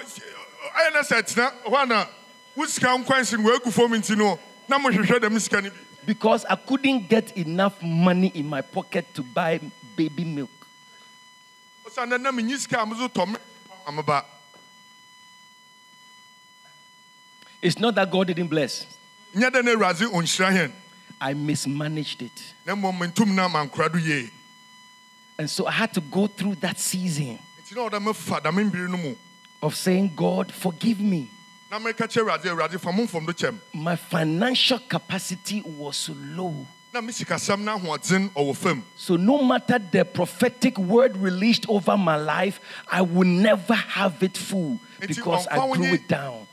ayɛ 0.74 0.92
na 0.92 1.00
sɛ 1.02 1.22
tena 1.22 1.52
hɔ 1.64 1.76
ana 1.82 2.08
wo 2.56 2.64
sika 2.66 2.86
nkwansi 2.98 3.38
no 3.38 3.50
wɔagu 3.50 3.72
fam 3.72 3.92
nti 3.92 4.16
no 4.16 4.38
na 4.68 4.78
mo 4.78 4.88
hwehwɛ 4.90 5.18
dɛm 5.20 5.40
sika 5.40 5.60
no 5.60 5.70
bi 5.70 5.76
because 6.06 6.44
I 6.46 6.56
couldn't 6.56 7.08
get 7.08 7.36
enough 7.36 7.80
money 7.82 8.28
in 8.34 8.46
my 8.48 8.60
pocket 8.60 9.06
to 9.14 9.22
buy 9.22 9.60
baby 9.96 10.24
milk. 10.24 10.50
ɔsan 11.86 12.08
dɛ 12.10 12.20
na 12.20 12.32
mi 12.32 12.42
nyi 12.42 12.56
sika 12.58 12.80
a 12.80 12.86
mo 12.86 12.94
so 12.96 13.08
tɔ 13.08 13.28
me 13.28 13.36
ameba 13.86 14.24
It's 17.62 17.78
not 17.78 17.94
that 17.94 18.10
God 18.10 18.26
didn't 18.26 18.48
bless, 18.48 18.86
nyɛ 19.34 19.50
dɛ 19.50 19.64
na 19.64 19.70
ewuraze 19.72 20.06
onhyira 20.10 20.50
hɛn 20.52 20.72
I 21.20 21.32
mismanaged 21.34 22.22
it. 22.22 22.54
And 25.38 25.50
so 25.50 25.66
I 25.66 25.72
had 25.72 25.92
to 25.94 26.00
go 26.00 26.26
through 26.26 26.56
that 26.56 26.78
season 26.78 27.38
nti 27.62 27.74
na 27.74 27.88
ɔda 27.88 28.00
mefa 28.00 28.42
dame 28.42 28.70
mbiri 28.70 28.88
no 28.90 28.96
mu 28.96 29.14
of 29.62 29.74
saying, 29.74 30.12
God, 30.14 30.52
forgive 30.52 31.00
me. 31.00 31.30
na 31.70 31.78
meka 31.78 32.06
kyerɛ 32.06 32.38
awurade 32.38 32.44
awurade 32.44 32.78
fa 32.80 32.92
mo 32.92 33.04
mfom 33.04 33.26
do 33.26 33.32
kyɛm 33.32 33.58
My 33.72 33.96
financial 33.96 34.78
capacity 34.78 35.62
was 35.62 36.08
low. 36.10 36.66
na 36.92 37.00
me 37.00 37.12
sikasɛm 37.12 37.60
no 37.60 37.78
ahoɔden 37.78 38.30
ɔwɔ 38.30 38.56
fam 38.56 38.84
So 38.96 39.16
no 39.16 39.42
matter 39.42 39.78
the 39.78 40.04
prophetic 40.04 40.78
word 40.78 41.16
released 41.16 41.68
over 41.68 41.96
my 41.96 42.16
life, 42.16 42.60
I 42.88 43.02
will 43.02 43.26
never 43.26 43.74
have 43.74 44.22
it 44.22 44.36
full 44.36 44.78
because 45.00 45.46
I 45.48 45.56
grew 45.74 45.94
it 45.94 46.06
down. 46.06 46.46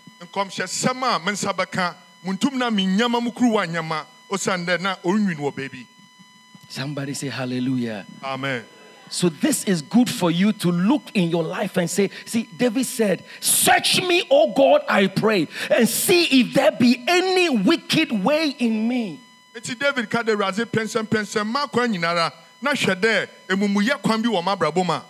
Somebody 6.72 7.14
say 7.14 7.28
hallelujah. 7.28 8.06
amen 8.24 8.64
So 9.10 9.28
this 9.28 9.66
is 9.66 9.82
good 9.82 10.10
for 10.10 10.32
you 10.32 10.54
to 10.54 10.72
look 10.72 11.04
in 11.14 11.30
your 11.30 11.44
life 11.44 11.76
and 11.76 11.90
say, 11.90 12.10
see, 12.24 12.48
David 12.56 12.86
said, 12.86 13.26
search 13.42 14.02
me, 14.02 14.24
O 14.32 14.54
God, 14.54 14.80
I 14.88 15.08
pray, 15.08 15.50
and 15.70 15.88
see 15.90 16.24
if 16.40 16.54
there 16.54 16.72
be 16.72 17.04
any 17.06 17.50
wicked 17.50 18.14
way 18.24 18.56
in 18.58 18.88
me. 18.88 19.20
nti 19.54 19.76
david 19.78 20.10
ka 20.10 20.24
de 20.24 20.32
awurade 20.32 20.64
pɛnsɛmpɛnsɛm 20.64 21.46
ma 21.46 21.68
nyinara 21.68 22.32
na 22.62 22.72
hwɛ 22.72 22.96
dɛ 22.96 23.28
amumuyɛ 23.50 24.02
kwan 24.02 24.22
bi 24.22 24.30
wɔ 24.30 24.42
m'abrabɔ 24.42 24.86
mu 24.86 24.94
a 24.94 25.04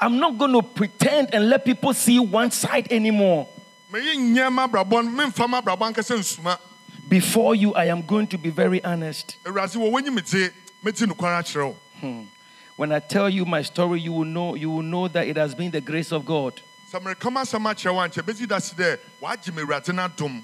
I'm 0.00 0.18
not 0.18 0.36
going 0.36 0.50
to 0.50 0.62
pretend 0.62 1.32
and 1.32 1.48
let 1.48 1.64
people 1.64 1.94
see 1.94 2.18
one 2.18 2.50
side 2.50 2.90
anymore. 2.90 3.46
meyi 3.92 4.16
nyɛ 4.18 4.50
m'abrabɔ 4.50 5.04
no 5.04 5.10
memfa 5.14 5.46
m'abrabɔ 5.46 5.94
ankasa 5.94 6.18
nsuma 6.18 6.58
Before 7.06 7.54
you, 7.54 7.74
I 7.74 7.84
am 7.84 8.00
going 8.02 8.26
to 8.28 8.38
be 8.38 8.48
very 8.48 8.82
honest. 8.82 9.36
Awurade 10.84 10.92
wɔ 10.92 10.92
w'anim 10.92 10.92
dze 10.92 11.06
mɛti 11.06 11.06
nokwara 11.06 11.38
akyerɛ 11.42 11.74
wo 12.02 12.26
When 12.76 12.90
I 12.90 12.98
tell 12.98 13.30
you 13.30 13.44
my 13.44 13.62
story, 13.62 14.00
you 14.00 14.12
will 14.12 14.24
know, 14.24 14.56
you 14.56 14.68
will 14.68 14.82
know 14.82 15.06
that 15.06 15.28
it 15.28 15.36
has 15.36 15.54
been 15.54 15.70
the 15.70 15.80
grace 15.80 16.10
of 16.12 16.24
God. 16.26 16.60
sɛ 16.92 17.00
mereka 17.02 17.26
m 17.28 17.34
asɛm 17.36 17.72
akyerɛ 17.72 17.94
wo 17.94 18.00
ankyɛ 18.00 18.22
bɛsi 18.22 18.48
da 18.48 18.58
se 18.58 18.74
dɛ 18.74 18.98
waagye 19.20 19.54
me 19.54 19.62
awurade 19.62 19.94
no 19.94 20.08
adom 20.08 20.42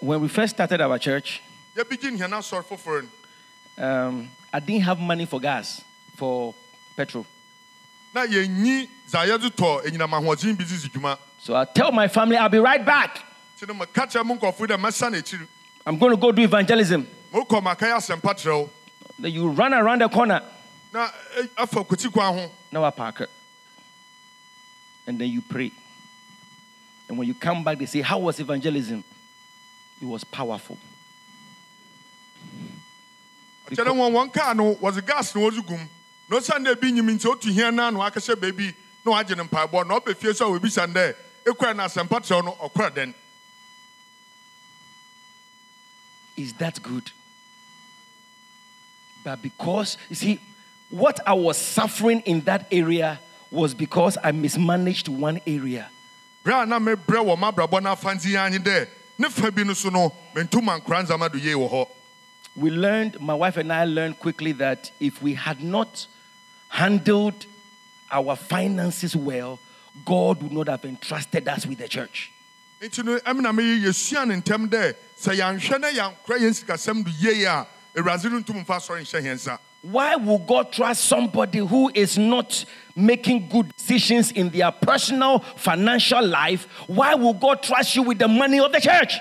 When 0.00 0.20
we 0.22 0.28
first 0.28 0.54
started 0.54 0.80
our 0.80 0.98
church, 0.98 1.42
yɛbɛgye 1.76 2.16
nhɛn 2.18 2.30
asɔre 2.30 2.64
foforɔ 2.64 3.06
no 3.78 3.84
um, 3.84 4.28
I 4.52 4.60
didn't 4.60 4.82
have 4.82 4.98
money 4.98 5.24
for 5.26 5.40
gas, 5.40 5.82
for 6.16 6.54
petrol. 6.96 7.24
na 8.14 8.26
yɛnyi 8.26 8.88
dza 9.08 9.24
yɛdze 9.26 9.50
tɔ 9.50 9.84
enyinam 9.86 10.10
ahoɔden 10.12 10.56
bi 10.58 10.64
dzi 10.64 10.88
dwuma 10.90 11.18
So 11.38 11.54
I 11.56 11.64
tell 11.64 11.90
my 11.90 12.06
family, 12.08 12.36
I'll 12.36 12.50
be 12.50 12.58
right 12.58 12.84
back. 12.84 13.24
nti 13.58 13.66
no 13.68 13.74
meka 13.74 14.06
kyerɛ 14.06 14.24
mo 14.26 14.36
nkɔfo 14.36 14.66
dɛ 14.66 14.76
mɛsa 14.78 15.10
n'akyiri 15.10 15.46
I'm 15.86 15.98
going 15.98 16.10
to 16.12 16.16
go 16.18 16.30
do 16.30 16.42
evangelism. 16.42 17.06
Mokɔ 17.32 17.62
makae 17.62 17.92
asɛmpa 17.96 18.34
kyerɛ 18.34 18.68
Then 19.18 19.32
you 19.32 19.48
run 19.50 19.74
around 19.74 20.00
the 20.00 20.08
corner. 20.08 20.42
na 20.92 21.10
eh, 21.36 21.46
afa 21.58 21.84
kwati 21.84 22.10
kwan 22.12 22.34
ho 22.38 22.52
Now 22.72 22.84
I 22.84 22.90
park 22.90 23.20
it. 23.22 23.30
And 25.06 25.18
then 25.18 25.28
you 25.28 25.42
pray. 25.42 25.72
And 27.08 27.18
when 27.18 27.26
you 27.26 27.34
come 27.34 27.64
back, 27.64 27.78
they 27.78 27.86
say, 27.86 28.00
How 28.00 28.18
was 28.18 28.38
evangelism? 28.38 29.02
It 30.00 30.06
was 30.06 30.24
powerful. 30.24 30.78
kyerɛ 33.70 33.90
wɔn 33.94 34.12
wɔn 34.12 34.32
kaa 34.32 34.52
no 34.52 34.74
wɔdze 34.74 35.06
gas 35.06 35.34
na 35.34 35.40
wɔdze 35.42 35.64
gum 35.66 35.88
na 36.28 36.36
osiane 36.36 36.64
dɛ 36.66 36.72
ebi 36.76 36.92
nyim 36.92 37.06
nti 37.16 37.26
otu 37.26 37.52
hia 37.52 37.70
na 37.70 37.90
na 37.90 38.00
wakɛhyɛ 38.00 38.34
baabi 38.34 38.74
na 39.04 39.12
wagye 39.12 39.36
ne 39.36 39.44
mpaebɔ 39.44 39.86
na 39.86 39.98
ɔbɛ 40.00 40.16
fie 40.16 40.32
so 40.34 40.52
a 40.52 40.58
wɔbisa 40.58 40.92
dɛ 40.92 41.14
ekura 41.46 41.76
na 41.76 41.86
asɛmpa 41.86 42.20
kyerɛ 42.20 42.44
no 42.44 42.56
dɛn 42.74 43.14
Is 46.36 46.54
that 46.54 46.82
good? 46.82 47.12
But 49.24 49.42
because, 49.42 49.96
you 50.08 50.16
see, 50.16 50.40
what 50.90 51.20
I 51.26 51.34
was 51.34 51.56
suffering 51.56 52.20
in 52.20 52.40
that 52.42 52.66
area 52.72 53.20
was 53.50 53.74
because 53.74 54.16
I 54.22 54.32
mismanaged 54.32 55.08
one 55.08 55.40
area. 55.46 55.88
bere 56.44 56.62
a 56.62 56.66
na 56.66 56.78
mebrɛ 56.78 57.20
wɔ 57.24 57.36
m'abrabɔ 57.38 57.82
no 57.82 57.94
afanti 57.94 58.32
yɛ 58.32 58.46
anyi 58.50 58.58
dɛ 58.58 58.88
ne 59.18 59.28
fa 59.28 59.50
bi 59.50 59.62
no 59.62 59.74
so 59.74 59.90
no 59.90 60.12
mentum 60.34 60.66
ankora 60.68 61.04
ndzama 61.04 61.30
do 61.30 61.38
yie 61.38 61.52
wɔ 61.54 61.70
hɔ 61.70 61.88
We 62.56 62.70
learned, 62.70 63.20
my 63.20 63.34
wife 63.34 63.56
and 63.58 63.72
I 63.72 63.84
learned 63.84 64.18
quickly 64.18 64.52
that 64.52 64.90
if 64.98 65.22
we 65.22 65.34
had 65.34 65.62
not 65.62 66.06
handled 66.68 67.46
our 68.10 68.34
finances 68.36 69.14
well, 69.14 69.60
God 70.04 70.42
would 70.42 70.52
not 70.52 70.68
have 70.68 70.84
entrusted 70.84 71.46
us 71.46 71.66
with 71.66 71.78
the 71.78 71.88
church. 71.88 72.32
nti 72.80 73.04
no 73.04 73.18
ɛm 73.18 73.40
na 73.40 73.52
meyɛ 73.52 73.84
yɛsua 73.84 74.26
ne 74.26 74.34
ntɛm 74.40 74.68
dɛ 74.68 74.94
sɛ 75.20 75.36
yɛanhwɛ 75.38 75.80
na 75.80 75.88
yɛankora 75.88 76.38
yɛn 76.40 76.54
sikasɛm 76.64 77.04
do 77.04 77.10
yie 77.20 77.44
a 77.44 77.66
awurade 77.96 78.30
no 78.30 78.40
ntum 78.40 78.64
mfa 78.64 78.76
asɔre 78.76 79.00
nhyɛ 79.00 79.22
yɛn 79.22 79.34
nsa 79.34 79.58
Why 79.82 80.14
would 80.16 80.46
God 80.46 80.72
trust 80.72 81.06
somebody 81.06 81.58
who 81.58 81.90
is 81.94 82.18
not 82.18 82.66
making 82.94 83.48
good 83.48 83.74
decisions 83.76 84.30
in 84.32 84.50
their 84.50 84.70
personal 84.70 85.38
financial 85.56 86.22
life? 86.22 86.66
Why 86.86 87.14
would 87.14 87.40
God 87.40 87.62
trust 87.62 87.96
you 87.96 88.02
with 88.02 88.18
the 88.18 88.28
money 88.28 88.60
of 88.60 88.72
the 88.72 88.80
church? 88.80 89.18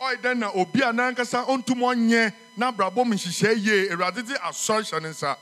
ɔyɛ 0.00 0.16
dɛn 0.20 0.38
na 0.38 0.50
obi 0.52 0.80
a 0.82 0.92
nankasa 0.92 1.46
ɔntum 1.46 1.80
ɔnyɛ 1.80 2.32
n'abrabɔ 2.58 3.06
mu 3.06 3.14
nhyehyɛe 3.14 3.64
yie 3.64 3.88
awurade 3.90 4.26
de 4.26 4.34
asɔre 4.34 4.82
hyɛ 4.82 5.02
ne 5.02 5.08
nsa 5.08 5.36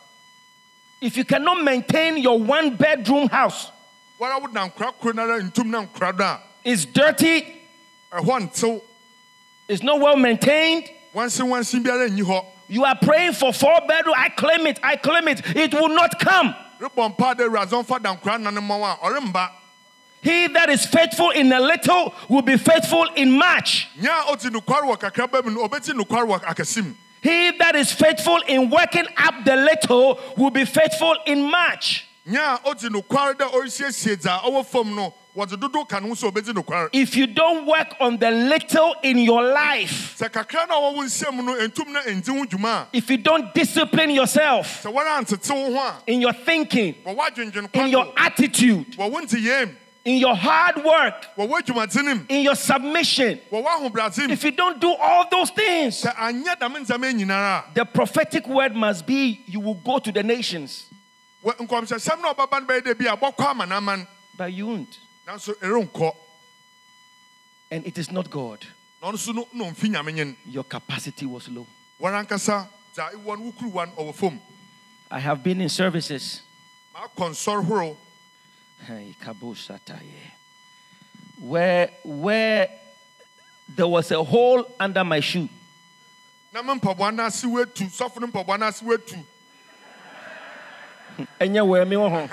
If 1.01 1.17
you 1.17 1.25
cannot 1.25 1.63
maintain 1.63 2.17
your 2.19 2.39
one 2.39 2.77
bedroom 2.77 3.29
house, 3.29 3.71
wara 4.19 4.41
wo 4.41 4.47
na 4.47 4.69
nkora 4.69 4.93
koro 4.99 5.13
nara 5.13 5.41
ntum 5.41 5.67
na 5.67 5.85
nkora 5.85 6.17
do 6.17 6.43
it's 6.65 6.87
dirty, 6.87 7.61
it's 9.69 9.83
not 9.83 10.01
well 10.01 10.17
maintained. 10.17 10.89
You 12.69 12.85
are 12.85 12.97
praying 12.97 13.35
for 13.35 13.53
four 13.53 13.81
bedroom. 13.87 14.15
I 14.17 14.29
claim 14.31 14.67
it. 14.67 14.79
I 14.83 14.97
claim 14.97 15.29
it. 15.29 15.43
It 15.57 15.75
will 15.75 15.89
not 15.95 16.19
come. 16.19 16.55
He 20.23 20.49
that 20.49 20.71
is 20.71 20.87
faithful 20.87 21.31
in 21.31 21.53
a 21.53 21.61
little 21.61 22.15
will 22.29 22.43
be 22.43 22.57
faithful 22.57 23.07
in 23.15 23.31
much. 23.39 23.89
He 27.23 27.51
that 27.59 27.75
is 27.75 27.93
faithful 27.93 28.41
in 28.49 28.71
working 28.71 29.07
up 29.19 29.45
the 29.45 29.57
little 29.57 30.19
will 30.37 30.51
be 30.51 30.65
faithful 30.65 31.17
in 31.27 31.51
much. 31.51 32.07
Nyɛ 35.37 35.43
a 35.43 35.47
ɔdi 35.47 35.57
nokware 35.57 35.57
dɛ 35.57 35.59
ɔresiesie 35.59 35.59
dza 35.59 35.59
ɔwɔ 35.59 35.59
fam 35.59 35.59
no 35.59 35.59
wɔdze 35.59 35.61
dodo 35.61 35.85
ka 35.85 35.99
no 36.01 36.09
ho 36.09 36.15
sɛ 36.15 36.31
ɔbɛdi 36.31 36.53
nokware 36.55 36.89
If 36.93 37.17
you 37.17 37.27
don't 37.27 37.67
work 37.67 37.95
on 38.01 38.17
the 38.19 38.31
little 38.31 38.95
in 39.03 39.19
your 39.19 39.43
life, 39.43 40.17
sɛ 40.19 40.29
kakra 40.31 40.67
na 40.69 40.75
ɔwɔ 40.75 40.95
wo 40.97 41.03
nsɛm 41.05 41.45
no 41.45 41.55
entum 41.55 41.89
na 41.93 42.01
endi 42.03 42.27
ho 42.29 42.45
dwuma 42.45 42.83
a 42.83 42.87
if 42.93 43.11
you 43.11 43.17
don't 43.19 43.53
discipline 43.55 44.11
yourself 44.11 44.83
sɛ 44.85 44.93
wɔn 44.93 45.07
antete 45.19 45.51
wo 45.55 45.75
ho 45.79 45.93
in 46.07 46.21
your 46.21 46.33
thinking, 46.33 46.95
in 47.75 47.89
your 47.89 48.13
attitude, 48.17 48.97
in 50.07 50.19
your 50.19 50.35
hard 50.37 50.85
work, 50.85 51.29
in 52.29 52.43
your 52.43 52.55
submission, 52.55 53.41
if 53.51 54.45
you 54.45 54.51
don't 54.51 54.79
do 54.81 54.93
all 54.95 55.27
those 55.31 55.51
things, 55.51 56.03
sɛ 56.03 56.15
anyɛ 56.15 56.59
dame 56.61 56.85
ndzɛmba 56.85 57.07
yi 57.19 57.25
nyinara 57.25 57.65
the 57.75 57.85
prophetic 57.87 58.47
word 58.47 58.75
must 58.77 59.07
be 59.07 59.41
you 59.47 59.61
will 59.61 59.75
go 59.83 59.99
to 59.99 60.13
the 60.13 60.23
nations, 60.23 60.85
a 61.43 61.49
wɔ- 61.49 61.57
nkɔmhyɛsɛm 61.67 62.21
na 62.21 62.35
ɔbɛba 62.35 62.61
no 62.61 62.67
bɛyɛ 62.67 62.81
dɛ 62.83 62.99
bi 62.99 63.07
a 63.13 63.17
bɔkɔ 63.17 63.53
amanaman 63.55 64.07
but 64.37 64.53
you 64.53 64.67
won't. 64.67 64.99
And 67.71 67.87
it 67.87 67.99
is 67.99 68.11
not 68.13 68.31
God. 68.31 68.67
na 69.03 69.09
ɔno 69.11 69.15
nso 69.15 69.35
no 69.35 69.49
na 69.53 69.65
ɔmfi 69.71 69.89
nyame 69.91 70.13
nyen 70.15 70.37
Your 70.47 70.65
capacity 70.65 71.27
was 71.27 71.49
low. 71.49 71.67
wɔn 72.01 72.13
ankasa 72.27 72.69
dza 72.95 73.11
ewɔ 73.13 73.39
no 73.39 73.45
wo 73.45 73.53
kuruwa 73.53 73.87
no 73.87 73.93
ɔwɔ 74.05 74.15
fam 74.15 74.41
I 75.11 75.21
have 75.21 75.43
been 75.43 75.61
in 75.61 75.69
services. 75.69 76.43
maakɔ 76.95 77.31
nsɔre 77.31 77.65
horow 77.65 77.97
Hey, 78.87 79.15
Kabo 79.23 79.55
Sataye. 79.55 80.13
Where 81.39 81.91
where 82.05 82.69
there 83.69 83.87
was 83.87 84.11
a 84.11 84.23
hole 84.23 84.65
under 84.79 85.03
my 85.05 85.21
shoe. 85.21 85.49
And 91.41 91.55
yeah, 91.55 91.63
where 91.63 91.85
me 91.85 91.97
oh, 91.97 92.29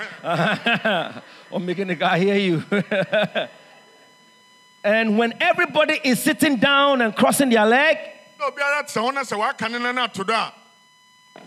I'm 1.52 1.66
making 1.66 1.88
the 1.88 1.94
guy 1.94 2.18
hear 2.18 2.36
you. 2.36 2.64
and 4.84 5.18
when 5.18 5.34
everybody 5.40 6.00
is 6.02 6.22
sitting 6.22 6.56
down 6.56 7.00
and 7.00 7.14
crossing 7.14 7.50
their 7.50 7.66
leg, 7.66 7.96
na 8.38 8.50
obiara 8.50 8.86
te 8.86 9.00
hɔ 9.00 9.14
na 9.14 9.22
sɛ 9.22 9.38
waka 9.38 9.68
ne 9.68 9.78
nan 9.78 9.98
ato 9.98 10.24
do 10.24 10.32
a 10.32 10.52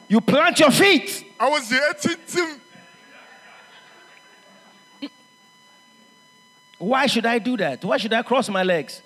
you 0.08 0.22
plant 0.22 0.60
your 0.60 0.72
feet. 0.72 1.26
awɔ 1.40 1.60
dze 1.60 1.80
etintim 1.92 2.60
Why 6.78 7.06
should 7.06 7.26
I 7.26 7.40
do 7.40 7.56
that? 7.58 7.84
Why 7.86 7.98
should 7.98 8.14
I 8.14 8.22
cross 8.22 8.50
my 8.50 8.62
legs? 8.62 9.02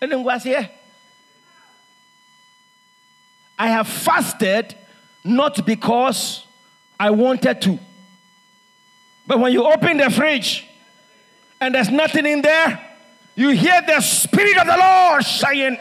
And 0.00 0.10
then 0.10 0.24
was 0.24 0.42
here. 0.42 0.58
Eh? 0.58 0.68
I 3.58 3.68
have 3.68 3.86
fasted 3.86 4.74
not 5.24 5.64
because 5.64 6.44
I 7.00 7.10
wanted 7.10 7.60
to. 7.62 7.78
But 9.26 9.40
when 9.40 9.52
you 9.52 9.64
open 9.64 9.96
the 9.96 10.10
fridge 10.10 10.66
and 11.60 11.74
there's 11.74 11.90
nothing 11.90 12.26
in 12.26 12.42
there, 12.42 12.80
you 13.34 13.50
hear 13.50 13.80
the 13.86 14.00
Spirit 14.00 14.58
of 14.58 14.66
the 14.66 14.76
Lord 14.76 15.24
saying, 15.24 15.78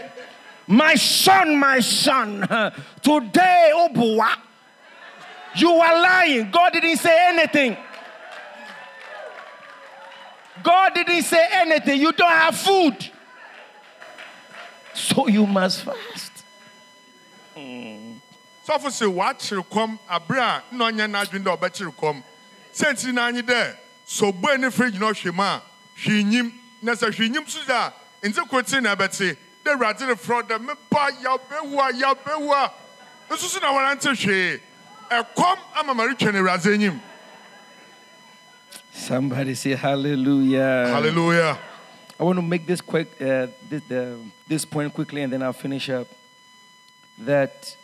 My 0.66 0.96
son, 0.96 1.58
my 1.58 1.82
son, 1.82 2.42
today, 3.02 3.72
oh 3.74 3.90
boy, 3.90 4.26
you 5.56 5.70
are 5.70 6.02
lying. 6.02 6.50
God 6.50 6.74
didn't 6.74 6.98
say 6.98 7.28
anything. 7.30 7.78
God 10.64 10.94
didn't 10.94 11.24
say 11.24 11.46
anything. 11.52 12.00
You 12.00 12.12
don't 12.14 12.32
have 12.32 12.56
food. 12.56 12.96
So 14.94 15.28
you 15.28 15.46
must 15.46 15.82
fast. 15.84 16.23
Sɔfo 18.68 18.88
sɛ 18.90 19.08
wakyere 19.14 19.64
kɔm 19.70 19.98
abere 20.10 20.40
a 20.40 20.64
na 20.72 20.86
ɔnyɛ 20.90 21.08
n'adwene 21.10 21.44
dɛ 21.44 21.58
ɔbɛkyere 21.58 21.94
kɔm 21.96 22.24
sɛntiri 22.74 23.12
n'anyi 23.14 23.42
dɛ 23.42 23.76
ɔbue 24.08 24.60
ne 24.60 24.70
fridge 24.70 25.00
na 25.00 25.08
ɔhwɛ 25.12 25.34
mu 25.34 25.44
a 25.44 25.62
hwee 26.04 26.24
nyim 26.24 26.54
na 26.82 26.94
sɛ 26.94 27.12
hwee 27.14 27.30
nyim 27.30 27.48
so 27.48 27.60
dɛ 27.62 27.74
a 28.24 28.28
nti 28.28 28.48
koro 28.50 28.62
tiri 28.62 28.82
na 28.82 28.96
ɛbɛte 28.96 29.38
dɛ 29.66 29.76
awurade 29.76 30.02
ne 30.08 30.14
frɔ 30.16 30.42
dɛ 30.48 30.60
mepa 30.60 31.10
yabɛwu 31.22 31.80
a 31.80 31.94
yabɛwu 31.94 32.52
a 32.54 32.72
nso 33.34 33.48
so 33.50 33.60
na 33.60 33.74
wɔrante 33.74 34.10
hwee 34.16 34.60
ɛkɔm 35.10 35.58
ama 35.76 35.94
maretwa 35.94 36.32
ne 36.34 36.40
awurade 36.40 36.66
anyim 36.74 37.00
Somebody 38.96 39.56
say 39.56 39.72
hallelujah. 39.74 40.88
hallelujah 40.88 41.58
I 42.20 42.24
want 42.24 42.38
to 42.38 42.42
make 42.44 42.66
this 42.68 42.80
quick, 42.80 43.10
uh, 43.20 43.48
this, 43.68 43.92
uh, 43.92 44.16
this 44.48 44.64
point 44.66 44.94
quickly, 44.94 45.24
and 45.24 45.34
then 45.34 45.42
I'll 45.42 45.52
finish 45.52 45.90
up. 45.90 46.08
That 47.18 47.76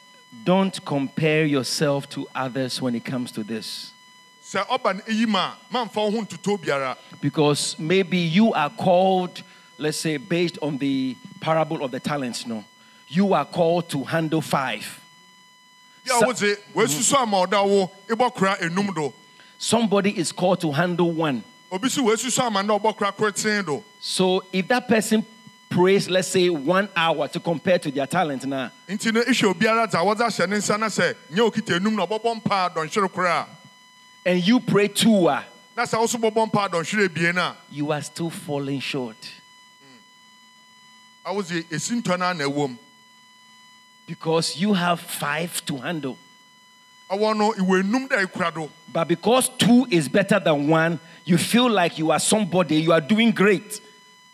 don't 0.44 0.84
compare 0.86 1.46
yourself 1.46 2.08
to 2.10 2.28
others 2.36 2.82
when 2.82 2.96
it 2.96 3.04
comes 3.04 3.32
to 3.32 3.44
this, 3.44 3.92
sɛ 4.44 4.66
ɔba 4.68 4.96
no 4.96 5.02
eyi 5.02 5.28
ma 5.28 5.54
a 5.54 5.74
mamfa 5.74 5.96
wo 5.96 6.12
ho 6.12 6.22
ntotɔ 6.22 6.58
biara. 6.60 6.98
Because 7.22 7.78
maybe 7.80 8.18
you 8.18 8.54
are 8.54 8.70
called, 8.70 9.42
let's 9.78 9.98
say, 9.98 10.18
based 10.18 10.58
on 10.62 10.78
the 10.78 11.16
parable 11.40 11.84
of 11.84 11.92
the 11.92 12.00
talents. 12.00 12.46
No, 12.48 12.64
you 13.08 13.34
are 13.34 13.46
called 13.46 13.90
to 13.90 14.04
handle 14.04 14.42
five. 14.42 15.00
yɛ 16.06 16.22
a 16.22 16.26
wodze 16.26 16.58
wɔasusu 16.74 17.22
ama 17.22 17.46
ɔda 17.46 17.68
wo 17.68 17.92
ebɔkora 18.08 18.60
enum 18.60 18.94
do. 18.96 19.14
Somebody 19.58 20.18
is 20.18 20.32
called 20.32 20.62
to 20.62 20.72
handle 20.72 21.12
one. 21.12 21.44
obi 21.72 21.90
so 21.90 22.04
wɔasusu 22.04 22.40
ama 22.40 22.64
na 22.64 22.78
ɔbɔkora 22.78 23.16
koroten 23.16 23.66
do. 23.66 23.84
So 24.00 24.44
if 24.52 24.68
that 24.70 24.88
person 24.88 25.26
prays, 25.80 26.10
let's 26.10 26.28
say 26.28 26.50
one 26.50 26.90
hour 26.94 27.26
to 27.30 27.40
compare 27.40 27.80
to 27.80 27.90
their 27.90 28.06
talent 28.06 28.46
now, 28.46 28.70
nti 28.88 29.14
no 29.14 29.22
ihwɛ 29.22 29.54
obiara 29.54 29.88
dza 29.88 30.00
wɔdze 30.04 30.26
ahyɛ 30.28 30.50
ne 30.50 30.58
nsa 30.58 30.78
na 30.78 30.88
sɛ 30.88 31.16
nyɛ 31.32 31.40
okita 31.50 31.80
enum 31.80 31.96
na 31.96 32.06
ɔbɔbɔ 32.06 32.36
mpa 32.42 32.76
dɔnhwere 32.76 33.10
koro 33.14 33.30
a 33.30 33.48
and 34.26 34.46
you 34.46 34.60
pray 34.60 34.90
two 34.90 35.30
hours, 35.30 35.46
ah. 35.46 35.78
na 35.78 35.84
sɛ 35.86 35.98
woso 35.98 36.20
bɔbɔ 36.20 36.52
mpa 36.52 36.70
dɔnhwere 36.70 37.08
ebien 37.08 37.38
a. 37.38 37.56
You 37.72 37.94
are 37.94 38.02
still 38.02 38.30
falling 38.30 38.82
short. 38.82 39.16
Awodze 41.26 41.64
esi 41.70 42.02
ntɔ 42.02 42.20
no 42.20 42.34
na 42.34 42.44
ɛwɔ 42.44 42.70
mu. 42.72 42.76
Because 44.06 44.58
you 44.58 44.74
have 44.74 45.00
five 45.00 45.66
to 45.66 45.78
handle. 45.78 46.18
ɔwɔ 47.10 47.38
no 47.38 47.54
iwɔ 47.54 47.84
enum 47.84 48.10
dɛ 48.10 48.26
ekura 48.26 48.54
do. 48.54 48.70
But 48.92 49.08
because 49.08 49.48
two 49.58 49.88
is 49.90 50.10
better 50.10 50.42
than 50.42 50.68
one, 50.68 51.00
you 51.24 51.38
feel 51.38 51.70
like 51.70 51.98
you 51.98 52.12
are 52.12 52.20
somebody, 52.20 52.82
you 52.82 52.92
are 52.92 53.00
doing 53.00 53.32
great, 53.32 53.80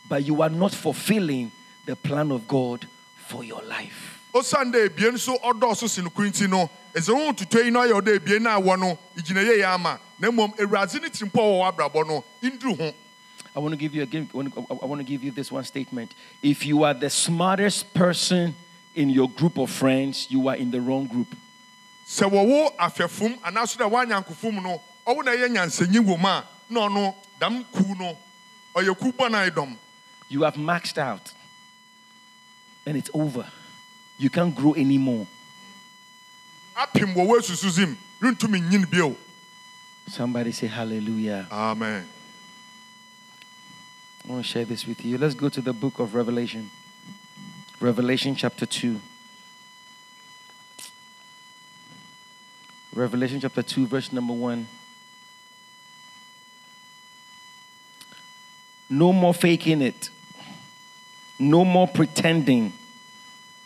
but 0.07 0.23
you 0.25 0.41
are 0.41 0.49
not 0.49 0.73
fulfilling 0.73 1.51
the 1.85 1.95
plan 1.95 2.31
of 2.31 2.47
God 2.47 2.87
for 3.27 3.43
your 3.43 3.61
life. 3.63 4.19
osiane 4.33 4.71
dɛ 4.71 4.89
ebien 4.89 5.13
nso 5.13 5.39
ɔdɔɔso 5.41 5.87
si 5.89 6.01
no 6.01 6.09
kuru 6.09 6.29
nti 6.29 6.49
no 6.49 6.69
ɛsɛ 6.93 7.13
wo 7.15 7.31
tutu 7.31 7.63
yi 7.63 7.71
na 7.71 7.79
ɔyɛ 7.85 8.01
ɔdɛ 8.01 8.19
ebien 8.19 8.41
na 8.41 8.59
awɔ 8.59 8.77
no 8.79 8.97
igyina 9.17 9.41
yie 9.43 9.61
yɛ 9.63 9.73
ama 9.73 9.99
na 10.19 10.29
mmom 10.29 10.53
awurade 10.57 11.01
ne 11.01 11.07
tiri 11.09 11.29
mpɔ 11.29 11.39
wɔ 11.39 11.73
w'abrabɔ 11.73 12.07
no 12.07 12.23
nduru 12.43 12.77
ho 12.77 12.93
I 13.55 13.59
want 13.59 13.71
to 13.71 13.77
give 13.77 13.95
you 13.95 14.03
again. 14.03 14.29
I 14.33 14.35
want 14.37 14.53
to- 14.53 14.67
I 14.81 14.85
want 14.85 14.99
to 14.99 15.05
give 15.05 15.23
you 15.23 15.31
this 15.31 15.49
one 15.49 15.63
statement. 15.63 16.11
If 16.43 16.65
you 16.65 16.83
are 16.83 16.93
the 16.93 17.09
smartest 17.09 17.93
person 17.93 18.53
in 18.95 19.09
your 19.09 19.29
group 19.29 19.57
of 19.57 19.71
friends, 19.71 20.27
you 20.29 20.49
are 20.49 20.57
in 20.57 20.71
the 20.71 20.81
wrong 20.81 21.07
group. 21.07 21.33
sɛ 22.05 22.29
wɔwɔ 22.29 22.75
afɛfum 22.75 23.39
anaasɛ 23.39 23.77
dɛ 23.77 23.89
wɔanyankofo 23.89 24.53
mu 24.53 24.61
no 24.61 24.81
na 25.07 25.31
ɛyɛ 25.31 25.47
nyansanyi 25.55 25.99
wɔ 26.05 26.19
mu 26.19 26.27
a 26.27 26.43
na 26.69 26.79
ɔno 26.89 27.15
dam 27.39 27.63
ku 27.71 27.95
no 27.97 28.17
ɔyɛ 28.75 28.99
ku 28.99 29.11
bɔ 29.13 29.31
na 29.31 29.45
dɔm 29.49 29.75
You 30.27 30.43
have 30.43 30.55
maxed 30.55 30.97
out, 30.97 31.31
and 32.85 32.97
it's 32.97 33.09
over. 33.13 33.45
You 34.17 34.29
can't 34.29 34.55
grow 34.55 34.73
anymore. 34.75 35.27
apem 36.75 37.13
wɔ 37.13 37.25
wɔ 37.27 37.39
asusu 37.39 37.69
zim 37.69 37.97
rentumi 38.21 38.59
nyin 38.61 38.89
bio 38.89 39.15
Somebody 40.07 40.51
say 40.51 40.67
hallelujah. 40.67 41.47
amen 41.51 42.07
I 44.27 44.31
want 44.31 44.43
to 44.43 44.51
share 44.51 44.65
this 44.65 44.87
with 44.87 45.05
you. 45.05 45.17
Let's 45.19 45.35
go 45.35 45.49
to 45.49 45.61
the 45.61 45.71
book 45.73 45.99
of 45.99 46.15
Revelation. 46.15 46.71
Revelation 47.79 48.35
chapter 48.35 48.65
2. 48.65 48.99
Revelation 52.95 53.39
chapter 53.39 53.61
2, 53.61 53.85
verse 53.85 54.11
number 54.11 54.33
1. 54.33 54.67
No 58.89 59.13
more 59.13 59.33
faking 59.33 59.83
it. 59.83 60.09
No 61.37 61.65
more 61.65 61.87
pretending. 61.87 62.71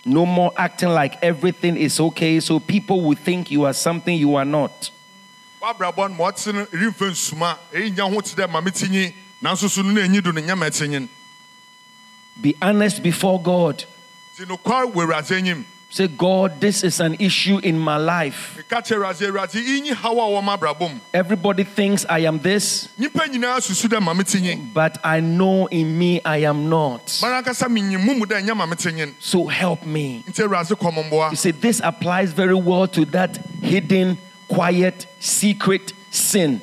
No 0.06 0.26
more 0.26 0.52
acting 0.58 0.90
like 0.90 1.22
everything 1.24 1.78
is 1.78 2.00
okay 2.00 2.40
so 2.40 2.60
people 2.60 3.02
will 3.02 3.16
think 3.16 3.52
you 3.52 3.64
are 3.66 3.74
something 3.74 4.18
you 4.18 4.36
are 4.36 4.46
not. 4.46 4.92
w'abrabɔ 5.62 6.10
no 6.10 6.16
ma 6.16 6.32
ɔte 6.32 6.54
no 6.54 6.66
remfa 6.66 7.10
nsuma 7.12 7.58
ɛyi 7.74 7.88
eh, 7.88 7.90
nya 7.90 8.10
ho 8.14 8.22
te 8.22 8.34
dɛ 8.36 8.50
ma 8.50 8.62
metinyi 8.62 9.14
nanso 9.44 9.70
so 9.70 9.82
no 9.82 9.92
na 9.92 10.02
ɛnyi 10.02 10.24
do 10.24 10.32
no 10.32 10.42
nyɛ 10.42 10.58
ma 10.58 10.66
ɛtenyin 10.68 11.08
Be 12.42 12.56
honest 12.62 13.04
before 13.04 13.42
God. 13.42 13.84
Nti 15.92 15.98
nokware 15.98 15.98
wɔ 15.98 15.98
awurade 15.98 15.98
anyim 15.98 15.98
Say, 15.98 16.08
God, 16.08 16.62
this 16.62 16.84
is 16.84 17.00
an 17.00 17.16
issue 17.20 17.58
in 17.64 17.80
my 17.80 17.98
life. 17.98 18.58
meka 18.58 18.82
kyerɛ 18.82 19.14
awurade 19.14 19.28
awurade 19.32 19.60
inyi 19.66 19.94
haw 19.94 20.14
a 20.14 20.42
wɔma 20.42 20.58
abrabɔ 20.58 20.94
mu 20.94 21.00
Everybody 21.14 21.64
thinks 21.64 22.06
I 22.08 22.20
am 22.20 22.40
this, 22.40 22.90
nnipa 23.00 23.28
nyinaa 23.28 23.60
susu 23.60 23.88
dɛ 23.88 24.02
ma 24.02 24.14
mete 24.14 24.40
nye 24.42 24.56
but 24.74 24.98
I 25.04 25.20
know 25.20 25.66
in 25.68 25.98
me 25.98 26.22
I 26.24 26.38
am 26.38 26.70
not. 26.70 27.18
mara 27.22 27.42
ankasa 27.42 27.68
menyim 27.68 28.04
mu 28.06 28.14
mu 28.16 28.26
dɛ 28.26 28.42
ɛnyɛ 28.42 28.56
ma 28.56 28.66
mete 28.66 28.94
nye 28.94 29.08
So 29.20 29.48
help 29.48 29.86
me. 29.86 30.24
nti 30.28 30.46
awurade 30.48 30.76
kɔ 30.78 30.94
mo 31.10 31.30
You 31.32 31.36
see, 31.36 31.52
this 31.52 31.82
applies 31.84 32.32
very 32.34 32.54
well 32.56 32.88
to 32.90 33.06
that 33.06 33.38
hidden, 33.62 34.18
quiet, 34.48 35.08
secret 35.20 35.94
sin. 36.12 36.62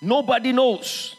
Nobody 0.00 0.52
knows. 0.52 1.16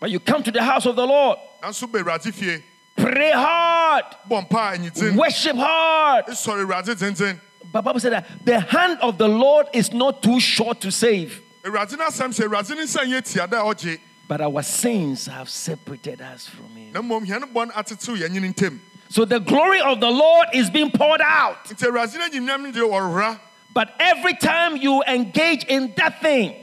But 0.00 0.10
you 0.10 0.18
come 0.18 0.42
to 0.42 0.50
the 0.50 0.62
house 0.62 0.86
of 0.86 0.96
the 0.96 1.06
Lord, 1.06 1.38
nanso 1.62 1.90
ba 1.90 2.02
awurade 2.02 2.32
fie. 2.32 2.62
Pray 2.96 3.32
hard, 3.32 4.04
bɔ 4.28 4.48
mpa 4.48 5.12
a 5.12 5.16
worship 5.16 5.56
hard. 5.56 6.24
Eh, 6.28 6.32
dzendzen 6.32 7.38
But 7.70 7.82
Bible 7.82 8.00
said 8.00 8.14
that 8.14 8.26
the 8.44 8.60
hand 8.60 8.98
of 9.02 9.18
the 9.18 9.28
Lord 9.28 9.66
is 9.74 9.92
not 9.92 10.22
too 10.22 10.40
short 10.40 10.80
to 10.80 10.90
save. 10.90 11.42
Eh, 11.64 11.68
awurade 11.68 11.98
no 11.98 12.06
asɛm 12.06 12.30
sɛ 12.30 12.48
awurade 12.48 12.70
no 12.70 12.82
nsa 12.82 13.04
nyɛ 13.04 13.30
tia 13.30 13.46
dɛ 13.46 13.60
a 13.60 13.74
ɔgye 13.74 14.00
But 14.26 14.40
our 14.40 14.62
sins 14.62 15.26
have 15.26 15.50
separated 15.50 16.22
us 16.22 16.46
from 16.46 16.74
Him. 16.74 16.92
na 16.92 17.02
mmom 17.02 17.26
hɛn 17.26 17.52
bɔne 17.52 17.72
atetew 17.72 18.16
yɛn 18.16 18.78
So 19.10 19.26
the 19.26 19.40
glory 19.40 19.80
of 19.80 20.00
the 20.00 20.10
Lord 20.10 20.48
is 20.54 20.70
being 20.70 20.90
poured 20.90 21.20
out. 21.20 21.66
nti 21.66 21.86
awurade 21.86 22.14
no 22.16 22.26
anyimnyam 22.26 22.72
de 22.72 22.80
wɔrora 22.80 23.38
But 23.74 23.94
every 24.00 24.34
time 24.34 24.78
you 24.78 25.02
engage 25.06 25.64
in 25.64 25.92
that 25.96 26.20
thing, 26.22 26.56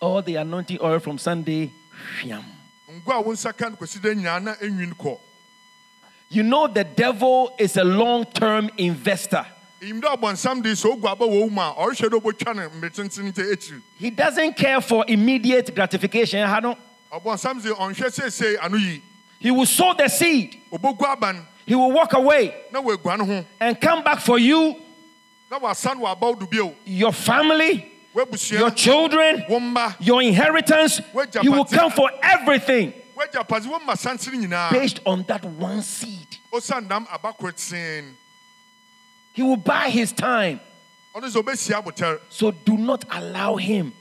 all 0.00 0.22
the 0.22 0.36
anointing 0.36 0.78
oil 0.82 0.98
from 0.98 1.18
Sunday, 1.18 1.70
whiam. 2.22 2.44
ngua 2.90 3.16
a 3.18 3.20
wo 3.22 3.32
nsa 3.32 3.56
ka 3.56 3.68
no 3.68 3.76
kɔsi 3.76 3.98
dɛ 3.98 4.14
nyinaa 4.14 4.42
na 4.42 4.54
ɛnwin 4.54 4.94
kɔ 4.96 5.18
you 6.30 6.42
know 6.42 6.66
the 6.66 6.82
devil 6.84 7.54
is 7.58 7.76
a 7.76 7.84
long-term 7.84 8.70
investor. 8.78 9.44
ɛyim 9.80 10.00
dɛ 10.00 10.16
ɔbɔnsam 10.18 10.62
de 10.62 10.70
sɛ 10.72 10.92
ogu 10.96 11.06
aba 11.10 11.24
wɔ 11.26 11.40
wo 11.42 11.48
mu 11.48 11.60
a 11.60 11.74
ɔrehwɛ 11.78 12.08
dɛ 12.08 12.20
wobɛtwa 12.20 12.56
no 12.56 12.68
mmerɛtenten 12.70 13.32
nti 13.32 13.52
akyiri 13.52 13.80
He 13.98 14.10
doesn't 14.10 14.56
care 14.56 14.80
for 14.80 15.04
immediate 15.08 15.74
gratification. 15.74 16.46
ha 16.46 16.60
no. 16.60 16.76
ɔbɔnsam 17.12 17.62
de 17.62 17.70
ɔnhwɛ 17.70 18.10
seesei 18.12 18.56
ano 18.62 18.76
yi 18.76 19.02
He 19.40 19.50
will 19.50 19.66
sow 19.66 19.92
the 19.94 20.08
seed. 20.08 20.60
ɔbɛgu 20.72 21.02
aba 21.06 21.32
no 21.32 21.40
He 21.66 21.74
will 21.74 21.92
walk 21.92 22.12
away 22.12 22.54
na 22.72 22.80
wɔagua 22.82 23.18
no 23.18 23.24
ho 23.24 23.44
and 23.60 23.80
come 23.80 24.02
back 24.04 24.20
for 24.20 24.38
you, 24.38 24.76
na 25.50 25.58
wɔasa 25.58 25.96
no 25.96 26.04
wɔaba 26.06 26.20
wo 26.20 26.34
do 26.34 26.46
bio 26.46 26.74
your 26.84 27.12
family, 27.12 27.90
your 28.14 28.70
children, 28.70 29.44
your 30.00 30.22
inheritance. 30.22 31.00
You 31.42 31.52
will 31.52 31.64
come 31.64 31.90
for 31.90 32.10
everything 32.22 32.92
woagyapade 33.16 33.68
wo 33.68 33.78
mma 33.78 33.96
sansere 33.96 34.36
nyinaa 34.38 34.70
based 34.70 35.00
on 35.04 35.24
that 35.24 35.44
one 35.44 35.82
seed. 35.82 36.38
ɔsiane 36.52 36.88
dam 36.88 37.06
aba 37.10 37.32
koro 37.32 37.52
teen 37.52 38.16
He 39.32 39.42
will 39.42 39.56
buy 39.56 39.90
his 39.90 40.12
time. 40.12 40.60
ɔno 41.14 41.26
sɛ 41.28 41.42
ɔbɛsia 41.42 41.82
abotare 41.82 42.20
So 42.28 42.50
do 42.50 42.76
not 42.76 43.04
allow 43.10 43.56
him. 43.56 43.92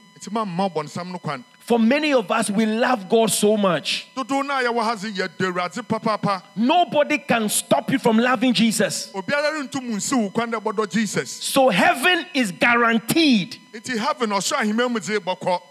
Nti 1.65 1.69
mamma 1.69 1.69
ɔbɔnsam 1.69 1.69
no 1.69 1.69
kwan 1.69 1.69
For 1.69 1.79
many 1.79 2.13
of 2.13 2.29
us, 2.31 2.49
we 2.49 2.65
love 2.65 3.07
God 3.09 3.31
so 3.31 3.55
much. 3.57 4.07
dodow 4.15 4.41
no 4.45 4.53
a 4.53 4.63
yɛwɔ 4.63 4.83
ha 4.83 4.95
se 4.95 5.09
yɛdɔ 5.11 5.51
awurade 5.51 5.81
papaapa 5.87 6.43
Nobody 6.55 7.17
can 7.19 7.49
stop 7.49 7.91
you 7.91 7.99
from 7.99 8.17
loving 8.17 8.53
Jesus. 8.53 9.11
obiara 9.13 9.51
rentum 9.53 9.89
nsi 9.95 10.13
wo 10.21 10.29
kwan 10.29 10.51
dɛ 10.51 10.61
bɔdɔ 10.61 10.89
jesus 10.91 11.31
So 11.31 11.69
heaven 11.69 12.25
is 12.33 12.51
guaranteed. 12.51 13.57
nti 13.73 13.97
heaven 13.97 14.29
ɔsoro 14.29 14.59
ahemma 14.61 14.89
mu 14.91 14.99
dze 14.99 15.19
bɔkɔ 15.19 15.61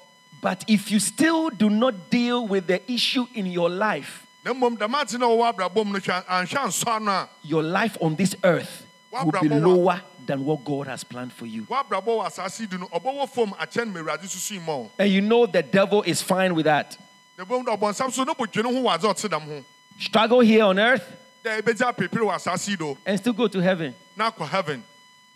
But 0.41 0.65
if 0.67 0.91
you 0.91 0.99
still 0.99 1.51
do 1.51 1.71
not 1.71 2.11
deal 2.11 2.49
with 2.49 2.67
the 2.67 2.81
issue 2.91 3.27
in 3.35 3.47
your 3.47 3.71
life, 3.71 4.27
na 4.45 4.53
mmom 4.53 4.77
dɛm 4.77 5.01
ate 5.01 5.19
no 5.19 5.33
a 5.33 5.37
wɔwɔ 5.37 5.55
abrabɔ 5.55 5.85
mu 5.87 5.93
no 5.93 5.99
hwɛ 5.99 6.25
anhwɛ 6.27 6.59
ansɔ 6.67 6.97
ano 6.97 7.11
a 7.11 7.29
your 7.43 7.63
life 7.63 7.97
on 8.01 8.17
this 8.17 8.35
earth 8.43 8.87
will 9.13 9.31
be 9.43 9.49
lower 9.49 10.01
than 10.27 10.45
what 10.45 10.65
God 10.65 10.87
has 10.87 11.05
planned 11.05 11.33
for 11.33 11.47
you. 11.47 11.63
wɔabrabɔ 11.65 12.05
wɔ 12.05 12.27
asase 12.27 12.69
du 12.69 12.79
no 12.79 12.87
ɔbɛwɔ 12.89 13.29
fam 13.29 13.51
akyɛn 13.53 13.93
ma 13.93 14.01
awurade 14.01 14.23
susu 14.25 14.61
ma 14.65 14.77
wo 14.77 14.91
And 14.99 15.11
you 15.11 15.21
know 15.21 15.47
the 15.47 15.63
devil 15.63 16.03
is 16.03 16.23
fine 16.23 16.55
with 16.55 16.65
that. 16.65 16.97
na 17.39 17.45
mmom 17.45 17.65
dɛ 17.65 17.79
ɔbɔnsam 17.79 18.13
so 18.13 18.25
no 18.25 18.35
bɔdwene 18.35 18.65
ho 18.65 18.83
wɔ 18.83 18.95
adze 18.99 19.05
a 19.05 19.15
ɔte 19.15 19.29
dam 19.31 19.41
ho 19.43 19.65
Struggle 19.99 20.41
here 20.41 20.65
on 20.65 20.79
earth 20.79 21.05
dɛ 21.45 21.61
ɛbɛgye 21.63 21.93
apepere 21.95 22.23
wɔ 22.23 22.35
asase 22.35 22.69
yi 22.69 22.77
do 22.77 22.97
and 23.07 23.19
still 23.19 23.33
go 23.33 23.49
to 23.49 23.61
heaven. 23.61 23.95
na 24.17 24.31
akɔ 24.31 24.49
heaven 24.49 24.83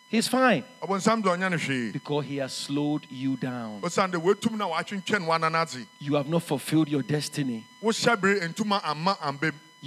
He's 0.09 0.29
fine 0.29 0.63
ɔbɔnsam 0.83 1.21
de 1.23 1.29
ɔnyɛ 1.31 1.51
no 1.51 1.57
hwee 1.57 1.93
because 1.93 2.25
he 2.27 2.37
has 2.37 2.53
slowed 2.53 3.07
you 3.11 3.37
down. 3.37 3.81
ɔsiane 3.81 4.13
dɛ 4.13 4.23
wɔatum 4.23 4.57
na 4.57 4.69
wɔatwentwɛn 4.69 5.27
w'ananadze 5.27 5.85
You 5.99 6.15
have 6.15 6.29
not 6.29 6.43
fulfilled 6.45 6.89
your 6.89 7.03
destiny. 7.03 7.65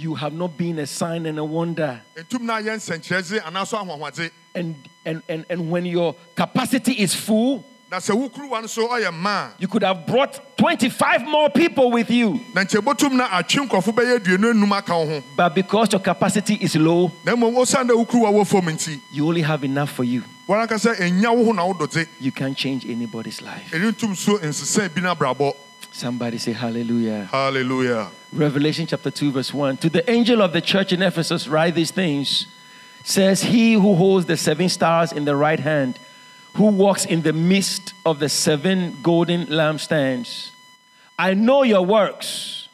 ambem 0.00 0.02
You 0.02 0.14
have 0.14 0.32
not 0.32 0.56
been 0.56 0.78
a 0.78 0.86
sign 0.86 1.26
and 1.26 1.38
a 1.38 1.44
wonder. 1.44 2.00
ntum 2.16 2.40
na 2.42 2.60
ayɛ 2.60 2.76
nsɛnkyerɛdze 2.76 3.42
anaasɔ 3.42 3.86
ahoɔhoɔdze 3.86 4.30
And, 4.54 4.74
and, 5.06 5.22
and, 5.28 5.44
and 5.48 5.70
when 5.70 5.86
your 5.86 6.14
capacity 6.34 6.92
is 6.94 7.14
full, 7.14 7.64
na 7.90 7.98
sɛ 7.98 8.14
wo 8.16 8.28
kuruwa 8.28 8.60
no 8.60 8.66
so 8.66 8.88
ɔyɛ 8.88 9.10
mma 9.12 9.28
a 9.28 9.52
you 9.58 9.66
could 9.68 9.82
have 9.82 10.06
brought 10.06 10.56
25 10.56 11.24
more 11.26 11.50
people 11.50 11.90
with 11.90 12.10
you. 12.10 12.40
na 12.54 12.62
nkyɛ 12.62 12.80
botum 12.82 13.12
na 13.16 13.28
atwe 13.28 13.66
nkɔfo 13.68 13.92
bɛyɛ 13.94 14.18
aduonu 14.20 14.52
enum 14.54 14.72
aka 14.76 14.92
wo 14.96 15.06
ho 15.06 15.22
But 15.36 15.54
because 15.54 15.92
your 15.92 16.00
capacity 16.00 16.54
is 16.54 16.76
low, 16.76 17.10
na 17.24 17.34
mmom 17.34 17.54
osiane 17.56 17.88
dɛ 17.90 17.96
wo 17.96 18.04
kuruwa 18.04 18.32
wɔ 18.32 18.46
fam 18.46 18.62
nti 18.74 19.00
you 19.12 19.26
only 19.26 19.42
have 19.42 19.64
enough 19.64 19.90
for 19.90 20.04
you. 20.04 20.22
wɔn 20.48 20.66
ankasa 20.68 20.94
enya 20.96 21.34
wo 21.34 21.44
ho 21.44 21.52
na 21.52 21.62
wododze 21.66 22.06
You 22.20 22.32
can't 22.32 22.56
change 22.56 22.86
anybody's 22.86 23.40
life. 23.42 23.70
ɛni 23.72 23.92
ntum 23.92 24.16
so 24.16 24.38
nsesa 24.38 24.92
bi 24.94 25.00
na 25.00 25.14
abrabɔ 25.14 25.52
Somebody 25.92 26.38
say 26.38 26.52
hallelujah. 26.52 27.28
hallelujah 27.32 28.08
Revelation 28.32 28.86
chapter 28.86 29.10
2, 29.10 29.32
verse 29.32 29.52
1. 29.52 29.78
To 29.78 29.90
the 29.90 30.08
angel 30.08 30.40
of 30.40 30.52
the 30.52 30.60
church 30.60 30.92
in 30.92 31.02
Ephesus, 31.02 31.48
write 31.48 31.74
these 31.74 31.90
things. 31.90 32.46
Says, 33.04 33.42
He 33.42 33.72
who 33.72 33.96
holds 33.96 34.26
the 34.26 34.36
seven 34.36 34.68
stars 34.68 35.12
in 35.12 35.24
the 35.24 35.34
right 35.34 35.58
hand, 35.58 35.98
who 36.54 36.66
walks 36.66 37.04
in 37.04 37.22
the 37.22 37.32
midst 37.32 37.92
of 38.06 38.20
the 38.20 38.28
seven 38.28 38.96
golden 39.02 39.46
lampstands. 39.46 40.50
I 41.18 41.34
know 41.34 41.64
your 41.64 41.84
works, 41.84 42.68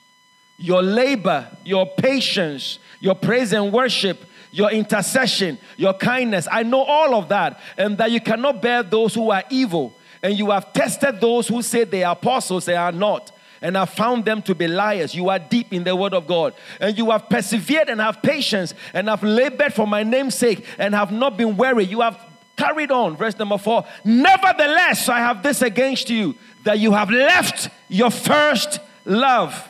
your 0.59 0.83
labor, 0.83 1.49
your 1.65 1.87
patience, 1.87 2.79
your 3.01 3.15
praise 3.15 3.53
and 3.53 3.73
worship, 3.73 4.25
your 4.53 4.71
intercession, 4.71 5.59
your 5.79 5.95
kindness. 5.95 6.47
I 6.51 6.65
know 6.65 6.83
all 6.83 7.15
of 7.15 7.31
that, 7.31 7.61
and 7.79 7.97
that 7.99 8.11
you 8.11 8.21
cannot 8.21 8.61
bear 8.61 8.83
those 8.83 9.15
who 9.15 9.31
are 9.31 9.45
evil. 9.49 9.97
And 10.23 10.39
you 10.39 10.51
have 10.51 10.73
tested 10.75 11.21
those 11.21 11.49
who 11.49 11.63
say 11.63 11.85
they 11.85 12.05
are 12.05 12.13
apostles, 12.13 12.67
they 12.67 12.77
are 12.77 12.93
not, 12.93 13.33
and 13.61 13.77
have 13.77 13.91
found 13.91 14.25
them 14.25 14.43
to 14.43 14.55
be 14.55 14.69
liars. 14.69 15.15
You 15.15 15.29
are 15.29 15.39
deep 15.39 15.73
in 15.73 15.85
the 15.85 15.95
word 15.95 16.15
of 16.15 16.27
God, 16.27 16.55
and 16.81 16.97
you 16.97 17.11
have 17.11 17.29
persevered 17.29 17.89
and 17.89 18.01
have 18.01 18.23
patience, 18.23 18.75
and 18.93 19.09
have 19.09 19.23
labored 19.23 19.75
for 19.75 19.87
my 19.87 20.03
name's 20.03 20.35
sake, 20.35 20.65
and 20.79 20.95
have 20.95 21.13
not 21.13 21.37
been 21.37 21.57
weary. 21.57 21.85
You 21.85 22.01
have 22.01 22.21
carried 22.57 22.91
on. 22.91 23.17
Verse 23.17 23.39
number 23.39 23.59
four. 23.59 23.85
Nevertheless, 24.05 25.09
I 25.09 25.19
have 25.19 25.43
this 25.43 25.63
against 25.63 26.11
you 26.11 26.35
that 26.65 26.79
you 26.79 26.93
have 26.93 27.11
left 27.11 27.69
your 27.89 28.11
first 28.11 28.81
love. 29.05 29.69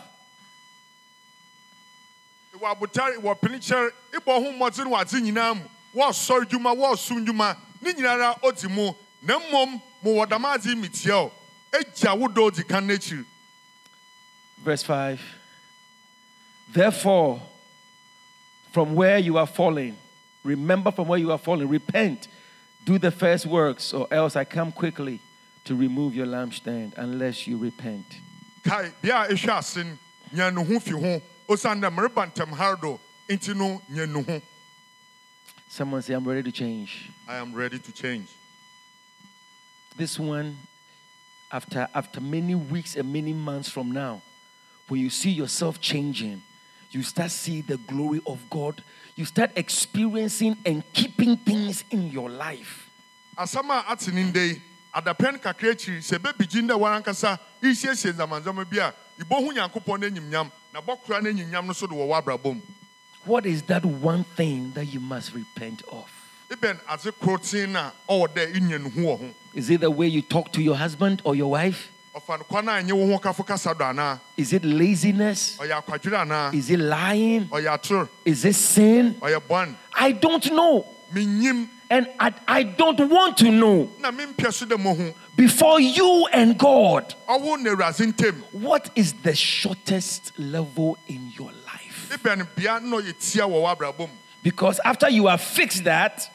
na 9.26 9.38
mmom 9.38 9.80
mowɔ 10.02 10.28
dam 10.28 10.44
adze 10.44 10.66
yi 10.70 10.74
metia 10.74 11.16
o 11.16 11.32
egya 11.72 12.14
wo 12.18 12.28
odi 12.44 12.62
kan 12.62 12.86
n'ekyir 12.86 13.24
Verse 14.58 14.82
5 14.82 15.20
Therefore, 16.72 17.40
from 18.72 18.94
where 18.94 19.18
you 19.18 19.38
are 19.38 19.46
falling, 19.46 19.96
remember 20.44 20.90
from 20.90 21.08
where 21.08 21.18
you 21.18 21.30
are 21.32 21.38
falling, 21.38 21.68
repent, 21.68 22.28
do 22.84 22.98
the 22.98 23.10
first 23.10 23.46
works, 23.46 23.92
or 23.92 24.06
else 24.10 24.36
I 24.36 24.44
come 24.44 24.72
quickly 24.72 25.20
to 25.64 25.74
remove 25.74 26.14
your 26.14 26.26
lampstand 26.26 26.94
unless 26.96 27.46
you 27.46 27.56
repent. 27.56 28.20
kae 28.64 28.90
bea 29.00 29.10
a 29.10 29.28
ehwɛ 29.28 29.58
ase 29.58 29.84
no 30.32 30.64
ho 30.64 30.80
fi 30.80 30.90
ho 30.90 31.22
osiane 31.48 31.80
dɛ 31.80 31.90
mereba 31.94 32.26
ntɛm 32.26 32.50
har 32.50 32.76
do 32.76 32.98
no 33.54 33.80
nya 33.90 34.06
ne 34.08 34.22
ho 34.22 34.42
Someone 35.68 36.00
say, 36.00 36.14
I'm 36.14 36.24
ready 36.26 36.42
to 36.44 36.52
change. 36.52 37.10
i 37.28 37.36
am 37.36 37.52
ready 37.52 37.78
to 37.78 37.92
change 37.92 38.28
This 39.96 40.18
one, 40.18 40.56
after, 41.50 41.88
after 41.94 42.20
many 42.20 42.54
weeks 42.54 42.96
and 42.96 43.12
many 43.12 43.32
months 43.32 43.68
from 43.68 43.90
now, 43.90 44.22
when 44.88 45.00
you 45.00 45.10
see 45.10 45.30
yourself 45.30 45.80
changing, 45.80 46.42
you 46.90 47.02
start 47.02 47.30
see 47.30 47.60
the 47.60 47.76
glory 47.76 48.20
of 48.26 48.38
God. 48.50 48.82
You 49.16 49.24
start 49.24 49.50
experiencing 49.56 50.56
and 50.64 50.82
keeping 50.92 51.36
things 51.36 51.84
in 51.90 52.10
your 52.10 52.30
life. 52.30 52.88
asɛm 53.36 53.68
a 53.70 53.92
ate 53.92 54.12
ne 54.14 54.22
nda 54.24 54.46
yi 54.46 54.60
adapɛ 54.94 55.32
no 55.32 55.38
kakra 55.38 55.72
akyiri 55.74 55.98
sɛ 56.00 56.18
ɛbɛbigyin 56.18 56.68
dɛ 56.68 56.78
warankasa 56.78 57.38
resiesie 57.62 58.12
nzamanzama 58.12 58.64
bi 58.64 58.78
a 58.78 58.92
ibɔhu 59.22 59.52
nyankopɔn 59.52 60.00
no 60.00 60.08
anyimnyam 60.08 60.50
na 60.72 60.80
bɔkora 60.80 61.22
no 61.22 61.30
anyimnyam 61.30 61.66
no 61.66 61.72
so 61.74 61.86
de 61.86 61.94
wɔ 61.94 62.62
What 63.26 63.44
is 63.44 63.60
that 63.62 63.84
one 63.84 64.24
thing 64.24 64.72
that 64.72 64.86
you 64.86 65.00
must 65.00 65.34
repent 65.34 65.82
of? 65.92 66.10
ibɛn 66.48 66.78
adze 66.88 67.12
koro 67.20 67.36
tee 67.36 67.66
no 67.66 67.80
a 67.80 67.92
ɔwɔ 68.08 68.28
dɛ 68.28 68.54
inya 68.56 68.82
ne 68.82 68.88
ho 68.88 69.00
wɔ 69.00 69.18
ho 69.18 69.34
Is 69.52 69.68
it 69.68 69.80
the 69.82 69.90
way 69.90 70.06
you 70.06 70.22
talk 70.22 70.50
to 70.52 70.62
your 70.62 70.76
husband 70.76 71.20
or 71.24 71.34
your 71.34 71.50
wife? 71.50 71.90
Ɔfa 72.16 72.38
no 72.38 72.44
kwan 72.44 72.68
a 72.68 72.72
ɛnyɛ 72.72 72.92
wo 72.92 73.12
ho 73.12 73.18
kafo 73.18 73.46
kasa 73.46 73.74
do 73.74 73.84
anaa 73.84 74.18
Is 74.36 74.52
it 74.52 74.64
laziness? 74.64 75.58
ɔyɛ 75.58 75.82
akwadwerɛ 75.82 76.26
anaa 76.26 76.54
Is 76.54 76.70
it 76.70 76.78
lying? 76.80 77.48
Is 78.24 78.44
it 78.44 78.54
sin? 78.54 79.16
I 79.22 80.12
don't 80.12 80.50
know. 80.52 80.86
And 81.88 82.08
I, 82.18 82.34
I 82.48 82.62
don't 82.64 82.98
want 83.08 83.36
to 83.38 83.50
know. 83.50 83.90
na 84.00 84.10
mempɛ 84.10 84.52
so 84.52 84.64
dɛ 84.66 84.76
mohu 84.82 85.14
Before 85.36 85.78
you 85.78 86.26
and 86.32 86.58
God, 86.58 87.14
ɔwo 87.28 87.60
na 87.60 87.70
awurade 87.74 88.12
ntam 88.12 88.42
what 88.52 88.90
is 88.94 89.12
the 89.22 89.34
shortest 89.34 90.32
level 90.38 90.96
in 91.06 91.32
your 91.36 91.52
life? 91.66 92.10
ebɛn 92.14 92.46
bea 92.56 92.80
na 92.80 92.96
ɔyɛ 92.96 93.14
tia 93.32 93.42
wɔ 93.42 93.76
w'abrabɔ 93.76 93.98
mu 93.98 94.08
Because 94.42 94.80
after 94.84 95.10
you 95.10 95.26
have 95.26 95.40
fixed 95.42 95.84
that, 95.84 96.30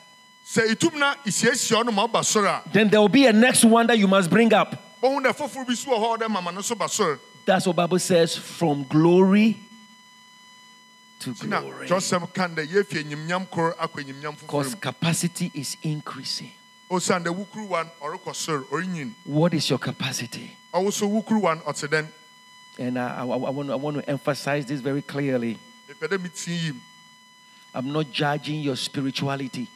sɛ 0.46 0.76
itum 0.76 1.00
na 1.00 1.16
isiesie 1.26 1.76
ɔno 1.76 1.92
ma 1.92 2.08
ɔba 2.08 2.22
soro 2.24 2.48
a 2.50 2.70
then 2.72 2.88
there 2.90 3.02
will 3.02 3.10
be 3.10 3.26
a 3.26 3.34
next 3.34 3.66
one 3.66 3.88
that 3.88 3.98
you 3.98 4.08
must 4.08 4.30
bring 4.30 4.54
up. 4.54 4.91
Bohu 5.02 5.20
dɛ 5.22 5.34
foforɔ 5.36 5.68
bi 5.68 5.74
so 5.76 5.92
wɔ 5.92 5.98
hɔ 6.00 6.14
a 6.16 6.18
ɔdɛ 6.18 6.30
mama 6.30 6.52
no 6.52 6.62
so 6.62 6.76
ba 6.76 6.86
soro 6.86 7.20
That's 7.46 7.66
what 7.66 7.76
Bible 7.76 7.98
says 8.00 8.38
from 8.38 8.84
glory 8.84 9.58
to 11.22 11.34
glory. 11.34 11.88
kyerɛsɛm 11.88 12.34
kan 12.34 12.56
dɛ 12.56 12.68
yɛfie 12.68 13.04
nyimnyam 13.04 13.50
koro 13.50 13.74
akɔ 13.74 14.04
nyimnyam 14.06 14.36
foforɔ 14.38 14.42
Because 14.42 14.76
capacity 14.76 15.52
is 15.54 15.76
increasing. 15.84 16.52
osiane 16.90 17.24
dɛ 17.26 17.36
wokuruwa 17.46 17.86
no 17.86 17.92
ɔrekɔ 18.02 18.36
soro 18.36 19.14
What 19.26 19.54
is 19.54 19.70
your 19.70 19.80
capacity? 19.80 20.52
ɔwo 20.74 20.92
so 20.94 21.08
wokuruwa 21.10 21.56
no 21.66 22.08
And 22.80 22.98
I, 22.98 23.18
I, 23.18 23.22
I 23.22 23.26
want, 23.26 23.68
to, 23.68 23.74
I 23.74 23.76
want 23.76 23.98
to 23.98 24.10
emphasize 24.10 24.66
this 24.66 24.82
very 24.82 25.02
clearly. 25.02 25.58
mepɛ 25.90 26.08
dɛ 26.10 26.18
metie 26.20 26.66
yim 26.66 26.82
I'm 27.74 27.92
not 27.92 28.12
judging 28.12 28.60
your 28.62 28.76
spirituality 28.76 29.68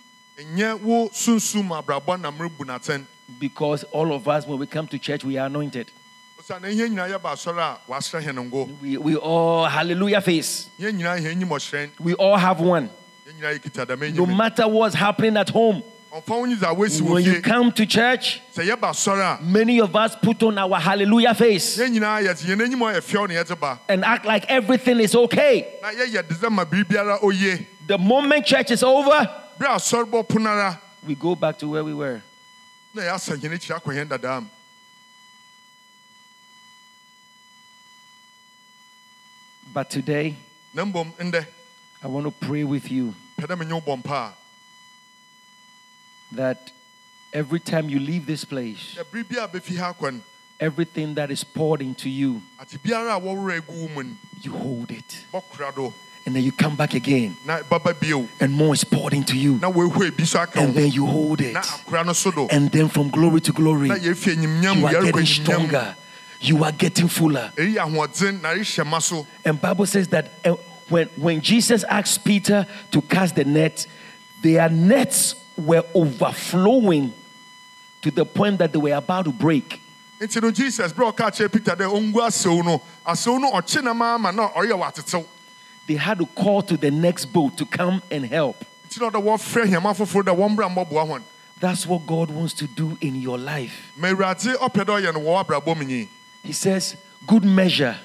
ɛnyɛ 3.32 3.40
wo 3.40 3.40
sunsum 3.40 3.40
abrabɔ 3.40 3.40
na 3.40 3.40
merebu 3.40 3.40
n'atɛn 3.40 3.40
because 3.40 3.84
all 3.86 4.14
of 4.14 4.28
us, 4.28 4.48
when 4.48 4.60
we 4.60 4.66
come 4.68 4.88
to 4.88 5.00
church, 5.00 5.24
we 5.24 5.38
are 5.38 5.48
anointed. 5.48 5.92
osiane 6.40 6.74
yɛn 6.76 6.90
nyinaa 6.96 7.10
yɛba 7.10 7.34
asɔre 7.34 7.60
a 7.60 7.78
wɔasrɛ 7.92 8.22
hɛn 8.24 8.50
ngo 8.52 8.82
We, 8.82 8.98
we 8.98 9.16
all, 9.16 9.66
hallelujah, 9.66 10.22
face. 10.22 10.70
yɛn 10.80 11.00
nyinaa 11.00 11.20
yɛn 11.22 11.36
nyim 11.42 11.50
ɔhyerɛn 11.50 11.90
We 12.00 12.14
all 12.16 12.38
have 12.38 12.60
one. 12.62 12.90
yɛn 13.28 13.42
nyinaa 13.42 13.60
yɛkita 13.60 13.86
dɛm 13.86 14.16
No 14.16 14.26
matter 14.26 14.68
what's 14.68 14.96
happening 14.96 15.38
at 15.38 15.50
home, 15.50 15.84
ɔmfa 16.14 16.30
wo 16.30 16.46
nyi 16.46 16.56
dza 16.56 16.74
woasi 16.76 17.02
wɔ 17.02 17.10
when 17.10 17.24
you 17.26 17.42
come 17.42 17.72
to 17.72 17.86
church, 17.86 18.42
sɛ 18.56 18.64
yɛba 18.70 18.92
asɔre 18.92 19.40
a 19.40 19.44
many 19.44 19.80
of 19.82 19.94
us 19.96 20.16
put 20.22 20.42
on 20.44 20.58
our 20.58 20.80
hallelujah 20.80 21.34
face 21.34 21.78
yɛn 21.78 21.98
nyinaa 21.98 22.24
yɛte 22.24 22.46
yɛn 22.46 22.64
anim 22.64 22.82
a 22.82 22.86
ɔyɛ 22.86 23.02
fɛw 23.02 23.28
na 23.28 23.34
yɛte 23.44 23.60
ba 23.60 23.80
and 23.90 24.06
act 24.06 24.24
like 24.26 24.46
everything 24.48 25.00
is 25.00 25.16
okay. 25.16 25.68
na 25.82 25.90
yɛyɛ 25.92 26.28
de 26.28 26.34
sɛ 26.36 26.52
ma 26.52 26.64
biribiara 26.64 27.22
oye 27.24 27.68
The 27.88 27.98
moment 28.00 28.46
church 28.46 28.72
is 28.72 28.82
over, 28.84 29.30
bere 29.60 29.70
a 29.72 29.76
asɔre 29.76 30.06
bɔ 30.06 30.28
pono 30.28 30.48
ara 30.48 30.80
we 31.06 31.16
go 31.16 31.36
back 31.36 31.58
to 31.60 31.68
where 31.68 31.84
we 31.84 31.94
were. 31.94 32.22
Na 32.96 33.02
yɛasa 33.04 33.36
hɛn 33.36 33.54
akyiri 33.54 33.76
akɔ 33.76 33.90
hɛn 33.94 34.10
dadaa 34.10 34.42
mu 34.42 34.50
But 39.74 39.90
today, 39.90 40.38
na 40.74 40.86
ndɛ 40.86 41.46
I 42.02 42.08
want 42.08 42.26
to 42.26 42.32
pray 42.48 42.64
with 42.64 42.90
you 42.90 43.14
pɛ 43.38 43.48
dɛ 43.48 43.58
menye 43.60 43.86
wo 43.86 43.98
mpa 43.98 44.34
that 46.32 46.72
every 47.34 47.60
time 47.60 47.90
you 47.90 48.00
leave 48.00 48.26
this 48.26 48.46
place, 48.46 48.96
sɛ 48.96 49.04
bere 49.12 49.24
bi 49.24 49.36
a 49.44 49.48
bɛfi 49.48 49.78
ha 49.78 49.92
akɔ 49.94 50.14
no 50.14 50.22
everything 50.60 51.14
that 51.16 51.30
is 51.32 51.44
poured 51.44 51.82
into 51.82 52.10
you, 52.10 52.42
ate 52.62 52.82
biara 52.82 53.18
a 53.18 53.20
wɔworɔ 53.20 53.58
agu 53.62 53.74
wo 53.74 53.88
mu 53.90 54.04
no 54.04 54.16
you 54.42 54.52
hold 54.52 54.92
it. 54.92 55.26
bɔkora 55.34 55.76
do 55.76 55.94
And 56.26 56.36
then 56.36 56.42
you 56.44 56.52
come 56.52 56.76
back 56.76 56.96
again, 56.96 57.38
na 57.46 57.62
baba 57.62 57.94
bio 57.94 58.28
and 58.40 58.52
more 58.52 58.74
is 58.74 58.84
poured 58.84 59.14
into 59.14 59.38
you. 59.38 59.60
na 59.60 59.72
wɔehue 59.72 60.18
bi 60.18 60.24
so 60.24 60.40
aka 60.40 60.60
wo 60.60 60.66
And 60.66 60.74
then 60.76 60.92
you 60.92 61.06
hold 61.06 61.40
it. 61.42 61.54
na 61.54 61.62
akora 61.62 62.04
no 62.06 62.14
so 62.14 62.32
do 62.32 62.48
And 62.50 62.72
then 62.72 62.90
from 62.90 63.10
glory 63.10 63.42
to 63.42 63.52
glory, 63.52 63.90
na 63.90 63.96
yɛfie 63.96 64.36
nyimnyam 64.36 64.80
you 64.80 64.88
are 64.88 65.04
getting 65.04 65.26
stronger. 65.26 65.96
You 66.42 66.64
are 66.64 66.72
getting 66.72 67.08
fuller. 67.08 67.52
ɛyi 67.56 67.76
ahoɔden 67.76 68.42
na 68.42 68.50
rehyɛ 68.50 68.86
ma 68.88 68.98
so 69.00 69.28
And 69.46 69.62
Bible 69.62 69.86
says 69.86 70.08
that 70.08 70.32
uh, 70.44 70.56
when, 70.90 71.08
when 71.16 71.42
Jesus 71.42 71.84
asked 71.84 72.26
Peter 72.26 72.66
to 72.92 73.02
cast 73.04 73.36
the 73.36 73.46
net, 73.46 73.86
their 74.42 74.68
nets 74.70 75.36
were 75.58 75.84
overflowing 75.94 77.14
to 78.02 78.12
the 78.12 78.26
point 78.26 78.58
that 78.60 78.72
they 78.74 78.80
were 78.80 78.94
about 78.94 79.26
to 79.26 79.32
break. 79.32 79.80
nti 80.20 80.42
no 80.42 80.50
jesus 80.50 80.92
berɛ 80.92 81.14
ɔka 81.14 81.30
kyerɛ 81.32 81.52
peter 81.52 81.76
dɛ 81.76 81.86
ɔngu 81.86 82.14
asɛw 82.14 82.64
no 82.66 82.82
asɛw 83.06 83.40
no 83.40 83.52
ɔkye 83.52 83.84
na 83.84 83.94
ma 83.94 84.16
ama 84.16 84.32
na 84.32 84.48
ɔyɛ 84.50 84.72
wɔ 84.72 84.92
atetew 84.92 85.26
They 85.88 85.96
had 85.96 86.18
to 86.20 86.26
call 86.26 86.62
to 86.64 86.78
the 86.78 86.90
next 86.92 87.26
boat 87.28 87.58
to 87.58 87.66
come 87.66 88.02
and 88.10 88.26
help. 88.26 88.64
nti 88.90 89.00
na 89.02 89.10
ɔdɛ 89.10 89.24
wɔfrɛ 89.24 89.66
hiama 89.68 89.94
foforɔ 89.96 90.24
dɛ 90.24 90.36
wɔmbra 90.36 90.70
mmɔboa 90.74 91.08
hɔn 91.08 91.22
That's 91.60 91.86
what 91.88 92.06
God 92.06 92.30
wants 92.32 92.54
to 92.56 92.68
do 92.68 92.98
in 93.02 93.16
your 93.16 93.38
life. 93.38 93.92
ma 93.98 94.10
awurade 94.10 94.56
ɔpɛ 94.58 94.84
dɛ 94.86 95.02
ɔyɛ 95.02 95.14
no 95.14 95.20
wɔ 95.22 95.46
w'abrabɔ 95.46 95.78
mu 95.78 95.84
nyi 95.86 96.08
He 96.44 96.54
says, 96.54 96.96
Good 97.26 97.44
measure, 97.44 97.98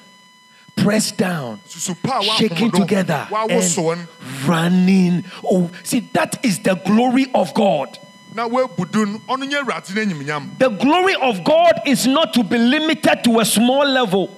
pressed 0.76 1.18
down, 1.18 1.60
susu 1.68 1.94
pa 2.02 2.20
a 2.20 2.22
shaking 2.24 2.70
together, 2.70 3.28
and 3.30 4.08
running. 4.46 5.24
Oh, 5.44 5.70
see, 5.82 6.00
that 6.14 6.42
is 6.44 6.58
the 6.60 6.74
glory 6.86 7.30
of 7.34 7.52
God. 7.54 7.98
na 8.34 8.48
woabudu 8.48 9.06
no 9.06 9.18
ɔno 9.28 9.44
nyɛ 9.50 9.62
awurade 9.64 9.94
no 9.94 10.02
anyimnyam 10.02 10.58
The 10.58 10.68
glory 10.70 11.14
of 11.16 11.42
God 11.44 11.80
is 11.86 12.06
not 12.06 12.32
to 12.34 12.44
be 12.44 12.56
limited 12.58 13.24
to 13.24 13.40
a 13.40 13.44
small 13.44 13.84
level. 13.86 14.36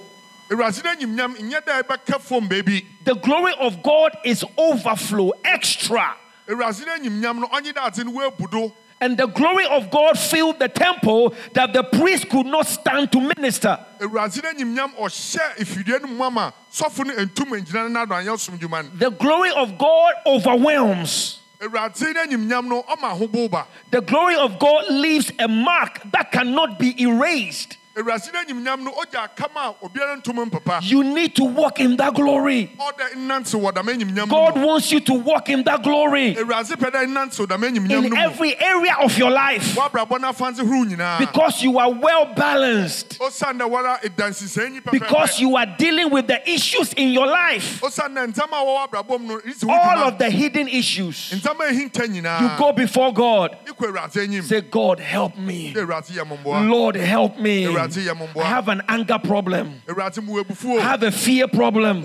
The 3.04 3.14
glory 3.22 3.54
of 3.58 3.82
God 3.82 4.16
is 4.24 4.44
overflow, 4.58 5.32
extra. 5.44 6.14
awurade 6.48 6.86
no 6.86 6.92
anyimnyam 6.96 7.40
no 7.40 7.48
ɔnye 7.48 7.72
dɛ 7.72 7.86
ade 7.86 8.04
no 8.06 8.12
woabudo 8.12 8.72
And 9.00 9.18
the 9.18 9.26
glory 9.26 9.66
of 9.66 9.90
God 9.90 10.16
filled 10.16 10.60
the 10.60 10.68
temple 10.68 11.34
that 11.54 11.72
the 11.72 11.82
priest 11.82 12.28
could 12.28 12.46
not 12.46 12.66
stand 12.68 13.10
to 13.12 13.20
minister. 13.36 13.78
awurade 14.00 14.42
no 14.42 14.50
anyimnyam 14.52 14.94
ɔhyɛ 14.96 15.56
efidie 15.58 16.00
no 16.02 16.08
mu 16.08 16.22
ama 16.24 16.52
sɔfo 16.72 17.06
no 17.06 17.14
ntum 17.14 17.50
ngyina 17.60 17.90
no 17.90 18.04
nado 18.04 18.14
anyɛ 18.14 18.38
som 18.38 18.58
dwuma 18.58 18.82
no 18.84 18.90
The 18.98 19.10
glory 19.10 19.50
of 19.52 19.76
God 19.78 20.14
overwhelms. 20.26 21.40
awurade 21.60 22.14
no 22.14 22.24
anyimnyam 22.26 22.66
no 22.68 22.82
ɔma 22.82 23.12
ahobow 23.18 23.50
ba 23.50 23.66
The 23.90 24.00
glory 24.02 24.36
of 24.36 24.58
God 24.58 24.84
leaves 24.90 25.32
a 25.38 25.48
mark 25.48 26.00
that 26.12 26.30
cannot 26.32 26.78
be 26.78 27.00
erased. 27.02 27.78
Awurade 27.96 28.32
no 28.32 28.40
anyimnyam 28.42 28.82
no 28.82 28.92
ɔgya 28.92 29.28
akam 29.28 29.56
a 29.56 29.74
obiara 29.84 30.16
ntom 30.20 30.50
mpapa. 30.50 30.82
You 30.82 31.04
need 31.04 31.34
to 31.36 31.44
walk 31.44 31.80
in 31.80 31.96
that 31.96 32.14
glory. 32.14 32.70
ɔdɛ 32.78 33.14
nnante 33.16 33.60
wɔ 33.60 33.74
dama 33.74 33.92
anyimnyam 33.92 34.28
God 34.28 34.60
wants 34.60 34.90
you 34.92 35.00
to 35.00 35.14
walk 35.14 35.48
in 35.48 35.62
that 35.64 35.82
glory. 35.82 36.34
Awurade 36.34 36.72
pɛ 36.76 36.90
dɛ 36.90 37.06
nnante 37.06 37.38
wɔ 37.38 37.48
dama 37.48 37.66
anyimnyam 37.66 38.06
in 38.06 38.16
every 38.16 38.58
area 38.60 38.96
of 39.00 39.16
your 39.18 39.30
life. 39.30 39.74
Woabrabɔ 39.74 40.20
no 40.20 40.32
afanse 40.32 40.58
horow 40.58 40.84
nyinaa. 40.84 41.18
Because 41.18 41.62
you 41.62 41.78
are 41.78 41.92
well 41.92 42.26
balanced, 42.34 43.18
ɔsiane 43.18 43.58
dɛ 43.58 43.70
wɔra 43.70 44.00
ɛdansisɛe 44.02 44.70
nyi 44.72 44.80
because 44.90 45.40
you 45.40 45.56
are 45.56 45.66
dealing 45.78 46.10
with 46.10 46.26
the 46.26 46.50
issues 46.50 46.92
in 46.94 47.10
your 47.10 47.26
life, 47.26 47.80
ɔsiane 47.82 48.14
dɛ 48.14 48.32
ntam 48.34 48.48
a 48.52 48.64
wɔwɔ 48.64 48.88
abrabɔ 48.88 49.20
mu 49.20 49.28
no 49.28 49.40
resi 49.40 49.64
wo 49.64 49.74
all 49.74 50.08
of 50.08 50.18
the 50.18 50.30
hidden 50.30 50.68
issues. 50.68 51.30
ntam 51.34 51.60
a 51.60 51.72
ɛhinta 51.72 52.02
You 52.12 52.58
go 52.58 52.72
before 52.72 53.12
God, 53.12 53.58
ikɔ 53.66 53.92
awurade 53.92 54.26
anyim. 54.26 54.42
Say, 54.42 54.60
God, 54.62 54.98
help 54.98 55.36
me. 55.36 55.72
sɛ 55.74 55.86
awurade 55.86 56.10
yɛ 56.12 56.24
mmɔmboa 56.26 56.70
Lord, 56.70 56.96
help 56.96 57.38
me. 57.38 57.66
Awurade 57.82 58.06
yɛ 58.06 58.14
mmɔbɔa. 58.14 58.42
I 58.42 58.48
have 58.48 58.68
an 58.68 58.82
anger 58.88 59.18
problem. 59.18 59.82
awurade 59.86 60.22
mu 60.22 60.42
abufuo 60.42 60.78
I 60.78 60.82
have 60.82 61.02
a 61.02 61.10
fear 61.10 61.48
problem. 61.48 62.02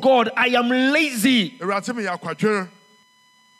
God, 0.00 0.30
I 0.36 0.48
am 0.48 0.68
lazy, 0.68 1.58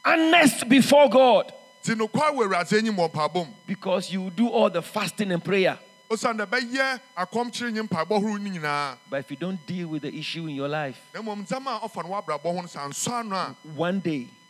honest 0.05 0.69
before 0.69 1.09
God. 1.09 1.53
nti 1.85 1.95
nokwar 1.97 2.33
wɔ 2.35 2.47
awurade 2.47 2.81
anyim 2.81 2.97
wɔ 2.97 3.11
mpaebɔ 3.11 3.47
mu 3.47 3.53
Because 3.67 4.11
you 4.13 4.31
do 4.31 4.49
all 4.49 4.71
the 4.71 4.83
fasting 4.83 5.33
and 5.33 5.45
prayer. 5.45 5.79
ɔsiane 6.11 6.39
dɛ 6.39 6.47
bɛyɛ 6.47 7.01
akɔmkyere 7.17 7.73
nye 7.73 7.83
mpaebɔ 7.83 8.21
horow 8.21 8.37
no 8.37 8.51
nyinaa 8.51 8.97
But 9.09 9.21
if 9.21 9.31
you 9.31 9.37
don't 9.37 9.65
deal 9.67 9.89
with 9.89 10.03
the 10.03 10.15
issue 10.15 10.47
in 10.47 10.55
your 10.55 10.69
life, 10.69 11.01
na 11.15 11.21
mmom 11.21 11.47
ntam 11.47 11.67
a 11.67 11.81
ɔfa 11.89 12.05
no 12.05 12.11
w'abrabɔ 12.11 12.43
ho 12.43 12.53
no 12.53 12.63
sɛ 12.63 12.89
ansɔ 12.89 13.21
ano 13.21 13.37
a 13.37 13.57
one 13.75 14.01
day, 14.01 14.21
da 14.21 14.25
koro 14.25 14.31
tee 14.31 14.44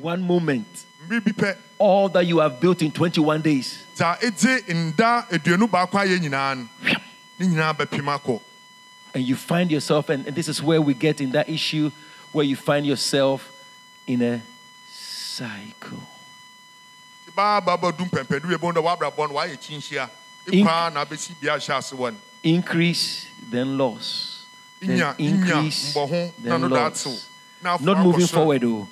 one 0.00 0.22
moment, 0.22 0.66
mmere 1.06 1.20
bi 1.24 1.32
pɛ 1.32 1.56
all 1.78 2.08
that 2.08 2.26
you 2.26 2.38
have 2.38 2.60
built 2.60 2.82
in 2.82 2.90
21 2.90 3.40
days, 3.42 3.78
dza 3.96 4.18
ɛdze 4.20 4.68
nda 4.68 5.26
aduonu 5.30 5.68
baako 5.68 5.98
ayɛ 5.98 6.18
nyinaa 6.20 6.56
no 6.56 6.68
ne 7.38 7.46
nyinaa 7.46 7.72
bɛpem 7.76 8.18
akɔ 8.18 8.40
and 9.14 9.24
you 9.24 9.36
find 9.36 9.70
yourself, 9.70 10.08
and, 10.08 10.24
this 10.26 10.48
is 10.48 10.60
where 10.60 10.82
we 10.82 10.92
get 10.92 11.20
in 11.20 11.30
that 11.32 11.48
issue 11.48 11.90
where 12.32 12.44
you 12.44 12.56
find 12.56 12.84
yourself 12.84 13.48
in 14.08 14.20
a 14.22 14.42
cycle. 14.90 16.02
nti 17.26 17.34
baa 17.36 17.60
baa 17.60 17.76
bɛdu 17.76 18.08
mpɛmpɛdu 18.10 18.44
wie 18.48 18.56
bɛhu 18.56 18.72
dɛ 18.74 18.82
w'abrabɔ 18.82 19.28
no 19.28 19.34
wayɛ 19.34 19.56
kyinhyia 19.58 20.08
Ink- 20.46 20.66
ikwaa 20.66 20.92
na 20.92 21.04
abɛsi 21.04 21.32
bia 21.40 21.52
ahyɛ 21.56 21.78
ase 21.78 21.92
wɔ 21.92 22.12
no 22.12 22.18
Increase, 22.42 23.26
then 23.50 23.78
loss. 23.78 24.44
Then 24.80 25.14
increase, 25.16 25.94
then 25.94 26.68
loss. 26.68 27.04
atew 27.06 27.22
na 27.62 27.78
afɔ 27.78 27.80
Not 27.82 28.04
moving 28.04 28.26
forward, 28.26 28.60
though. 28.60 28.86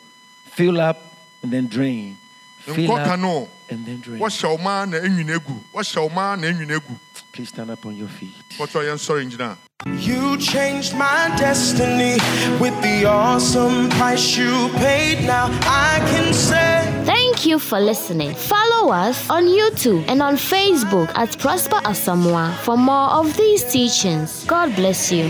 Fill 0.55 0.81
up 0.81 0.99
and 1.43 1.53
then 1.53 1.67
drain. 1.67 2.17
Fill 2.61 2.75
nkɔ 2.77 3.05
ka 3.05 3.13
up 3.15 3.19
no 3.21 3.49
and 3.71 3.85
then 3.87 4.01
drain. 4.01 4.21
wɔhyɛ 4.21 4.49
wo 4.51 4.59
maa 4.59 4.85
na 4.85 4.99
anwene 4.99 5.35
agu 5.39 5.55
wɔhyɛ 5.75 6.03
wo 6.03 6.09
maa 6.09 6.37
na 6.37 6.47
anwene 6.49 6.77
agu 6.79 6.95
Please 7.33 7.49
stand 7.49 7.71
up 7.71 7.85
on 7.87 7.97
your 7.97 8.09
feet. 8.09 8.35
pɔtɔ 8.59 8.85
yɛn 8.87 8.99
sɔre 8.99 9.25
ngyina 9.27 9.57
You 9.99 10.37
changed 10.39 10.95
my 10.95 11.35
destiny 11.37 12.15
with 12.61 12.77
the 12.83 13.05
awesome 13.05 13.89
price 13.91 14.37
you 14.37 14.69
paid. 14.77 15.25
Now 15.27 15.47
I 15.63 15.99
can 16.13 16.33
say. 16.33 16.87
Thank 17.05 17.45
you 17.47 17.53
you 17.53 17.59
for 17.59 17.81
listening. 17.81 18.33
Follow 18.35 18.93
us 18.93 19.29
on 19.29 19.45
YouTube 19.45 20.05
and 20.09 20.23
on 20.23 20.37
Facebook 20.37 21.11
at 21.17 21.37
Prosper 21.39 21.81
Asamoah 21.85 22.55
for 22.59 22.77
more 22.77 23.11
of 23.11 23.37
these 23.37 23.65
teachings. 23.65 24.45
God 24.45 24.75
bless 24.77 25.11
you. 25.11 25.27